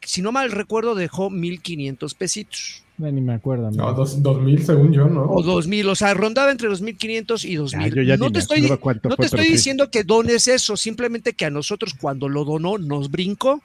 Si 0.00 0.22
no 0.22 0.32
mal 0.32 0.50
recuerdo, 0.50 0.94
dejó 0.94 1.28
1500 1.28 2.14
pesitos. 2.14 2.82
Ni 3.00 3.20
me 3.20 3.34
acuerdo. 3.34 3.70
No, 3.70 3.92
dos, 3.94 4.22
2000 4.22 4.64
según 4.64 4.92
yo, 4.92 5.06
¿no? 5.06 5.24
O 5.24 5.42
2000, 5.42 5.88
o 5.88 5.94
sea, 5.94 6.14
rondaba 6.14 6.50
entre 6.50 6.68
2500 6.68 7.44
y 7.44 7.54
2000. 7.56 8.18
no 8.18 8.30
te 8.30 8.38
estoy, 8.38 8.62
no 8.62 9.16
te 9.16 9.26
estoy 9.26 9.48
diciendo 9.48 9.90
que 9.90 10.04
dones 10.04 10.48
eso, 10.48 10.76
simplemente 10.76 11.32
que 11.32 11.46
a 11.46 11.50
nosotros 11.50 11.94
cuando 11.98 12.28
lo 12.28 12.44
donó 12.44 12.78
nos 12.78 13.10
brincó 13.10 13.62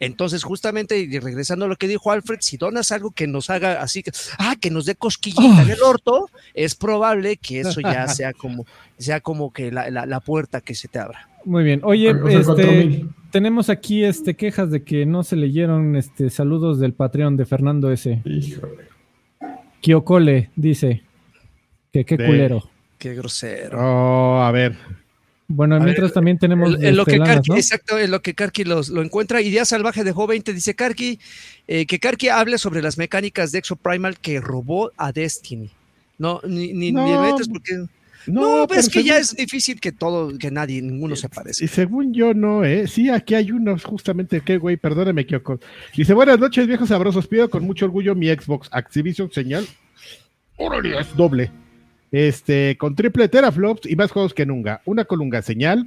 entonces, 0.00 0.42
justamente, 0.44 0.98
y 0.98 1.18
regresando 1.18 1.66
a 1.66 1.68
lo 1.68 1.76
que 1.76 1.86
dijo 1.86 2.10
Alfred, 2.10 2.38
si 2.40 2.56
donas 2.56 2.90
algo 2.90 3.10
que 3.10 3.26
nos 3.26 3.50
haga 3.50 3.82
así, 3.82 4.02
que, 4.02 4.10
ah, 4.38 4.56
que 4.58 4.70
nos 4.70 4.86
dé 4.86 4.94
cosquillita 4.94 5.62
en 5.62 5.68
el 5.68 5.82
orto, 5.82 6.30
es 6.54 6.74
probable 6.74 7.36
que 7.36 7.60
eso 7.60 7.82
ya 7.82 8.08
sea 8.08 8.32
como, 8.32 8.64
sea 8.96 9.20
como 9.20 9.52
que 9.52 9.70
la, 9.70 10.20
puerta 10.20 10.62
que 10.62 10.74
se 10.74 10.88
te 10.88 10.98
abra. 10.98 11.28
Muy 11.44 11.64
bien. 11.64 11.80
Oye, 11.84 12.14
este, 12.30 13.06
tenemos 13.30 13.68
aquí 13.68 14.02
este, 14.02 14.36
quejas 14.36 14.70
de 14.70 14.84
que 14.84 15.04
no 15.04 15.22
se 15.22 15.36
leyeron 15.36 15.94
este, 15.96 16.30
saludos 16.30 16.80
del 16.80 16.94
Patreon 16.94 17.36
de 17.36 17.44
Fernando 17.44 17.92
S. 17.92 18.22
Híjole. 18.24 18.88
Kiokole 19.82 20.50
dice 20.56 21.02
que 21.92 22.06
qué 22.06 22.16
culero. 22.16 22.70
Qué 22.96 23.14
grosero. 23.14 23.78
Oh, 23.80 24.42
a 24.42 24.50
ver. 24.50 24.76
Bueno, 25.52 25.80
mientras 25.80 26.12
también 26.12 26.38
tenemos. 26.38 26.80
En, 26.80 26.96
lo 26.96 27.04
que 27.04 27.18
Karki, 27.18 27.52
Exacto, 27.54 27.98
en 27.98 28.12
lo 28.12 28.22
que 28.22 28.34
Karki 28.34 28.62
lo 28.62 29.02
encuentra. 29.02 29.42
Idea 29.42 29.64
Salvaje 29.64 30.04
dejó 30.04 30.28
20. 30.28 30.52
Dice 30.52 30.76
Karki 30.76 31.18
eh, 31.66 31.86
que 31.86 31.98
Karki 31.98 32.28
hable 32.28 32.56
sobre 32.56 32.82
las 32.82 32.98
mecánicas 32.98 33.50
de 33.50 33.58
Exo 33.58 33.74
Primal 33.74 34.20
que 34.20 34.40
robó 34.40 34.92
a 34.96 35.10
Destiny. 35.10 35.68
No, 36.18 36.40
ni, 36.46 36.72
ni, 36.72 36.92
no, 36.92 37.36
porque. 37.52 37.84
No, 38.26 38.66
pero 38.68 38.80
es 38.80 38.88
que 38.88 39.02
ya 39.02 39.16
es 39.16 39.34
difícil 39.34 39.80
que 39.80 39.90
todo, 39.90 40.38
que 40.38 40.52
nadie, 40.52 40.80
ninguno 40.82 41.16
se 41.16 41.28
parezca. 41.28 41.64
Y 41.64 41.68
según 41.68 42.14
yo, 42.14 42.32
no, 42.32 42.64
¿eh? 42.64 42.86
Sí, 42.86 43.10
aquí 43.10 43.34
hay 43.34 43.50
unos, 43.50 43.82
justamente, 43.82 44.42
que 44.42 44.56
güey, 44.56 44.76
perdóname, 44.76 45.26
Kyoko. 45.26 45.58
Dice, 45.96 46.14
buenas 46.14 46.38
noches, 46.38 46.68
viejos 46.68 46.90
sabrosos. 46.90 47.26
Pido 47.26 47.50
con 47.50 47.64
mucho 47.64 47.86
orgullo 47.86 48.14
mi 48.14 48.28
Xbox 48.28 48.68
Activision 48.70 49.32
señal. 49.32 49.66
Órale, 50.58 51.00
es 51.00 51.16
doble. 51.16 51.50
Este, 52.12 52.76
con 52.78 52.94
triple 52.94 53.28
teraflops 53.28 53.88
y 53.88 53.96
más 53.96 54.10
juegos 54.10 54.34
que 54.34 54.46
nunca. 54.46 54.82
Una 54.84 55.04
colunga 55.04 55.42
señal, 55.42 55.86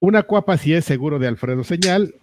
una 0.00 0.22
cuapa 0.22 0.56
si 0.58 0.74
es 0.74 0.84
seguro 0.84 1.18
de 1.18 1.28
Alfredo 1.28 1.64
señal. 1.64 2.14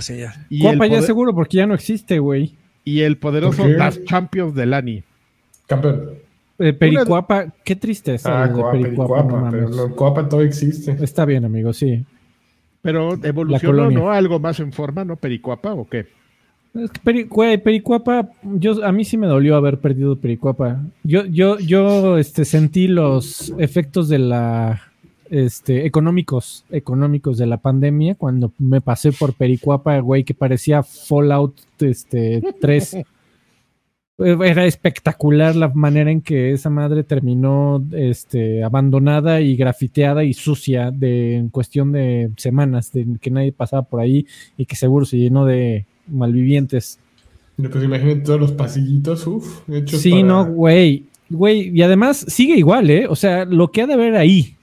señal. 0.00 0.46
Y 0.48 0.62
cuapa 0.62 0.86
ya 0.86 0.98
es 0.98 1.06
seguro 1.06 1.34
porque 1.34 1.58
ya 1.58 1.66
no 1.66 1.74
existe, 1.74 2.18
güey. 2.18 2.56
y 2.84 3.00
el 3.00 3.18
poderoso 3.18 3.66
Las 3.68 4.02
Champions 4.04 4.54
de 4.54 4.66
Lani. 4.66 5.04
Campeón. 5.66 6.10
Eh, 6.58 6.72
Pericuapa, 6.72 7.52
qué 7.64 7.76
tristeza. 7.76 8.42
Ah, 8.42 8.52
Coapa, 8.52 8.72
Pericuapa, 8.72 9.48
pero 9.50 9.94
Coapa 9.94 10.28
todo 10.28 10.42
existe. 10.42 10.96
Está 11.00 11.24
bien, 11.24 11.44
amigo, 11.44 11.72
sí. 11.72 12.04
Pero 12.82 13.14
evolucionó, 13.22 13.90
¿no? 13.90 14.10
Algo 14.10 14.40
más 14.40 14.58
en 14.58 14.72
forma, 14.72 15.04
¿no? 15.04 15.16
Pericuapa 15.16 15.74
o 15.74 15.86
qué? 15.88 16.06
Pericuapa, 17.02 18.30
yo, 18.42 18.84
a 18.84 18.92
mí 18.92 19.04
sí 19.04 19.16
me 19.16 19.26
dolió 19.26 19.56
haber 19.56 19.78
perdido 19.78 20.16
Pericuapa. 20.16 20.82
Yo, 21.02 21.24
yo, 21.26 21.58
yo 21.58 22.18
este, 22.18 22.44
sentí 22.44 22.88
los 22.88 23.54
efectos 23.58 24.08
de 24.08 24.18
la 24.18 24.82
este, 25.30 25.86
económicos, 25.86 26.64
económicos 26.70 27.38
de 27.38 27.46
la 27.46 27.58
pandemia 27.58 28.14
cuando 28.14 28.52
me 28.58 28.80
pasé 28.80 29.12
por 29.12 29.34
Pericuapa, 29.34 29.98
güey, 30.00 30.24
que 30.24 30.34
parecía 30.34 30.82
Fallout 30.82 31.54
este, 31.80 32.42
3. 32.60 32.98
Era 34.18 34.66
espectacular 34.66 35.54
la 35.54 35.68
manera 35.68 36.10
en 36.10 36.22
que 36.22 36.50
esa 36.50 36.70
madre 36.70 37.04
terminó 37.04 37.84
este, 37.92 38.64
abandonada 38.64 39.40
y 39.40 39.54
grafiteada 39.54 40.24
y 40.24 40.34
sucia 40.34 40.90
de, 40.90 41.36
en 41.36 41.50
cuestión 41.50 41.92
de 41.92 42.32
semanas, 42.36 42.90
de 42.92 43.06
que 43.20 43.30
nadie 43.30 43.52
pasaba 43.52 43.82
por 43.82 44.00
ahí 44.00 44.26
y 44.56 44.66
que 44.66 44.74
seguro 44.74 45.06
se 45.06 45.18
llenó 45.18 45.44
de 45.44 45.86
malvivientes. 46.08 46.98
Pues 47.56 47.82
imagínate 47.82 48.20
todos 48.20 48.40
los 48.40 48.52
pasillitos, 48.52 49.26
uff, 49.26 49.62
Sí, 49.86 50.22
no, 50.22 50.46
güey. 50.46 51.04
Güey, 51.28 51.76
y 51.76 51.82
además 51.82 52.24
sigue 52.28 52.56
igual, 52.56 52.88
¿eh? 52.88 53.06
O 53.08 53.16
sea, 53.16 53.44
lo 53.44 53.70
que 53.70 53.82
ha 53.82 53.86
de 53.86 53.96
ver 53.96 54.14
ahí, 54.14 54.56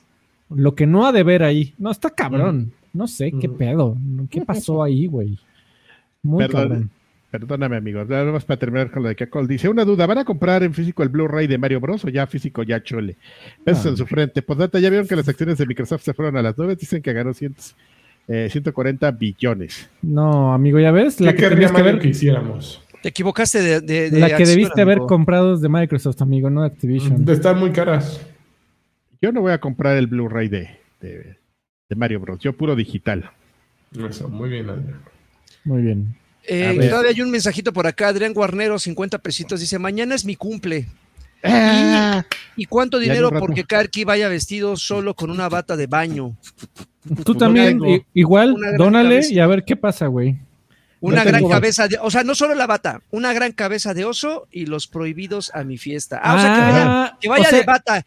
lo 0.50 0.74
que 0.76 0.88
no 0.88 1.06
ha 1.06 1.12
de 1.12 1.24
ver 1.24 1.44
ahí, 1.44 1.74
no, 1.78 1.92
está 1.92 2.10
cabrón. 2.10 2.72
No 2.94 3.08
sé, 3.08 3.34
qué 3.40 3.50
pedo. 3.50 3.98
¿Qué 4.30 4.42
pasó 4.42 4.82
ahí, 4.84 5.06
güey? 5.08 5.38
Muy 6.24 6.48
cabrón. 6.48 6.90
Perdóname, 7.30 7.76
amigo. 7.76 8.04
Nada 8.06 8.32
más 8.32 8.46
para 8.46 8.58
terminar 8.58 8.90
con 8.90 9.04
lo 9.04 9.10
de 9.10 9.16
Kakol. 9.16 9.46
Dice: 9.46 9.68
Una 9.68 9.84
duda: 9.84 10.06
¿van 10.08 10.20
a 10.20 10.26
comprar 10.26 10.64
en 10.64 10.74
físico 10.74 11.04
el 11.04 11.10
Blu-ray 11.10 11.48
de 11.48 11.58
Mario 11.58 11.82
Bros. 11.82 12.06
o 12.06 12.10
ya 12.10 12.26
físico 12.28 12.64
ya 12.64 12.82
chole? 12.82 13.18
Eso 13.66 13.90
en 13.90 13.98
su 13.98 14.06
frente. 14.06 14.42
Pues 14.42 14.58
ya 14.72 14.90
vieron 14.90 15.06
que 15.06 15.18
las 15.18 15.28
acciones 15.28 15.58
de 15.58 15.66
Microsoft 15.66 16.04
se 16.04 16.14
fueron 16.14 16.38
a 16.38 16.42
las 16.42 16.58
9. 16.58 16.78
Dicen 16.78 17.02
que 17.02 17.12
ganó 17.12 17.34
cientos 17.34 17.76
140 18.28 19.08
eh, 19.08 19.12
billones. 19.12 19.90
No, 20.02 20.54
amigo, 20.54 20.80
ya 20.80 20.92
ves. 20.92 21.20
La 21.22 21.36
que 21.36 21.48
tenías 21.48 21.72
que 21.72 21.82
ver 21.82 22.00
que 22.00 22.10
hiciéramos. 22.10 22.82
Te 23.02 23.10
equivocaste 23.10 23.82
de, 23.82 24.20
La 24.20 24.36
que 24.36 24.46
debiste 24.46 24.82
haber 24.82 24.98
comprado 24.98 25.58
de 25.58 25.70
Microsoft, 25.70 26.22
amigo, 26.24 26.50
no 26.50 26.62
de 26.62 26.68
Activision. 26.68 27.24
De 27.24 27.34
estar 27.34 27.56
muy 27.56 27.72
caras. 27.72 28.20
Yo 29.22 29.32
no 29.32 29.42
voy 29.42 29.52
a 29.52 29.60
comprar 29.60 29.96
el 29.98 30.08
Blu-ray 30.08 30.48
de, 30.50 30.80
de, 31.02 31.96
Mario 31.96 32.20
Bros. 32.20 32.40
Yo 32.40 32.54
puro 32.54 32.76
digital. 32.76 33.30
Eso, 34.10 34.28
muy 34.28 34.50
bien, 34.50 34.70
Adrián. 34.70 35.02
Muy 35.64 35.84
bien. 35.84 36.16
Eh, 36.48 36.88
todavía 36.90 37.12
hay 37.12 37.22
un 37.22 37.30
mensajito 37.32 37.74
por 37.74 37.86
acá. 37.86 38.08
Adrián 38.08 38.34
Guarnero, 38.34 38.80
50 38.80 39.20
pesitos. 39.20 39.60
Dice: 39.60 39.78
Mañana 39.78 40.16
es 40.16 40.26
mi 40.26 40.36
cumple. 40.36 40.88
Ah. 41.44 42.26
¿Y, 42.56 42.66
cuánto 42.66 43.00
dinero 43.00 43.32
porque 43.32 43.64
Karki 43.64 44.04
vaya 44.04 44.30
vestido 44.30 44.78
solo 44.78 45.14
con 45.14 45.30
una 45.30 45.50
bata 45.50 45.76
de 45.76 45.88
baño? 45.88 46.36
Tú 47.24 47.36
también, 47.36 47.80
igual, 48.14 48.56
dónale 48.78 49.22
y 49.30 49.40
a 49.40 49.48
ver 49.48 49.64
qué 49.64 49.76
pasa, 49.76 50.08
güey. 50.08 50.38
Una 51.02 51.24
gran 51.24 51.48
cabeza 51.48 51.88
de, 51.88 52.00
o 52.02 52.10
sea, 52.10 52.24
no 52.24 52.34
solo 52.34 52.56
la 52.56 52.66
bata, 52.66 53.02
una 53.12 53.32
gran 53.34 53.52
cabeza 53.52 53.94
de 53.94 54.06
oso 54.06 54.48
y 54.52 54.66
los 54.66 54.88
prohibidos 54.88 55.52
a 55.54 55.64
mi 55.64 55.78
fiesta. 55.78 56.20
Ah, 56.24 56.36
o 56.36 56.40
sea, 56.40 57.18
que 57.20 57.30
vaya, 57.30 57.48
ah, 57.50 57.56
de 57.56 57.64
bata, 57.64 58.06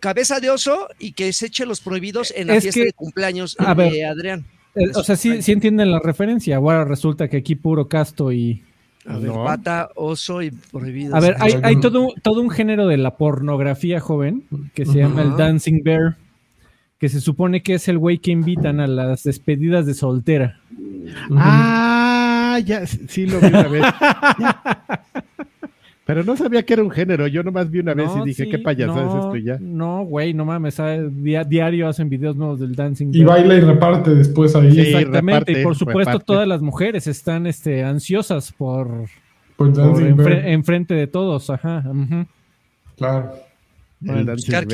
cabeza 0.00 0.40
de 0.40 0.50
oso 0.50 0.88
y 0.98 1.12
que 1.12 1.32
se 1.32 1.46
eche 1.46 1.64
los 1.64 1.80
prohibidos 1.80 2.32
en 2.34 2.48
la 2.48 2.60
fiesta 2.60 2.82
de 2.82 2.92
cumpleaños 2.92 3.56
de 3.56 4.04
Adrián. 4.04 4.46
Eh, 4.74 4.90
o 4.94 5.04
sea, 5.04 5.16
sí, 5.16 5.42
sí 5.42 5.52
entienden 5.52 5.90
la 5.90 6.00
referencia. 6.00 6.56
Ahora 6.56 6.84
resulta 6.84 7.28
que 7.28 7.36
aquí 7.36 7.54
puro 7.54 7.88
casto 7.88 8.32
y 8.32 8.62
a 9.06 9.18
ver, 9.18 9.30
bata, 9.30 9.90
oso 9.94 10.42
y 10.42 10.50
prohibido. 10.50 11.16
A 11.16 11.20
ver, 11.20 11.36
hay, 11.40 11.80
todo, 11.80 12.08
todo 12.22 12.40
un 12.40 12.50
género 12.50 12.86
de 12.86 12.98
la 12.98 13.16
pornografía 13.16 14.00
joven 14.00 14.44
que 14.74 14.84
se 14.84 14.98
llama 14.98 15.22
el 15.22 15.36
Dancing 15.36 15.82
Bear, 15.82 16.16
que 16.98 17.08
se 17.08 17.20
supone 17.20 17.62
que 17.62 17.74
es 17.74 17.88
el 17.88 17.98
güey 17.98 18.18
que 18.18 18.30
invitan 18.30 18.80
a 18.80 18.86
las 18.86 19.22
despedidas 19.22 19.86
de 19.86 19.94
soltera. 19.94 20.60
Ah, 21.32 22.60
ya, 22.64 22.86
sí 22.86 23.26
lo 23.26 23.40
vi 23.40 23.46
una 23.46 23.68
vez. 23.68 23.84
Pero 26.10 26.24
no 26.24 26.36
sabía 26.36 26.64
que 26.64 26.72
era 26.72 26.82
un 26.82 26.90
género, 26.90 27.28
yo 27.28 27.44
nomás 27.44 27.70
vi 27.70 27.78
una 27.78 27.94
vez 27.94 28.10
y 28.20 28.26
dije, 28.26 28.48
qué 28.48 28.58
payasada 28.58 29.08
es 29.08 29.14
esto 29.14 29.36
y 29.36 29.44
ya. 29.44 29.58
No, 29.60 30.02
güey, 30.02 30.34
no 30.34 30.44
mames, 30.44 30.76
diario 31.46 31.86
hacen 31.86 32.08
videos 32.08 32.34
nuevos 32.34 32.58
del 32.58 32.74
dancing. 32.74 33.12
Y 33.12 33.22
baila 33.22 33.54
y 33.54 33.60
reparte 33.60 34.12
después 34.16 34.56
ahí. 34.56 34.76
Exactamente, 34.76 35.52
y 35.52 35.62
por 35.62 35.76
supuesto 35.76 36.18
todas 36.18 36.48
las 36.48 36.62
mujeres 36.62 37.06
están 37.06 37.46
este, 37.46 37.84
ansiosas 37.84 38.50
por, 38.50 39.06
enfrente 39.56 40.94
de 40.94 41.06
todos, 41.06 41.48
ajá. 41.48 41.84
Claro. 42.96 43.32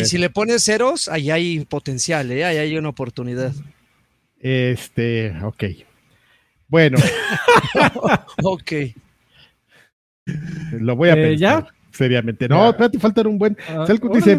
si 0.04 0.16
le 0.16 0.30
pones 0.30 0.64
ceros, 0.64 1.06
ahí 1.08 1.30
hay 1.30 1.66
potencial, 1.66 2.30
¿eh? 2.30 2.46
ahí 2.46 2.56
hay 2.56 2.78
una 2.78 2.88
oportunidad. 2.88 3.52
Este, 4.40 5.34
ok. 5.42 5.64
Bueno. 6.68 6.96
ok. 8.42 8.72
Lo 10.80 10.96
voy 10.96 11.10
a 11.10 11.14
eh, 11.14 11.22
pensar. 11.28 11.68
Seriamente. 11.90 12.48
No, 12.48 12.68
espérate, 12.68 12.98
falta 12.98 13.22
un 13.22 13.38
buen. 13.38 13.56
Uh, 13.74 14.14
dice. 14.14 14.36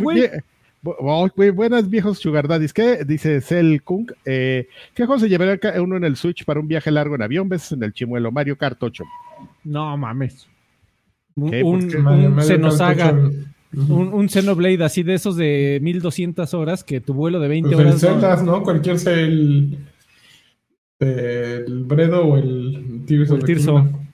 buenas 1.52 1.90
viejos 1.90 2.20
Sugar 2.20 2.48
¿Qué 2.74 3.04
dice 3.04 3.42
Cell 3.42 3.80
Kung? 3.84 4.12
Eh, 4.26 4.68
¿Qué 4.94 5.06
juego 5.06 5.20
se 5.20 5.30
llevará 5.30 5.60
uno 5.82 5.98
en 5.98 6.04
el 6.04 6.16
Switch 6.16 6.46
para 6.46 6.60
un 6.60 6.68
viaje 6.68 6.92
largo 6.92 7.16
en 7.16 7.24
avión? 7.24 7.50
¿Ves 7.50 7.72
en 7.72 7.84
el 7.84 7.94
chimuelo? 7.94 8.32
Mario 8.32 8.58
Kart 8.58 8.82
8. 8.82 9.04
No 9.64 9.98
mames. 9.98 10.48
Un, 11.36 11.54
un, 11.64 12.42
Xenosaga. 12.42 13.12
Un, 13.74 14.14
un 14.14 14.30
Xenoblade 14.30 14.84
así 14.84 15.04
de 15.04 15.16
esos 15.16 15.36
de 15.36 15.80
1200 15.82 16.54
horas 16.54 16.84
que 16.84 17.02
tu 17.02 17.14
vuelo 17.14 17.40
de 17.40 17.48
20 17.48 17.76
pues 17.76 18.04
horas. 18.04 18.44
¿no? 18.44 18.64
Cualquier 18.64 18.98
sea 18.98 19.14
el, 19.14 19.78
el 21.00 21.84
Bredo 21.84 22.26
o 22.26 22.38
el 22.38 23.04
Tirso. 23.06 23.36
El 23.36 23.44
Tirso. 23.44 24.07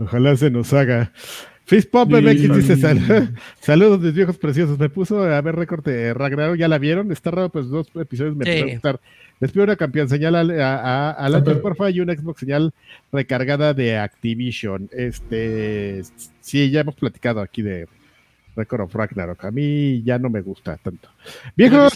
Ojalá 0.00 0.36
se 0.36 0.50
nos 0.50 0.72
haga. 0.72 1.12
Fistpop 1.66 2.10
MX 2.10 2.56
dice 2.56 2.76
saludos 3.60 4.00
mis 4.00 4.14
viejos 4.14 4.38
preciosos. 4.38 4.78
Me 4.78 4.88
puso 4.88 5.22
a 5.22 5.40
ver 5.40 5.54
récord 5.54 5.84
de 5.84 6.12
Ragnarok, 6.14 6.56
ya 6.56 6.66
la 6.66 6.78
vieron. 6.78 7.12
Está 7.12 7.30
raro, 7.30 7.48
pues 7.50 7.68
dos 7.68 7.88
episodios 7.94 8.34
me 8.34 8.44
sí. 8.44 8.72
gustar. 8.72 8.98
Les 9.38 9.52
pido 9.52 9.64
una 9.64 9.76
campeón 9.76 10.08
señal 10.08 10.34
a, 10.34 11.10
a, 11.12 11.28
la 11.28 11.44
porfa 11.44 11.88
y 11.90 12.00
una 12.00 12.14
Xbox 12.14 12.40
señal 12.40 12.74
recargada 13.12 13.72
de 13.72 13.98
Activision. 13.98 14.88
Este 14.92 16.02
sí, 16.40 16.70
ya 16.70 16.80
hemos 16.80 16.96
platicado 16.96 17.40
aquí 17.40 17.62
de 17.62 17.86
Record 18.56 18.82
of 18.82 18.94
Ragnarok. 18.94 19.44
A 19.44 19.50
mí 19.50 20.02
ya 20.02 20.18
no 20.18 20.28
me 20.28 20.40
gusta 20.40 20.76
tanto. 20.76 21.08
Viejos 21.56 21.92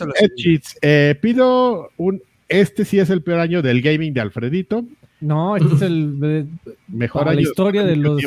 eh, 0.80 1.18
pido 1.20 1.90
un 1.96 2.22
este 2.48 2.84
sí 2.84 2.98
es 2.98 3.10
el 3.10 3.22
peor 3.22 3.40
año 3.40 3.60
del 3.60 3.82
gaming 3.82 4.14
de 4.14 4.20
Alfredito. 4.20 4.84
No, 5.20 5.56
este 5.56 5.74
es 5.74 5.82
el 5.82 6.48
mejor 6.88 7.28
año. 7.28 7.36
La 7.36 7.42
historia 7.42 7.84
de 7.84 7.96
los. 7.96 8.22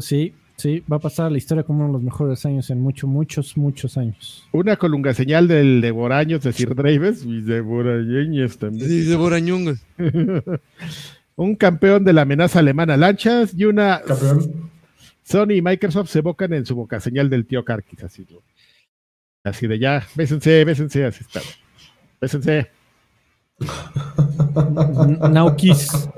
Sí, 0.00 0.34
sí, 0.56 0.82
va 0.90 0.96
a 0.96 1.00
pasar 1.00 1.30
la 1.30 1.38
historia 1.38 1.62
como 1.62 1.80
uno 1.80 1.88
de 1.88 1.92
los 1.94 2.02
mejores 2.02 2.44
años 2.46 2.68
en 2.70 2.80
muchos, 2.80 3.08
muchos, 3.08 3.56
muchos 3.56 3.96
años. 3.96 4.48
Una 4.52 4.76
colunga 4.76 5.14
señal 5.14 5.48
del 5.48 5.80
devoraños 5.80 6.42
de 6.42 6.52
Sir 6.52 6.74
Draves 6.74 7.24
y 7.24 7.42
devoraños 7.42 8.58
también. 8.58 8.88
Sí, 8.88 9.04
devorañungos. 9.04 9.78
un 11.36 11.54
campeón 11.54 12.04
de 12.04 12.12
la 12.12 12.22
amenaza 12.22 12.58
alemana 12.58 12.96
lanchas 12.96 13.54
y 13.54 13.64
una. 13.64 14.00
Campeón. 14.02 14.70
Sony 15.22 15.54
y 15.56 15.62
Microsoft 15.62 16.08
se 16.08 16.20
evocan 16.20 16.52
en 16.52 16.64
su 16.64 16.76
boca 16.76 17.00
señal 17.00 17.28
del 17.28 17.46
tío 17.46 17.64
Karkis, 17.64 18.04
así, 18.04 18.24
así 19.42 19.66
de 19.66 19.78
ya, 19.80 20.06
bésense, 20.14 20.64
bésense, 20.64 21.04
así 21.04 21.24
está. 21.24 21.40
Bésense. 22.20 22.75
Naukis. 25.30 26.08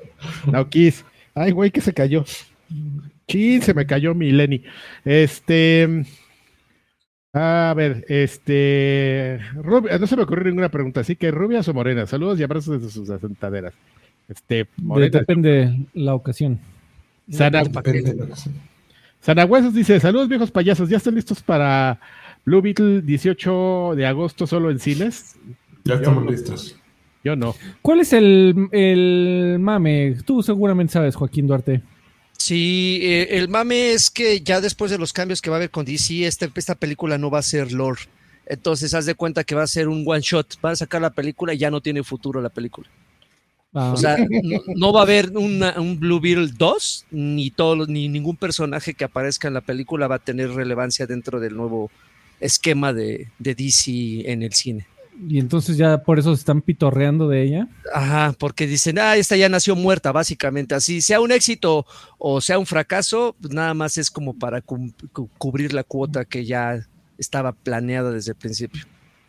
Naukis. 0.46 1.04
Ay, 1.34 1.52
güey, 1.52 1.70
que 1.70 1.80
se 1.80 1.92
cayó. 1.92 2.24
Chin, 3.26 3.62
se 3.62 3.74
me 3.74 3.86
cayó 3.86 4.14
mi 4.14 4.32
Lenny. 4.32 4.62
Este. 5.04 6.04
A 7.32 7.74
ver, 7.76 8.04
este. 8.08 9.38
no 9.54 10.06
se 10.06 10.16
me 10.16 10.22
ocurrió 10.22 10.44
ninguna 10.46 10.70
pregunta, 10.70 11.00
así 11.00 11.14
que 11.14 11.30
rubias 11.30 11.68
o 11.68 11.74
morenas. 11.74 12.08
Saludos 12.08 12.40
y 12.40 12.42
abrazos 12.42 12.80
desde 12.80 12.92
sus 12.92 13.10
asentaderas. 13.10 13.74
Este, 14.28 14.66
Depende 14.76 15.86
la 15.94 16.14
ocasión. 16.14 16.58
Sana, 17.30 17.62
Sanahuesos 19.20 19.74
dice: 19.74 20.00
Saludos, 20.00 20.28
viejos 20.28 20.50
payasos. 20.50 20.88
¿Ya 20.88 20.96
están 20.96 21.14
listos 21.14 21.42
para 21.42 22.00
Blue 22.44 22.62
Beetle 22.62 23.02
18 23.02 23.92
de 23.94 24.06
agosto 24.06 24.46
solo 24.46 24.70
en 24.70 24.78
cines? 24.78 25.36
Ya 25.84 25.94
estamos 25.94 26.26
listos. 26.30 26.77
Yo 27.24 27.36
no. 27.36 27.54
¿Cuál 27.82 28.00
es 28.00 28.12
el, 28.12 29.56
mame? 29.58 30.16
Tú 30.24 30.42
seguramente 30.42 30.92
sabes, 30.92 31.16
Joaquín 31.16 31.46
Duarte. 31.46 31.82
Sí, 32.36 33.00
eh, 33.02 33.28
el 33.32 33.48
mame 33.48 33.92
es 33.92 34.10
que 34.10 34.40
ya 34.40 34.60
después 34.60 34.90
de 34.90 34.98
los 34.98 35.12
cambios 35.12 35.42
que 35.42 35.50
va 35.50 35.56
a 35.56 35.58
haber 35.58 35.70
con 35.70 35.84
DC, 35.84 36.26
este, 36.26 36.50
esta 36.54 36.76
película 36.76 37.18
no 37.18 37.30
va 37.30 37.40
a 37.40 37.42
ser 37.42 37.72
lore. 37.72 38.02
Entonces, 38.46 38.94
haz 38.94 39.04
de 39.06 39.14
cuenta 39.14 39.44
que 39.44 39.54
va 39.54 39.64
a 39.64 39.66
ser 39.66 39.88
un 39.88 40.04
one 40.06 40.20
shot. 40.22 40.60
Van 40.60 40.72
a 40.72 40.76
sacar 40.76 41.02
la 41.02 41.10
película 41.10 41.52
y 41.52 41.58
ya 41.58 41.70
no 41.70 41.80
tiene 41.80 42.02
futuro 42.02 42.40
la 42.40 42.48
película. 42.48 42.88
Ah. 43.74 43.92
O 43.92 43.96
sea, 43.96 44.16
no, 44.76 44.92
va 44.92 45.00
a 45.00 45.02
haber 45.02 45.36
un 45.36 45.98
Blue 45.98 46.20
Beetle 46.20 46.52
2, 46.56 47.06
ni, 47.10 47.50
todo, 47.50 47.86
ni 47.86 48.08
ningún 48.08 48.36
personaje 48.36 48.94
que 48.94 49.04
aparezca 49.04 49.48
en 49.48 49.54
la 49.54 49.60
película 49.60 50.06
va 50.06 50.16
a 50.16 50.20
tener 50.20 50.50
relevancia 50.50 51.06
dentro 51.06 51.40
del 51.40 51.56
nuevo 51.56 51.90
esquema 52.40 52.92
de, 52.92 53.28
de 53.38 53.54
DC 53.54 54.30
en 54.30 54.42
el 54.42 54.54
cine. 54.54 54.86
Y 55.26 55.38
entonces 55.38 55.76
ya 55.76 56.02
por 56.02 56.18
eso 56.18 56.34
se 56.34 56.40
están 56.40 56.62
pitorreando 56.62 57.28
de 57.28 57.42
ella. 57.42 57.68
Ajá, 57.92 58.34
porque 58.38 58.66
dicen, 58.66 58.98
ah, 58.98 59.16
esta 59.16 59.36
ya 59.36 59.48
nació 59.48 59.74
muerta, 59.74 60.12
básicamente. 60.12 60.74
Así, 60.74 61.00
sea 61.00 61.20
un 61.20 61.32
éxito 61.32 61.86
o 62.18 62.40
sea 62.40 62.58
un 62.58 62.66
fracaso, 62.66 63.34
pues 63.40 63.52
nada 63.52 63.74
más 63.74 63.98
es 63.98 64.10
como 64.10 64.38
para 64.38 64.62
cubrir 64.62 65.72
la 65.72 65.84
cuota 65.84 66.24
que 66.24 66.44
ya 66.44 66.86
estaba 67.16 67.52
planeada 67.52 68.12
desde 68.12 68.32
el 68.32 68.36
principio. 68.36 68.82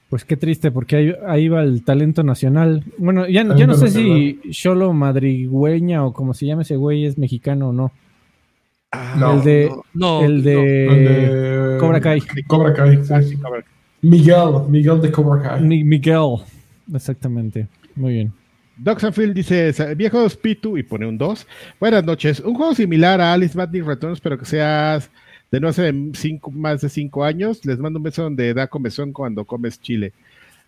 Pues 0.10 0.26
qué 0.26 0.38
triste, 0.38 0.72
porque 0.72 1.16
ahí, 1.28 1.48
va 1.50 1.62
el 1.62 1.84
talento 1.84 2.24
nacional. 2.24 2.84
Bueno, 2.98 3.28
ya, 3.28 3.44
ya 3.56 3.68
no 3.68 3.76
sé 3.76 3.90
si 3.90 4.40
Cholo 4.52 4.92
Madrigüeña 4.92 6.04
o 6.04 6.14
como 6.14 6.34
se 6.34 6.48
llama 6.48 6.64
ese 6.64 6.76
güey 6.76 7.06
es 7.06 7.18
mexicano 7.18 7.70
o 7.70 7.74
no. 7.74 7.92
Ah, 8.92 9.36
el 9.36 9.44
de, 9.44 9.72
no, 9.94 10.24
el 10.24 10.44
de, 10.44 11.78
Cobra 11.80 12.02
Kai. 12.02 12.22
Cobra 12.48 12.74
Kai. 12.74 13.00
Miguel, 14.02 14.68
Miguel 14.70 15.02
de 15.02 15.12
Cobra 15.12 15.42
Kai. 15.42 15.62
Miguel, 15.62 16.38
exactamente. 16.94 17.68
Muy 17.96 18.14
bien. 18.14 18.34
Doxanfield 18.78 19.34
dice, 19.34 19.74
viejos 19.96 20.38
Pitu, 20.38 20.78
y 20.78 20.84
pone 20.84 21.06
un 21.06 21.18
2. 21.18 21.46
Buenas 21.82 22.04
noches. 22.06 22.40
Un 22.40 22.56
juego 22.56 22.74
similar 22.74 23.20
a 23.20 23.34
Alice 23.34 23.58
Madness 23.58 23.86
Returns, 23.86 24.22
pero 24.22 24.38
que 24.38 24.46
seas 24.46 25.10
de 25.52 25.60
no 25.60 25.68
hace 25.68 25.94
cinco, 26.14 26.50
más 26.52 26.80
de 26.80 26.88
5 26.88 27.26
años. 27.26 27.66
Les 27.66 27.78
mando 27.78 28.00
un 28.00 28.04
beso 28.04 28.24
donde 28.24 28.54
da 28.54 28.68
comezón 28.68 29.12
cuando 29.12 29.44
comes 29.44 29.82
chile. 29.82 30.14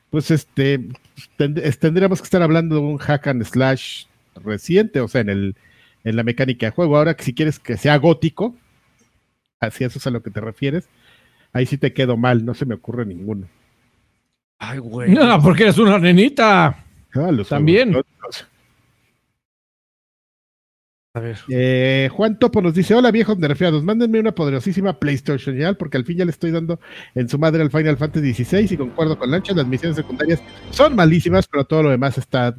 Pues 0.09 0.29
este, 0.29 0.89
tendríamos 1.37 2.19
que 2.19 2.25
estar 2.25 2.41
hablando 2.41 2.75
de 2.75 2.81
un 2.81 2.97
hack 2.97 3.27
and 3.27 3.45
slash 3.45 4.05
reciente, 4.43 4.99
o 4.99 5.07
sea, 5.07 5.21
en, 5.21 5.29
el, 5.29 5.55
en 6.03 6.15
la 6.17 6.23
mecánica 6.23 6.65
de 6.65 6.71
juego. 6.71 6.97
Ahora, 6.97 7.13
que 7.13 7.23
si 7.23 7.33
quieres 7.33 7.59
que 7.59 7.77
sea 7.77 7.95
gótico, 7.97 8.57
así 9.61 9.85
eso 9.85 9.99
es 9.99 10.07
a 10.07 10.11
lo 10.11 10.21
que 10.21 10.31
te 10.31 10.41
refieres, 10.41 10.89
Ahí 11.53 11.65
sí 11.65 11.77
te 11.77 11.93
quedo 11.93 12.17
mal, 12.17 12.45
no 12.45 12.53
se 12.53 12.65
me 12.65 12.75
ocurre 12.75 13.05
ninguno. 13.05 13.47
Ay, 14.57 14.77
güey. 14.77 15.11
No, 15.11 15.41
porque 15.41 15.63
eres 15.63 15.77
una 15.77 15.97
nenita. 15.97 16.85
Ah, 17.15 17.31
También. 17.49 17.95
A 21.13 21.19
ver. 21.19 21.37
Eh, 21.49 22.09
Juan 22.13 22.39
Topo 22.39 22.61
nos 22.61 22.73
dice: 22.73 22.95
Hola 22.95 23.11
viejos 23.11 23.37
nerfeados, 23.37 23.83
mándenme 23.83 24.19
una 24.19 24.33
poderosísima 24.33 24.97
PlayStation 24.97 25.75
porque 25.75 25.97
al 25.97 26.05
fin 26.05 26.17
ya 26.17 26.25
le 26.25 26.31
estoy 26.31 26.51
dando 26.51 26.79
en 27.15 27.27
su 27.27 27.37
madre 27.37 27.61
al 27.63 27.71
Final 27.71 27.97
Fantasy 27.97 28.33
XVI 28.33 28.73
y 28.73 28.77
concuerdo 28.77 29.17
con 29.17 29.29
Lancha, 29.29 29.53
las 29.53 29.67
misiones 29.67 29.97
secundarias 29.97 30.41
son 30.69 30.95
malísimas, 30.95 31.47
pero 31.47 31.65
todo 31.65 31.83
lo 31.83 31.89
demás 31.89 32.17
está 32.17 32.55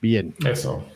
bien. 0.00 0.34
Eso. 0.44 0.86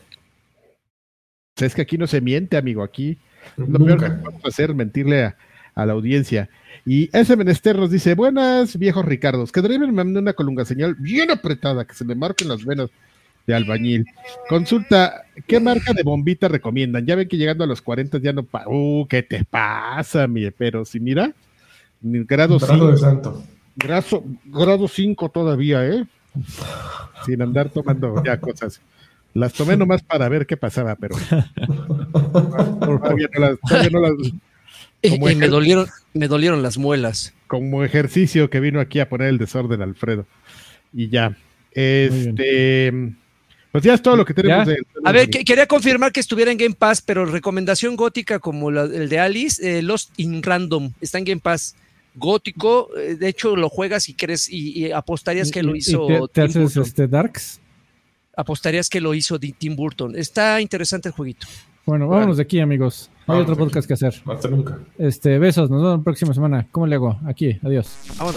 es 1.59 1.75
que 1.75 1.81
aquí 1.81 1.97
no 1.97 2.07
se 2.07 2.21
miente, 2.21 2.55
amigo, 2.55 2.81
aquí 2.81 3.17
lo 3.57 3.79
peor 3.79 3.99
que 3.99 4.09
podemos 4.09 4.45
hacer 4.45 4.69
es 4.69 4.75
mentirle 4.75 5.25
a, 5.25 5.37
a 5.75 5.85
la 5.85 5.93
audiencia. 5.93 6.49
Y 6.85 7.09
ese 7.15 7.35
menester 7.35 7.77
nos 7.77 7.91
dice, 7.91 8.15
buenas 8.15 8.77
viejos 8.77 9.05
Ricardos, 9.05 9.51
que 9.51 9.61
Driver 9.61 9.87
me 9.87 10.03
mande 10.03 10.19
una 10.19 10.33
colunga 10.33 10.65
señal 10.65 10.95
bien 10.95 11.29
apretada, 11.29 11.85
que 11.85 11.93
se 11.93 12.05
me 12.05 12.15
marquen 12.15 12.47
las 12.47 12.65
venas 12.65 12.89
de 13.45 13.53
albañil. 13.53 14.05
Consulta, 14.49 15.25
¿qué 15.47 15.59
marca 15.59 15.93
de 15.93 16.03
bombita 16.03 16.47
recomiendan? 16.47 17.05
Ya 17.05 17.15
ven 17.15 17.27
que 17.27 17.37
llegando 17.37 17.63
a 17.63 17.67
los 17.67 17.81
40 17.81 18.17
ya 18.19 18.33
no... 18.33 18.43
Pa 18.43 18.67
uh, 18.67 19.05
¿qué 19.07 19.21
te 19.21 19.43
pasa, 19.43 20.27
mi? 20.27 20.49
Pero 20.51 20.85
si 20.85 20.99
mira, 20.99 21.33
grado 22.01 22.59
5. 22.59 22.97
santo. 22.97 23.43
Grado 23.75 24.87
5 24.87 25.29
todavía, 25.29 25.85
¿eh? 25.87 26.05
Sin 27.25 27.41
andar 27.41 27.69
tomando 27.69 28.23
ya 28.23 28.39
cosas. 28.39 28.81
Las 29.33 29.53
tomé 29.53 29.77
nomás 29.77 30.01
para 30.01 30.27
ver 30.27 30.45
qué 30.45 30.57
pasaba, 30.57 30.95
pero 30.95 31.15
todavía 32.79 33.29
no 33.91 33.99
las 34.01 34.17
y, 35.31 35.35
me 35.35 35.47
dolieron, 35.47 35.87
me 36.13 36.27
dolieron 36.27 36.61
las 36.61 36.77
muelas. 36.77 37.33
Como 37.47 37.83
ejercicio 37.83 38.49
que 38.49 38.59
vino 38.59 38.79
aquí 38.79 38.99
a 38.99 39.09
poner 39.09 39.27
el 39.29 39.37
desorden, 39.37 39.81
Alfredo. 39.81 40.25
Y 40.93 41.09
ya. 41.09 41.35
Este. 41.71 43.13
Pues 43.71 43.85
ya 43.85 43.93
es 43.93 44.01
todo 44.01 44.17
lo 44.17 44.25
que 44.25 44.33
tenemos. 44.33 44.67
a 45.05 45.11
ver, 45.11 45.29
quería 45.29 45.65
confirmar 45.65 46.11
que 46.11 46.19
estuviera 46.19 46.51
en 46.51 46.57
Game 46.57 46.75
Pass, 46.75 47.01
pero 47.01 47.25
recomendación 47.25 47.95
gótica 47.95 48.39
como 48.39 48.69
el 48.69 49.07
de 49.07 49.19
Alice, 49.19 49.77
eh, 49.77 49.81
Lost 49.81 50.11
in 50.17 50.43
Random, 50.43 50.91
está 50.99 51.19
en 51.19 51.25
Game 51.25 51.41
Pass. 51.41 51.75
Gótico, 52.13 52.89
eh, 52.97 53.15
de 53.15 53.29
hecho 53.29 53.55
lo 53.55 53.69
juegas 53.69 54.09
y 54.09 54.13
crees 54.13 54.49
y, 54.49 54.91
apostarías 54.91 55.49
que 55.49 55.63
lo 55.63 55.77
hizo. 55.77 56.27
te, 56.27 56.41
haces 56.41 56.75
este 56.75 57.07
Darks? 57.07 57.61
Apostarías 58.35 58.89
que 58.89 58.99
lo 58.99 59.13
hizo 59.13 59.39
Tim 59.39 59.77
Burton. 59.77 60.17
Está 60.17 60.59
interesante 60.59 61.07
el 61.07 61.13
jueguito. 61.13 61.47
Bueno, 61.85 62.09
vámonos 62.09 62.37
de 62.37 62.43
aquí, 62.43 62.59
amigos. 62.59 63.10
Hay 63.27 63.39
otro 63.39 63.55
podcast 63.55 63.87
que 63.87 63.93
hacer. 63.93 64.13
Hasta 64.25 64.47
nunca. 64.49 64.79
Este, 64.97 65.39
besos, 65.39 65.69
nos 65.69 65.81
vemos 65.81 65.99
la 65.99 66.03
próxima 66.03 66.33
semana. 66.33 66.67
¿Cómo 66.71 66.87
le 66.87 66.95
hago? 66.95 67.19
Aquí, 67.25 67.59
adiós. 67.63 67.95
Vamos. 68.17 68.35